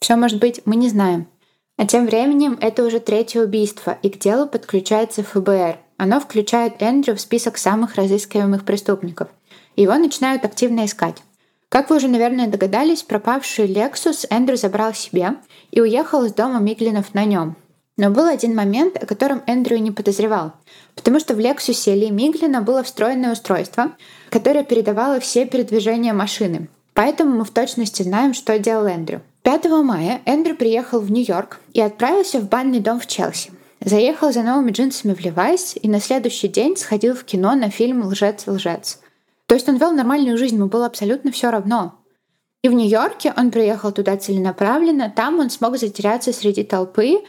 Все 0.00 0.16
может 0.16 0.40
быть, 0.40 0.62
мы 0.64 0.76
не 0.76 0.88
знаем. 0.88 1.26
А 1.76 1.86
тем 1.86 2.06
временем 2.06 2.56
это 2.58 2.86
уже 2.86 2.98
третье 2.98 3.42
убийство, 3.42 3.98
и 4.02 4.08
к 4.08 4.18
делу 4.18 4.46
подключается 4.46 5.22
ФБР. 5.22 5.76
Оно 5.98 6.18
включает 6.18 6.80
Эндрю 6.80 7.14
в 7.14 7.20
список 7.20 7.58
самых 7.58 7.96
разыскиваемых 7.96 8.64
преступников. 8.64 9.28
Его 9.76 9.94
начинают 9.96 10.42
активно 10.42 10.86
искать. 10.86 11.22
Как 11.68 11.90
вы 11.90 11.96
уже, 11.96 12.08
наверное, 12.08 12.48
догадались, 12.48 13.02
пропавший 13.02 13.70
Lexus 13.70 14.26
Эндрю 14.30 14.56
забрал 14.56 14.94
себе 14.94 15.34
и 15.70 15.82
уехал 15.82 16.24
из 16.24 16.32
дома 16.32 16.58
Миглинов 16.58 17.12
на 17.12 17.26
нем. 17.26 17.54
Но 18.00 18.08
был 18.08 18.24
один 18.24 18.54
момент, 18.54 18.96
о 18.96 19.04
котором 19.04 19.42
Эндрю 19.46 19.76
не 19.76 19.90
подозревал, 19.90 20.52
потому 20.94 21.20
что 21.20 21.34
в 21.34 21.38
Лексусе 21.38 21.94
Ли 21.94 22.10
Миглина 22.10 22.62
было 22.62 22.82
встроенное 22.82 23.32
устройство, 23.32 23.92
которое 24.30 24.64
передавало 24.64 25.20
все 25.20 25.44
передвижения 25.44 26.14
машины. 26.14 26.70
Поэтому 26.94 27.36
мы 27.36 27.44
в 27.44 27.50
точности 27.50 28.02
знаем, 28.02 28.32
что 28.32 28.58
делал 28.58 28.86
Эндрю. 28.86 29.20
5 29.42 29.66
мая 29.84 30.22
Эндрю 30.24 30.56
приехал 30.56 31.00
в 31.00 31.10
Нью-Йорк 31.10 31.60
и 31.74 31.82
отправился 31.82 32.38
в 32.38 32.48
банный 32.48 32.80
дом 32.80 33.00
в 33.00 33.06
Челси. 33.06 33.52
Заехал 33.84 34.32
за 34.32 34.44
новыми 34.44 34.70
джинсами 34.70 35.12
в 35.12 35.20
Левайс 35.20 35.76
и 35.76 35.86
на 35.86 36.00
следующий 36.00 36.48
день 36.48 36.78
сходил 36.78 37.14
в 37.14 37.24
кино 37.24 37.54
на 37.54 37.68
фильм 37.68 38.06
«Лжец-лжец». 38.06 39.00
То 39.44 39.54
есть 39.54 39.68
он 39.68 39.76
вел 39.76 39.92
нормальную 39.92 40.38
жизнь, 40.38 40.56
ему 40.56 40.68
было 40.68 40.86
абсолютно 40.86 41.32
все 41.32 41.50
равно. 41.50 41.96
И 42.62 42.68
в 42.68 42.72
Нью-Йорке 42.72 43.32
он 43.36 43.50
приехал 43.50 43.90
туда 43.90 44.16
целенаправленно, 44.16 45.12
там 45.14 45.38
он 45.38 45.48
смог 45.48 45.78
затеряться 45.78 46.32
среди 46.32 46.62
толпы, 46.62 47.20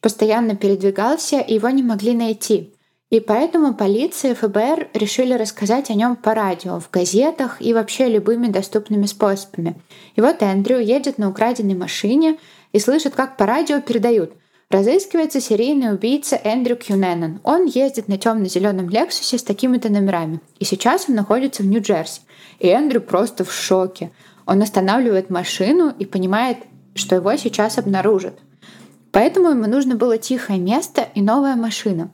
постоянно 0.00 0.56
передвигался, 0.56 1.40
и 1.40 1.54
его 1.54 1.68
не 1.70 1.82
могли 1.82 2.14
найти. 2.14 2.74
И 3.10 3.20
поэтому 3.20 3.74
полиция 3.74 4.32
и 4.32 4.34
ФБР 4.34 4.88
решили 4.94 5.32
рассказать 5.32 5.90
о 5.90 5.94
нем 5.94 6.14
по 6.16 6.34
радио, 6.34 6.78
в 6.78 6.90
газетах 6.90 7.60
и 7.60 7.72
вообще 7.72 8.08
любыми 8.08 8.48
доступными 8.48 9.06
способами. 9.06 9.80
И 10.14 10.20
вот 10.20 10.42
Эндрю 10.42 10.78
едет 10.78 11.16
на 11.16 11.30
украденной 11.30 11.74
машине 11.74 12.38
и 12.72 12.78
слышит, 12.78 13.14
как 13.14 13.36
по 13.36 13.46
радио 13.46 13.80
передают 13.80 14.32
Разыскивается 14.70 15.40
серийный 15.40 15.94
убийца 15.94 16.36
Эндрю 16.36 16.76
Кьюненнон. 16.76 17.40
Он 17.42 17.64
ездит 17.64 18.06
на 18.06 18.18
темно-зеленом 18.18 18.90
Лексусе 18.90 19.38
с 19.38 19.42
такими-то 19.42 19.88
номерами. 19.88 20.40
И 20.58 20.66
сейчас 20.66 21.08
он 21.08 21.14
находится 21.14 21.62
в 21.62 21.66
Нью-Джерси. 21.66 22.20
И 22.58 22.66
Эндрю 22.68 23.00
просто 23.00 23.44
в 23.44 23.52
шоке. 23.52 24.10
Он 24.44 24.60
останавливает 24.60 25.30
машину 25.30 25.94
и 25.98 26.04
понимает, 26.04 26.58
что 26.94 27.16
его 27.16 27.34
сейчас 27.36 27.78
обнаружат. 27.78 28.38
Поэтому 29.12 29.50
ему 29.50 29.66
нужно 29.66 29.94
было 29.96 30.18
тихое 30.18 30.58
место 30.58 31.08
и 31.14 31.22
новая 31.22 31.56
машина. 31.56 32.10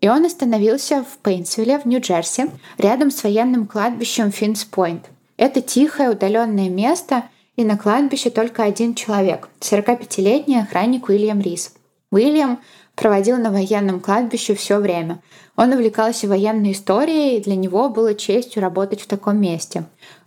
И 0.00 0.08
он 0.08 0.24
остановился 0.24 1.04
в 1.04 1.18
Пейнсвилле, 1.18 1.78
в 1.78 1.86
Нью-Джерси, 1.86 2.50
рядом 2.78 3.10
с 3.10 3.22
военным 3.22 3.66
кладбищем 3.66 4.30
Финс-Пойнт. 4.30 5.04
Это 5.36 5.60
тихое, 5.60 6.10
удаленное 6.10 6.68
место, 6.68 7.24
и 7.56 7.64
на 7.64 7.76
кладбище 7.76 8.30
только 8.30 8.64
один 8.64 8.94
человек— 8.94 9.48
45-летний 9.60 10.58
охранник 10.58 11.08
Уильям 11.08 11.40
Рис. 11.40 11.74
Уильям 12.10 12.60
проводил 12.96 13.36
на 13.38 13.50
военном 13.50 14.00
кладбище 14.00 14.54
все 14.54 14.78
время. 14.78 15.22
Он 15.56 15.72
увлекался 15.72 16.28
военной 16.28 16.72
историей, 16.72 17.36
и 17.36 17.42
для 17.42 17.56
него 17.56 17.88
было 17.88 18.14
честью 18.14 18.62
работать 18.62 19.00
в 19.00 19.06
таком 19.06 19.40
месте. 19.40 19.84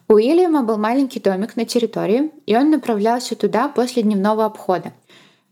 У 0.08 0.14
Уильяма 0.14 0.64
был 0.64 0.78
маленький 0.78 1.20
домик 1.20 1.56
на 1.56 1.66
территории, 1.66 2.32
и 2.46 2.56
он 2.56 2.70
направлялся 2.70 3.36
туда 3.36 3.68
после 3.70 4.04
дневного 4.04 4.46
обхода. 4.46 4.94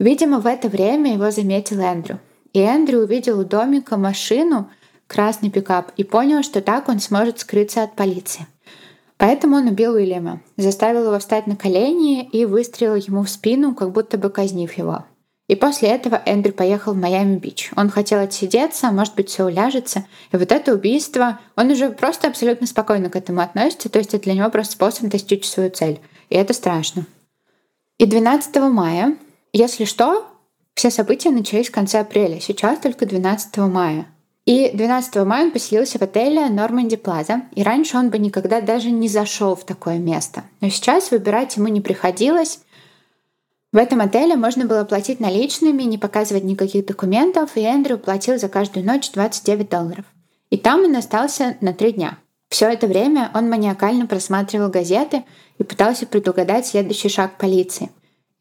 Видимо, 0.04 0.42
в 0.42 0.48
это 0.48 0.68
время 0.68 1.14
его 1.14 1.32
заметил 1.32 1.80
Эндрю. 1.80 2.20
И 2.52 2.60
Эндрю 2.60 3.04
увидел 3.04 3.40
у 3.40 3.46
домика 3.46 3.96
машину, 3.96 4.70
красный 5.08 5.50
пикап, 5.50 5.94
и 5.96 6.04
понял, 6.04 6.44
что 6.44 6.60
так 6.60 6.90
он 6.90 7.00
сможет 7.00 7.40
скрыться 7.40 7.84
от 7.84 7.96
полиции. 7.96 8.46
Поэтому 9.16 9.56
он 9.56 9.68
убил 9.68 9.94
Уильяма, 9.94 10.42
заставил 10.58 11.06
его 11.06 11.20
встать 11.20 11.48
на 11.48 11.56
колени 11.56 12.22
и 12.22 12.44
выстрелил 12.44 12.96
ему 12.96 13.24
в 13.24 13.30
спину, 13.30 13.74
как 13.74 13.94
будто 13.94 14.18
бы 14.18 14.30
казнив 14.30 14.74
его. 14.74 15.06
И 15.48 15.56
после 15.56 15.88
этого 15.88 16.22
Эндрю 16.26 16.52
поехал 16.52 16.92
в 16.92 16.98
Майами-Бич. 16.98 17.72
Он 17.78 17.90
хотел 17.90 18.20
отсидеться, 18.20 18.92
может 18.92 19.16
быть, 19.16 19.30
все 19.30 19.46
уляжется. 19.46 20.06
И 20.34 20.36
вот 20.36 20.52
это 20.52 20.74
убийство, 20.74 21.40
он 21.56 21.72
уже 21.72 21.92
просто 21.92 22.28
абсолютно 22.28 22.68
спокойно 22.68 23.10
к 23.10 23.16
этому 23.16 23.40
относится, 23.40 23.88
то 23.88 24.00
есть 24.00 24.14
это 24.14 24.26
для 24.26 24.34
него 24.34 24.50
просто 24.50 24.74
способ 24.74 25.08
достичь 25.08 25.48
свою 25.48 25.70
цель. 25.70 26.02
И 26.30 26.36
это 26.36 26.52
страшно. 26.52 27.06
И 28.00 28.06
12 28.06 28.54
мая, 28.64 29.16
если 29.54 29.86
что, 29.86 30.26
все 30.74 30.90
события 30.90 31.30
начались 31.30 31.70
в 31.70 31.72
конце 31.72 32.00
апреля, 32.00 32.40
сейчас 32.40 32.80
только 32.80 33.06
12 33.06 33.58
мая. 33.58 34.08
И 34.46 34.72
12 34.74 35.16
мая 35.26 35.46
он 35.46 35.52
поселился 35.52 36.00
в 36.00 36.02
отеле 36.02 36.50
Норманди 36.50 36.98
Плаза, 36.98 37.44
и 37.56 37.64
раньше 37.64 37.98
он 37.98 38.10
бы 38.10 38.18
никогда 38.18 38.60
даже 38.60 38.92
не 38.92 39.08
зашел 39.08 39.56
в 39.56 39.64
такое 39.64 40.00
место. 40.00 40.44
Но 40.60 40.70
сейчас 40.70 41.12
выбирать 41.12 41.56
ему 41.56 41.70
не 41.70 41.80
приходилось. 41.80 42.60
В 43.72 43.78
этом 43.78 44.02
отеле 44.02 44.36
можно 44.36 44.66
было 44.66 44.84
платить 44.84 45.20
наличными, 45.20 45.84
не 45.84 45.98
показывать 45.98 46.44
никаких 46.44 46.86
документов, 46.86 47.52
и 47.56 47.62
Эндрю 47.62 47.98
платил 47.98 48.38
за 48.38 48.50
каждую 48.50 48.86
ночь 48.86 49.12
29 49.12 49.70
долларов. 49.70 50.06
И 50.50 50.58
там 50.58 50.82
он 50.82 50.96
остался 50.96 51.58
на 51.62 51.74
три 51.74 51.94
дня. 51.94 52.18
Все 52.50 52.68
это 52.68 52.86
время 52.86 53.32
он 53.34 53.50
маниакально 53.50 54.06
просматривал 54.08 54.70
газеты 54.70 55.24
и 55.58 55.64
пытался 55.64 56.06
предугадать 56.06 56.68
следующий 56.68 57.10
шаг 57.10 57.38
полиции. 57.38 57.90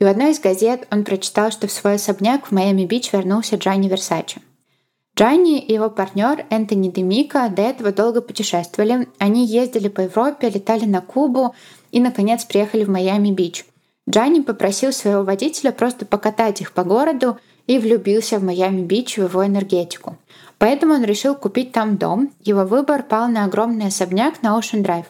И 0.02 0.04
в 0.04 0.08
одной 0.08 0.32
из 0.32 0.40
газет 0.40 0.88
он 0.90 1.04
прочитал, 1.04 1.52
что 1.52 1.68
в 1.68 1.70
свой 1.70 1.94
особняк 1.94 2.46
в 2.46 2.50
Майами-Бич 2.50 3.12
вернулся 3.12 3.54
Джанни 3.54 3.86
Версаче. 3.86 4.42
Джанни 5.16 5.60
и 5.60 5.74
его 5.74 5.90
партнер 5.90 6.44
Энтони 6.50 6.90
Д'Амико 6.90 7.48
до 7.48 7.62
этого 7.62 7.92
долго 7.92 8.20
путешествовали. 8.20 9.06
Они 9.18 9.46
ездили 9.46 9.86
по 9.86 10.00
Европе, 10.00 10.50
летали 10.50 10.86
на 10.86 11.02
Кубу 11.02 11.54
и, 11.92 12.00
наконец, 12.00 12.44
приехали 12.44 12.82
в 12.82 12.88
Майами-Бич. 12.88 13.64
Джанни 14.10 14.40
попросил 14.40 14.90
своего 14.90 15.22
водителя 15.22 15.70
просто 15.70 16.04
покатать 16.04 16.60
их 16.60 16.72
по 16.72 16.82
городу 16.82 17.38
и 17.68 17.78
влюбился 17.78 18.40
в 18.40 18.42
Майами-Бич, 18.42 19.18
в 19.18 19.28
его 19.28 19.46
энергетику. 19.46 20.16
Поэтому 20.58 20.94
он 20.94 21.04
решил 21.04 21.36
купить 21.36 21.70
там 21.70 21.96
дом. 21.96 22.32
Его 22.40 22.64
выбор 22.64 23.04
пал 23.04 23.28
на 23.28 23.44
огромный 23.44 23.86
особняк 23.86 24.42
на 24.42 24.58
Ocean 24.58 24.82
Drive. 24.82 25.06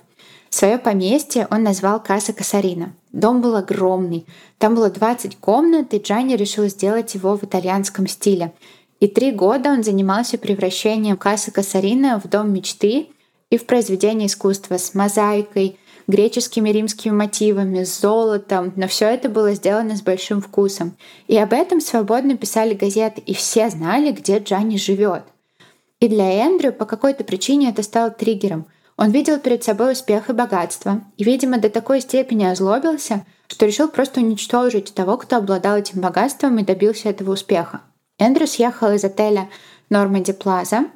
Свое 0.53 0.77
поместье 0.77 1.49
он 1.51 1.63
назвал 1.63 1.99
Каса 1.99 2.35
Касарина. 2.35 2.93
Дом 3.11 3.41
был 3.41 3.57
огромный. 3.57 4.27
Там 4.59 4.75
было 4.75 4.91
20 4.91 5.37
комнат, 5.39 5.95
и 5.95 5.99
Джанни 5.99 6.37
решил 6.37 6.67
сделать 6.67 7.15
его 7.15 7.39
в 7.39 7.45
итальянском 7.45 8.07
стиле. 8.07 8.53
И 9.01 9.09
три 9.09 9.33
года 9.33 9.71
он 9.71 9.83
занимался 9.83 10.37
превращением 10.37 11.17
Касса 11.17 11.53
Касарина 11.53 12.21
в 12.21 12.29
дом 12.29 12.53
мечты 12.53 13.09
и 13.49 13.57
в 13.57 13.65
произведение 13.65 14.27
искусства 14.27 14.77
с 14.77 14.93
мозаикой, 14.93 15.79
греческими 16.07 16.69
римскими 16.69 17.15
мотивами, 17.15 17.85
с 17.85 18.01
золотом, 18.01 18.75
но 18.77 18.89
все 18.89 19.07
это 19.07 19.31
было 19.31 19.55
сделано 19.55 19.97
с 19.97 20.03
большим 20.03 20.43
вкусом. 20.43 20.95
И 21.29 21.39
об 21.39 21.55
этом 21.55 21.81
свободно 21.81 22.37
писали 22.37 22.75
газеты, 22.75 23.23
и 23.25 23.33
все 23.33 23.71
знали, 23.71 24.13
где 24.13 24.37
Джанни 24.37 24.77
живет. 24.77 25.23
И 25.99 26.09
для 26.09 26.31
Эндрю 26.45 26.75
по 26.75 26.85
какой-то 26.85 27.25
причине 27.25 27.71
это 27.71 27.83
стало 27.83 28.11
триггером. 28.11 28.67
Он 28.97 29.11
видел 29.11 29.39
перед 29.39 29.65
собой 29.65 29.93
успех 29.93 30.29
и 30.29 30.33
богатство, 30.33 31.01
и, 31.17 31.25
видимо, 31.25 31.59
до 31.59 31.71
такой 31.71 32.01
степени 32.01 32.45
озлобился, 32.45 33.25
что 33.49 33.67
решил 33.67 33.89
просто 33.89 34.21
уничтожить 34.21 34.95
того, 34.95 35.17
кто 35.17 35.37
обладал 35.37 35.77
этим 35.77 36.01
богатством 36.01 36.59
и 36.59 36.65
добился 36.65 37.09
этого 37.09 37.33
успеха. 37.33 37.81
Эндрю 38.19 38.47
съехал 38.47 38.93
из 38.93 39.05
отеля 39.05 39.49
Норманди 39.91 40.33
Плаза 40.33 40.87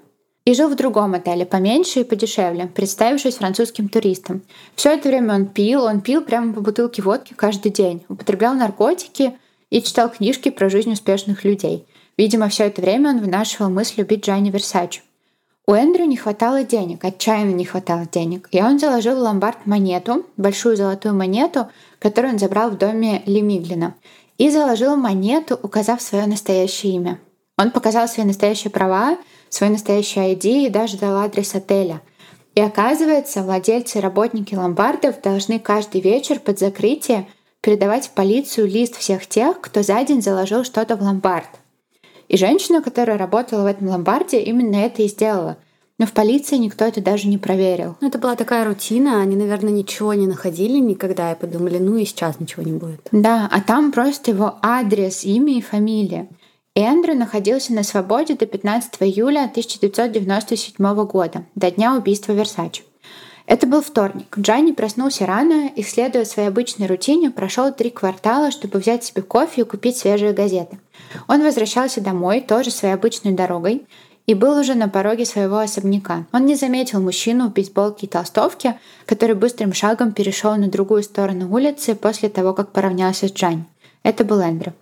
и 0.45 0.55
жил 0.55 0.69
в 0.69 0.77
другом 0.77 1.15
отеле, 1.15 1.45
поменьше 1.45 2.01
и 2.01 2.05
подешевле, 2.05 2.69
представившись 2.69 3.37
французским 3.37 3.89
туристом. 3.89 4.43
Все 4.77 4.95
это 4.95 5.09
время 5.09 5.35
он 5.35 5.47
пил, 5.47 5.85
он 5.85 6.01
пил 6.01 6.23
прямо 6.23 6.53
по 6.55 6.61
бутылке 6.61 7.03
водки 7.03 7.35
каждый 7.35 7.73
день, 7.73 8.05
употреблял 8.09 8.55
наркотики 8.55 9.37
и 9.71 9.83
читал 9.83 10.09
книжки 10.09 10.51
про 10.51 10.71
жизнь 10.71 10.93
успешных 10.93 11.45
людей. 11.45 11.87
Видимо, 12.17 12.49
все 12.49 12.65
это 12.65 12.81
время 12.81 13.11
он 13.11 13.21
вынашивал 13.21 13.71
мысль 13.71 13.95
любить 13.99 14.25
Джанни 14.25 14.51
Версачи. 14.51 15.03
У 15.69 15.73
Эндрю 15.73 16.05
не 16.05 16.17
хватало 16.17 16.63
денег, 16.63 17.05
отчаянно 17.05 17.51
не 17.51 17.65
хватало 17.65 18.07
денег, 18.07 18.49
и 18.53 18.63
он 18.63 18.79
заложил 18.79 19.17
в 19.17 19.19
ломбард 19.19 19.67
монету, 19.67 20.25
большую 20.37 20.77
золотую 20.77 21.15
монету, 21.17 21.69
которую 21.99 22.35
он 22.35 22.39
забрал 22.39 22.71
в 22.71 22.79
доме 22.79 23.23
Лемиглина 23.27 23.97
и 24.39 24.49
заложил 24.49 24.97
монету, 24.97 25.59
указав 25.61 26.01
свое 26.01 26.27
настоящее 26.27 26.95
имя. 26.95 27.19
Он 27.59 27.73
показал 27.73 28.07
свои 28.07 28.25
настоящие 28.25 28.71
права, 28.71 29.19
свой 29.49 29.71
настоящий 29.71 30.21
ID 30.21 30.67
и 30.67 30.71
даже 30.71 30.99
дал 30.99 31.17
адрес 31.17 31.53
отеля. 31.57 32.01
И 32.55 32.61
оказывается, 32.61 33.43
владельцы 33.43 33.99
и 33.99 34.01
работники 34.01 34.55
ломбардов 34.55 35.21
должны 35.21 35.59
каждый 35.59 36.01
вечер 36.01 36.39
под 36.39 36.61
закрытие 36.61 37.27
передавать 37.61 38.07
в 38.07 38.11
полицию 38.11 38.69
лист 38.69 38.97
всех 38.97 39.27
тех, 39.27 39.61
кто 39.61 39.83
за 39.83 40.01
день 40.05 40.23
заложил 40.23 40.63
что-то 40.63 40.97
в 40.97 41.03
ломбард. 41.03 41.49
И 42.29 42.37
женщина, 42.37 42.83
которая 42.83 43.19
работала 43.19 43.63
в 43.63 43.67
этом 43.67 43.89
ломбарде, 43.89 44.41
именно 44.41 44.77
это 44.77 45.03
и 45.03 45.09
сделала. 45.09 45.57
Но 45.99 46.07
в 46.07 46.13
полиции 46.13 46.57
никто 46.57 46.85
это 46.85 47.01
даже 47.01 47.27
не 47.27 47.39
проверил. 47.39 47.97
Ну, 48.01 48.09
это 48.09 48.19
была 48.19 48.37
такая 48.37 48.67
рутина, 48.67 49.21
они, 49.21 49.35
наверное, 49.35 49.73
ничего 49.73 50.13
не 50.13 50.27
находили 50.27 50.79
никогда 50.79 51.33
и 51.33 51.39
подумали, 51.39 51.79
ну 51.79 51.97
и 51.97 52.05
сейчас 52.05 52.39
ничего 52.39 52.63
не 52.63 52.73
будет. 52.73 53.09
Да, 53.13 53.49
а 53.51 53.61
там 53.63 53.93
просто 53.93 54.33
его 54.33 54.57
адрес, 54.61 55.25
имя 55.25 55.57
и 55.57 55.63
фамилия. 55.63 56.29
Эндрю 56.75 57.15
находился 57.15 57.73
на 57.73 57.83
свободе 57.83 58.35
до 58.35 58.45
15 58.45 58.97
июля 59.01 59.45
1997 59.45 61.07
года, 61.07 61.47
до 61.55 61.71
дня 61.71 61.97
убийства 61.97 62.33
Версачи. 62.33 62.83
Это 63.47 63.69
был 63.69 63.81
вторник. 63.81 64.37
Джанни 64.37 64.73
проснулся 64.73 65.25
рано 65.25 65.69
и, 65.69 65.83
следуя 65.83 66.25
своей 66.25 66.49
обычной 66.49 66.89
рутине, 66.89 67.31
прошел 67.31 67.73
три 67.73 67.91
квартала, 67.91 68.51
чтобы 68.51 68.81
взять 68.81 69.05
себе 69.05 69.23
кофе 69.23 69.61
и 69.61 69.65
купить 69.65 69.97
свежие 69.97 70.33
газеты. 70.33 70.79
Он 71.29 71.43
возвращался 71.43 72.01
домой 72.01 72.41
тоже 72.41 72.73
своей 72.73 72.95
обычной 72.95 73.33
дорогой, 73.33 73.87
и 74.27 74.35
был 74.35 74.59
уже 74.59 74.75
на 74.75 74.89
пороге 74.89 75.25
своего 75.25 75.59
особняка. 75.59 76.27
Он 76.33 76.47
не 76.47 76.57
заметил 76.57 77.01
мужчину 77.01 77.49
в 77.49 77.53
бейсболке 77.53 78.07
и 78.07 78.09
толстовке, 78.09 78.79
который 79.07 79.37
быстрым 79.37 79.73
шагом 79.73 80.11
перешел 80.11 80.57
на 80.57 80.69
другую 80.69 81.05
сторону 81.05 81.49
улицы 81.55 81.95
после 81.95 82.29
того, 82.29 82.53
как 82.53 82.73
поравнялся 82.73 83.29
с 83.29 83.33
Джань. 83.33 83.65
Это 84.03 84.25
был 84.25 84.41
Эндрю. 84.41 84.75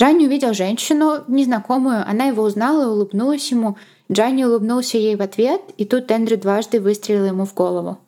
Джанни 0.00 0.26
увидел 0.26 0.52
женщину, 0.54 1.24
незнакомую, 1.28 2.04
она 2.08 2.26
его 2.26 2.42
узнала 2.42 2.82
и 2.82 2.86
улыбнулась 2.86 3.50
ему. 3.50 3.76
Джанни 4.10 4.44
улыбнулся 4.44 4.98
ей 4.98 5.14
в 5.16 5.22
ответ, 5.22 5.60
и 5.76 5.84
тут 5.84 6.10
Эндрю 6.10 6.36
дважды 6.36 6.80
выстрелил 6.80 7.26
ему 7.26 7.44
в 7.44 7.54
голову. 7.54 7.98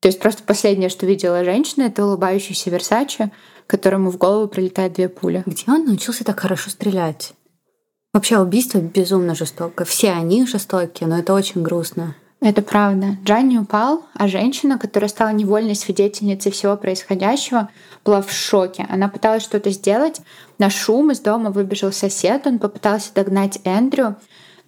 То 0.00 0.08
есть 0.08 0.18
просто 0.18 0.42
последнее, 0.42 0.88
что 0.88 1.06
видела 1.06 1.44
женщина, 1.44 1.84
это 1.84 2.04
улыбающийся 2.04 2.70
Версачи, 2.70 3.30
которому 3.66 4.10
в 4.10 4.16
голову 4.16 4.48
прилетают 4.48 4.94
две 4.94 5.08
пули. 5.08 5.42
Где 5.46 5.64
он 5.70 5.84
научился 5.84 6.24
так 6.24 6.40
хорошо 6.40 6.70
стрелять? 6.70 7.34
Вообще 8.12 8.38
убийство 8.38 8.78
безумно 8.78 9.34
жестоко. 9.34 9.84
Все 9.84 10.10
они 10.10 10.46
жестокие, 10.46 11.08
но 11.08 11.18
это 11.18 11.32
очень 11.32 11.62
грустно. 11.62 12.16
Это 12.40 12.62
правда. 12.62 13.18
Джанни 13.22 13.58
упал, 13.58 14.06
а 14.14 14.26
женщина, 14.26 14.78
которая 14.78 15.10
стала 15.10 15.28
невольной 15.28 15.74
свидетельницей 15.74 16.50
всего 16.50 16.76
происходящего, 16.76 17.68
была 18.02 18.22
в 18.22 18.32
шоке. 18.32 18.86
Она 18.88 19.08
пыталась 19.08 19.42
что-то 19.42 19.70
сделать. 19.70 20.22
На 20.58 20.70
шум 20.70 21.10
из 21.10 21.20
дома 21.20 21.50
выбежал 21.50 21.92
сосед, 21.92 22.46
он 22.46 22.58
попытался 22.58 23.12
догнать 23.14 23.60
Эндрю, 23.64 24.16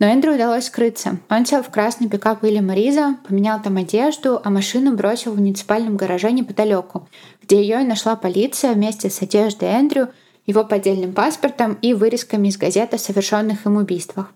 но 0.03 0.09
Эндрю 0.09 0.35
удалось 0.35 0.65
скрыться. 0.65 1.19
Он 1.31 1.47
сел 1.47 1.63
в 1.63 1.71
красный 1.71 2.09
пикап 2.09 2.43
Уильяма 2.43 2.75
Риза, 2.75 3.19
поменял 3.29 3.63
там 3.63 3.77
одежду, 3.77 4.41
а 4.43 4.51
машину 4.51 4.97
бросил 4.97 5.31
в 5.31 5.37
муниципальном 5.37 5.97
гараже 5.97 6.33
неподалеку, 6.33 7.07
где 7.41 7.63
ее 7.63 7.83
и 7.83 7.87
нашла 7.87 8.17
полиция 8.17 8.73
вместе 8.73 9.11
с 9.11 9.23
одеждой 9.23 9.69
Эндрю 9.69 10.09
его 10.45 10.65
поддельным 10.65 11.13
паспортом 11.13 11.79
и 11.83 11.95
вырезками 11.95 12.49
из 12.49 12.57
газеты 12.57 12.97
о 12.97 12.99
совершенных 12.99 13.65
им 13.65 13.77
убийствах. 13.77 14.33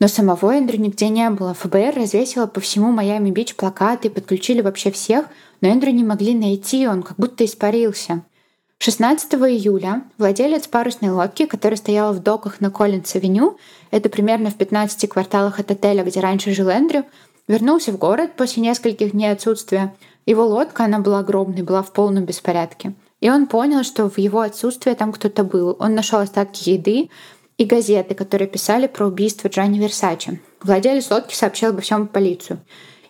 Но 0.00 0.08
самого 0.08 0.52
Эндрю 0.52 0.80
нигде 0.80 1.08
не 1.08 1.30
было. 1.30 1.54
ФБР 1.54 1.94
развесило 1.94 2.48
по 2.48 2.58
всему 2.58 2.90
Майами-Бич 2.90 3.54
плакаты, 3.54 4.10
подключили 4.10 4.60
вообще 4.60 4.90
всех, 4.90 5.26
но 5.60 5.68
Эндрю 5.68 5.92
не 5.92 6.02
могли 6.02 6.34
найти, 6.34 6.88
он 6.88 7.04
как 7.04 7.16
будто 7.16 7.44
испарился. 7.44 8.22
16 8.78 9.34
июля 9.34 10.02
владелец 10.18 10.68
парусной 10.68 11.10
лодки, 11.10 11.46
которая 11.46 11.76
стояла 11.76 12.12
в 12.12 12.22
доках 12.22 12.60
на 12.60 12.70
Коллинс-авеню, 12.70 13.56
это 13.90 14.08
примерно 14.08 14.50
в 14.50 14.54
15 14.56 15.08
кварталах 15.08 15.58
от 15.58 15.70
отеля, 15.70 16.04
где 16.04 16.20
раньше 16.20 16.52
жил 16.52 16.68
Эндрю, 16.68 17.04
вернулся 17.48 17.90
в 17.90 17.98
город 17.98 18.32
после 18.36 18.62
нескольких 18.62 19.12
дней 19.12 19.32
отсутствия. 19.32 19.94
Его 20.26 20.46
лодка, 20.46 20.84
она 20.84 20.98
была 20.98 21.20
огромной, 21.20 21.62
была 21.62 21.82
в 21.82 21.92
полном 21.92 22.24
беспорядке. 22.24 22.94
И 23.20 23.30
он 23.30 23.46
понял, 23.46 23.82
что 23.82 24.10
в 24.10 24.18
его 24.18 24.40
отсутствие 24.40 24.94
там 24.94 25.12
кто-то 25.12 25.42
был. 25.42 25.76
Он 25.78 25.94
нашел 25.94 26.18
остатки 26.18 26.68
еды 26.68 27.08
и 27.56 27.64
газеты, 27.64 28.14
которые 28.14 28.46
писали 28.46 28.86
про 28.86 29.06
убийство 29.06 29.48
Джанни 29.48 29.78
Версачи. 29.78 30.40
Владелец 30.60 31.10
лодки 31.10 31.34
сообщил 31.34 31.70
обо 31.70 31.80
всем 31.80 32.04
в 32.04 32.10
полицию. 32.10 32.60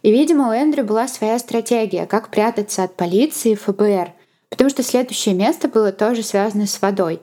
И, 0.03 0.12
видимо, 0.12 0.49
у 0.49 0.53
Эндрю 0.53 0.85
была 0.85 1.09
своя 1.09 1.39
стратегия, 1.39 2.07
как 2.07 2.29
прятаться 2.31 2.85
от 2.85 2.95
полиции 2.95 3.53
и 3.53 3.57
ФБР. 3.57 4.12
Потому 4.57 4.71
что 4.71 4.83
следующее 4.83 5.35
место 5.35 5.69
было 5.69 5.93
тоже 5.93 6.23
связано 6.23 6.67
с 6.67 6.81
водой. 6.81 7.21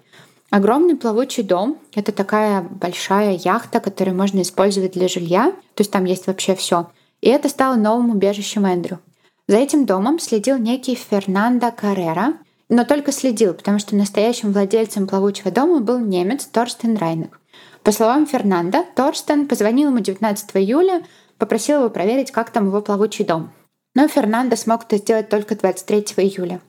Огромный 0.52 0.96
плавучий 0.96 1.42
дом— 1.42 1.80
это 1.96 2.12
такая 2.12 2.62
большая 2.62 3.34
яхта, 3.34 3.80
которую 3.80 4.16
можно 4.16 4.44
использовать 4.44 4.92
для 4.92 5.08
жилья, 5.08 5.52
то 5.74 5.82
есть 5.82 5.90
там 5.90 6.06
есть 6.06 6.28
вообще 6.28 6.54
все. 6.54 6.92
И 7.22 7.30
это 7.30 7.50
стало 7.50 7.76
новым 7.76 8.12
убежищем 8.12 8.68
Эндрю. 8.68 9.00
За 9.48 9.58
этим 9.58 9.88
домом 9.88 10.20
следил 10.20 10.60
некий 10.60 10.94
Фернандо 10.94 11.72
Каррера, 11.72 12.34
но 12.70 12.86
только 12.86 13.12
следил, 13.12 13.56
потому 13.56 13.80
что 13.80 13.96
настоящим 13.96 14.54
владельцем 14.54 15.08
плавучего 15.08 15.50
дома 15.50 15.80
был 15.80 15.98
немец 15.98 16.46
Торстен 16.46 16.98
Райнек. 16.98 17.40
По 17.82 17.92
словам 17.92 18.28
Фернанда, 18.28 18.86
Торстен 18.96 19.48
позвонил 19.48 19.90
ему 19.90 20.00
19 20.00 20.52
июля, 20.58 21.04
попросил 21.40 21.80
его 21.80 21.90
проверить, 21.90 22.32
как 22.32 22.52
там 22.52 22.68
его 22.68 22.82
плавучий 22.82 23.26
дом. 23.26 23.52
Но 23.96 24.08
Фернандо 24.08 24.56
смог 24.56 24.84
это 24.86 24.98
сделать 24.98 25.30
только 25.30 25.56
23 25.56 26.00
июля. 26.18 26.62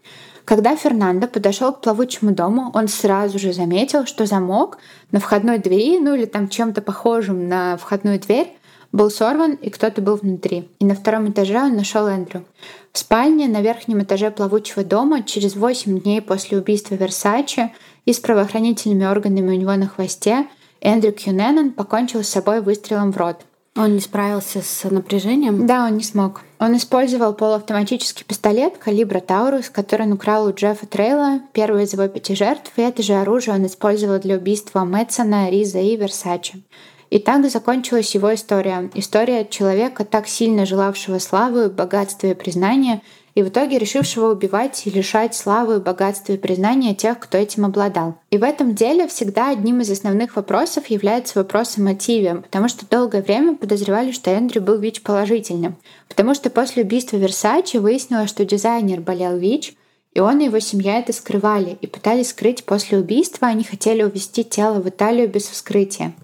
Когда 0.44 0.76
Фернандо 0.76 1.26
подошел 1.26 1.72
к 1.72 1.80
плавучему 1.80 2.32
дому, 2.32 2.70
он 2.74 2.88
сразу 2.88 3.38
же 3.38 3.52
заметил, 3.54 4.04
что 4.04 4.26
замок 4.26 4.78
на 5.10 5.18
входной 5.18 5.58
двери, 5.58 5.98
ну 5.98 6.14
или 6.14 6.26
там 6.26 6.48
чем-то 6.48 6.82
похожим 6.82 7.48
на 7.48 7.78
входную 7.78 8.20
дверь, 8.20 8.54
был 8.92 9.10
сорван, 9.10 9.54
и 9.54 9.70
кто-то 9.70 10.02
был 10.02 10.16
внутри. 10.16 10.68
И 10.78 10.84
на 10.84 10.94
втором 10.94 11.30
этаже 11.30 11.58
он 11.58 11.76
нашел 11.76 12.06
Эндрю. 12.06 12.44
В 12.92 12.98
спальне 12.98 13.48
на 13.48 13.60
верхнем 13.60 14.02
этаже 14.02 14.30
плавучего 14.30 14.84
дома 14.84 15.22
через 15.22 15.56
8 15.56 16.00
дней 16.00 16.20
после 16.20 16.58
убийства 16.58 16.94
Версачи 16.94 17.72
и 18.04 18.12
с 18.12 18.20
правоохранительными 18.20 19.04
органами 19.04 19.56
у 19.56 19.58
него 19.58 19.74
на 19.74 19.88
хвосте 19.88 20.46
Эндрю 20.80 21.12
Кьюненнон 21.12 21.72
покончил 21.72 22.22
с 22.22 22.28
собой 22.28 22.60
выстрелом 22.60 23.12
в 23.12 23.16
рот. 23.16 23.38
Он 23.76 23.94
не 23.94 24.00
справился 24.00 24.62
с 24.62 24.88
напряжением? 24.88 25.66
Да, 25.66 25.86
он 25.86 25.96
не 25.96 26.04
смог. 26.04 26.42
Он 26.60 26.76
использовал 26.76 27.34
полуавтоматический 27.34 28.24
пистолет 28.24 28.78
калибра 28.78 29.18
Таурус, 29.18 29.68
который 29.68 30.06
он 30.06 30.12
украл 30.12 30.46
у 30.46 30.52
Джеффа 30.52 30.86
Трейла, 30.86 31.40
первой 31.52 31.82
из 31.82 31.92
его 31.92 32.06
пяти 32.06 32.36
жертв, 32.36 32.70
и 32.76 32.82
это 32.82 33.02
же 33.02 33.14
оружие 33.14 33.56
он 33.56 33.66
использовал 33.66 34.20
для 34.20 34.36
убийства 34.36 34.84
Мэтсона, 34.84 35.50
Риза 35.50 35.80
и 35.80 35.96
Версачи. 35.96 36.62
И 37.10 37.18
так 37.18 37.48
закончилась 37.50 38.14
его 38.14 38.32
история. 38.32 38.90
История 38.94 39.44
человека, 39.44 40.04
так 40.04 40.28
сильно 40.28 40.66
желавшего 40.66 41.18
славы, 41.18 41.68
богатства 41.68 42.28
и 42.28 42.34
признания, 42.34 43.02
и 43.34 43.42
в 43.42 43.48
итоге 43.48 43.78
решившего 43.78 44.32
убивать 44.32 44.86
и 44.86 44.90
лишать 44.90 45.34
славы, 45.34 45.80
богатства 45.80 46.32
и 46.32 46.38
признания 46.38 46.94
тех, 46.94 47.18
кто 47.18 47.36
этим 47.36 47.64
обладал. 47.64 48.16
И 48.30 48.38
в 48.38 48.44
этом 48.44 48.74
деле 48.74 49.08
всегда 49.08 49.50
одним 49.50 49.80
из 49.80 49.90
основных 49.90 50.36
вопросов 50.36 50.86
является 50.86 51.38
вопрос 51.38 51.76
о 51.76 51.82
мотиве, 51.82 52.36
потому 52.36 52.68
что 52.68 52.86
долгое 52.88 53.22
время 53.22 53.56
подозревали, 53.56 54.12
что 54.12 54.30
Эндрю 54.30 54.62
был 54.62 54.78
ВИЧ 54.78 55.02
положительным. 55.02 55.76
Потому 56.08 56.34
что 56.34 56.50
после 56.50 56.84
убийства 56.84 57.16
Версачи 57.16 57.78
выяснилось, 57.78 58.30
что 58.30 58.44
дизайнер 58.44 59.00
болел 59.00 59.36
ВИЧ, 59.36 59.74
и 60.12 60.20
он 60.20 60.38
и 60.38 60.44
его 60.44 60.60
семья 60.60 61.00
это 61.00 61.12
скрывали 61.12 61.76
и 61.80 61.88
пытались 61.88 62.28
скрыть 62.28 62.64
после 62.64 62.98
убийства, 62.98 63.48
они 63.48 63.64
хотели 63.64 64.04
увезти 64.04 64.44
тело 64.44 64.80
в 64.80 64.88
Италию 64.88 65.28
без 65.28 65.48
вскрытия. 65.48 66.14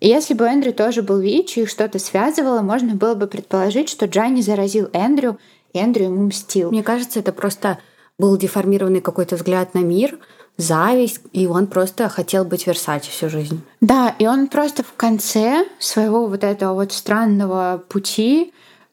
И 0.00 0.08
если 0.08 0.34
бы 0.34 0.44
Эндрю 0.44 0.72
тоже 0.72 1.02
был 1.02 1.20
ВИЧ 1.20 1.58
и 1.58 1.60
их 1.62 1.70
что-то 1.70 1.98
связывало, 1.98 2.60
можно 2.60 2.94
было 2.94 3.14
бы 3.14 3.26
предположить, 3.26 3.88
что 3.88 4.06
Джанни 4.06 4.42
заразил 4.42 4.88
Эндрю, 4.92 5.38
и 5.76 5.78
Эндрю 5.78 6.04
ему 6.06 6.26
мстил. 6.26 6.70
Мне 6.70 6.82
кажется, 6.82 7.20
это 7.20 7.32
просто 7.32 7.78
был 8.18 8.36
деформированный 8.36 9.00
какой-то 9.00 9.36
взгляд 9.36 9.74
на 9.74 9.80
мир, 9.80 10.18
зависть, 10.56 11.20
и 11.32 11.46
он 11.46 11.66
просто 11.66 12.08
хотел 12.08 12.44
быть 12.44 12.66
Версаче 12.66 13.10
всю 13.10 13.28
жизнь. 13.28 13.60
Да, 13.80 14.14
и 14.18 14.26
он 14.26 14.48
просто 14.48 14.82
в 14.82 14.94
конце 14.96 15.66
своего 15.78 16.26
вот 16.26 16.44
этого 16.44 16.74
вот 16.74 16.92
странного 16.92 17.82
пути 17.88 18.52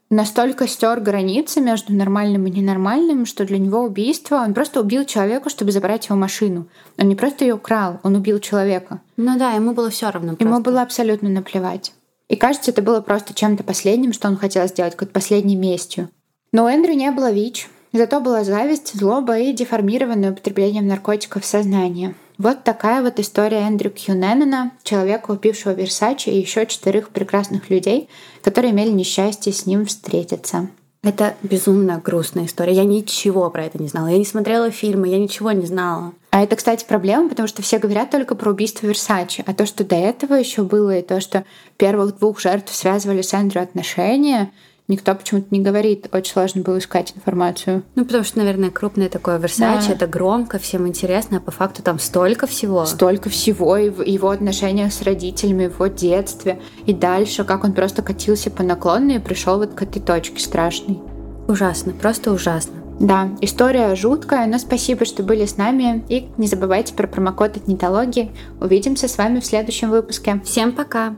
настолько 0.10 0.68
стер 0.68 1.00
границы 1.00 1.62
между 1.62 1.94
нормальным 1.94 2.46
и 2.48 2.52
ненормальным, 2.52 3.26
что 3.26 3.46
для 3.46 3.58
него 3.58 3.84
убийство... 3.84 4.36
Он 4.36 4.54
просто 4.54 4.82
убил 4.82 5.06
человека, 5.06 5.50
чтобы 5.50 5.72
забрать 5.72 6.08
его 6.08 6.18
машину. 6.18 6.68
Он 7.00 7.08
не 7.08 7.16
просто 7.16 7.46
ее 7.46 7.56
украл, 7.56 8.00
он 8.04 8.16
убил 8.16 8.40
человека. 8.40 9.02
Ну 9.18 9.40
да, 9.40 9.54
ему 9.54 9.74
было 9.74 9.90
все 9.90 10.12
равно. 10.12 10.36
Просто. 10.36 10.46
Ему 10.46 10.60
было 10.60 10.82
абсолютно 10.82 11.30
наплевать. 11.30 11.94
И 12.28 12.36
кажется, 12.36 12.72
это 12.72 12.82
было 12.82 13.02
просто 13.02 13.34
чем-то 13.34 13.64
последним, 13.64 14.14
что 14.14 14.28
он 14.28 14.38
хотел 14.38 14.68
сделать, 14.68 14.96
как 14.96 15.12
последней 15.12 15.56
местью. 15.56 16.10
Но 16.54 16.66
у 16.66 16.68
Эндрю 16.68 16.94
не 16.94 17.10
было 17.12 17.32
ВИЧ, 17.32 17.68
зато 17.94 18.22
была 18.22 18.44
зависть, 18.44 18.94
злоба 18.94 19.40
и 19.40 19.52
деформированное 19.54 20.32
употреблением 20.32 20.88
наркотиков 20.88 21.44
сознания. 21.44 22.14
Вот 22.38 22.64
такая 22.64 23.02
вот 23.02 23.20
история 23.20 23.62
Эндрю 23.62 23.90
Кьюненнона, 23.90 24.72
человека, 24.84 25.32
убившего 25.32 25.74
Версачи 25.74 26.30
и 26.30 26.40
еще 26.40 26.68
четырех 26.68 27.10
прекрасных 27.10 27.72
людей, 27.72 28.08
которые 28.44 28.72
имели 28.72 28.90
несчастье 28.90 29.52
с 29.52 29.66
ним 29.66 29.88
встретиться. 29.88 30.70
Это 31.04 31.36
безумно 31.42 32.02
грустная 32.04 32.46
история. 32.46 32.74
Я 32.74 32.86
ничего 32.86 33.50
про 33.50 33.66
это 33.66 33.82
не 33.82 33.88
знала. 33.90 34.08
Я 34.08 34.18
не 34.18 34.26
смотрела 34.26 34.72
фильмы, 34.72 35.10
я 35.10 35.20
ничего 35.20 35.52
не 35.52 35.66
знала. 35.66 36.14
А 36.30 36.42
это, 36.42 36.56
кстати, 36.56 36.86
проблема, 36.88 37.30
потому 37.30 37.48
что 37.48 37.62
все 37.62 37.78
говорят 37.78 38.10
только 38.10 38.36
про 38.36 38.52
убийство 38.52 38.88
Версачи. 38.88 39.44
А 39.46 39.54
то, 39.54 39.66
что 39.66 39.84
до 39.84 39.96
этого 39.96 40.36
еще 40.36 40.64
было, 40.64 40.98
и 40.98 41.02
то, 41.02 41.20
что 41.20 41.46
первых 41.78 42.20
двух 42.20 42.40
жертв 42.40 42.74
связывали 42.74 43.22
с 43.22 43.34
Эндрю 43.34 43.64
отношения, 43.64 44.52
никто 44.88 45.16
почему-то 45.16 45.48
не 45.52 45.62
говорит. 45.62 46.08
Очень 46.12 46.34
сложно 46.34 46.62
было 46.62 46.78
искать 46.78 47.14
информацию. 47.16 47.84
Ну, 47.96 48.06
потому 48.06 48.24
что, 48.24 48.40
наверное, 48.40 48.70
крупное 48.70 49.10
такое 49.10 49.38
Версачи, 49.38 49.90
да. 49.90 49.94
это 49.94 50.08
громко, 50.08 50.60
всем 50.60 50.88
интересно, 50.88 51.38
а 51.38 51.40
по 51.40 51.52
факту 51.52 51.84
там 51.84 52.00
столько 52.00 52.48
всего. 52.48 52.86
Столько 52.86 53.30
всего, 53.30 53.78
и 53.78 53.90
в 53.90 54.02
его 54.02 54.30
отношениях 54.30 54.94
с 54.94 55.02
родителями, 55.02 55.68
в 55.68 55.76
его 55.76 55.88
детстве, 55.88 56.60
и 56.86 56.94
дальше, 56.94 57.44
как 57.44 57.64
он 57.64 57.74
просто 57.74 58.02
катился 58.02 58.52
по 58.52 58.64
наклонной 58.64 59.16
и 59.16 59.20
пришел 59.20 59.58
вот 59.58 59.74
к 59.74 59.82
этой 59.82 60.02
точке 60.02 60.40
страшной. 60.40 61.00
Ужасно, 61.48 61.94
просто 61.94 62.32
ужасно. 62.32 62.84
Да, 63.00 63.30
история 63.42 63.96
жуткая, 63.96 64.48
но 64.48 64.60
спасибо, 64.60 65.06
что 65.06 65.24
были 65.24 65.46
с 65.46 65.58
нами. 65.58 66.06
И 66.10 66.30
не 66.38 66.48
забывайте 66.48 66.94
про 66.94 67.08
промокод 67.08 67.58
от 67.58 67.68
Нитологии. 67.68 68.32
Увидимся 68.62 69.08
с 69.08 69.18
вами 69.18 69.40
в 69.40 69.46
следующем 69.46 69.90
выпуске. 69.90 70.42
Всем 70.46 70.72
пока! 70.72 71.16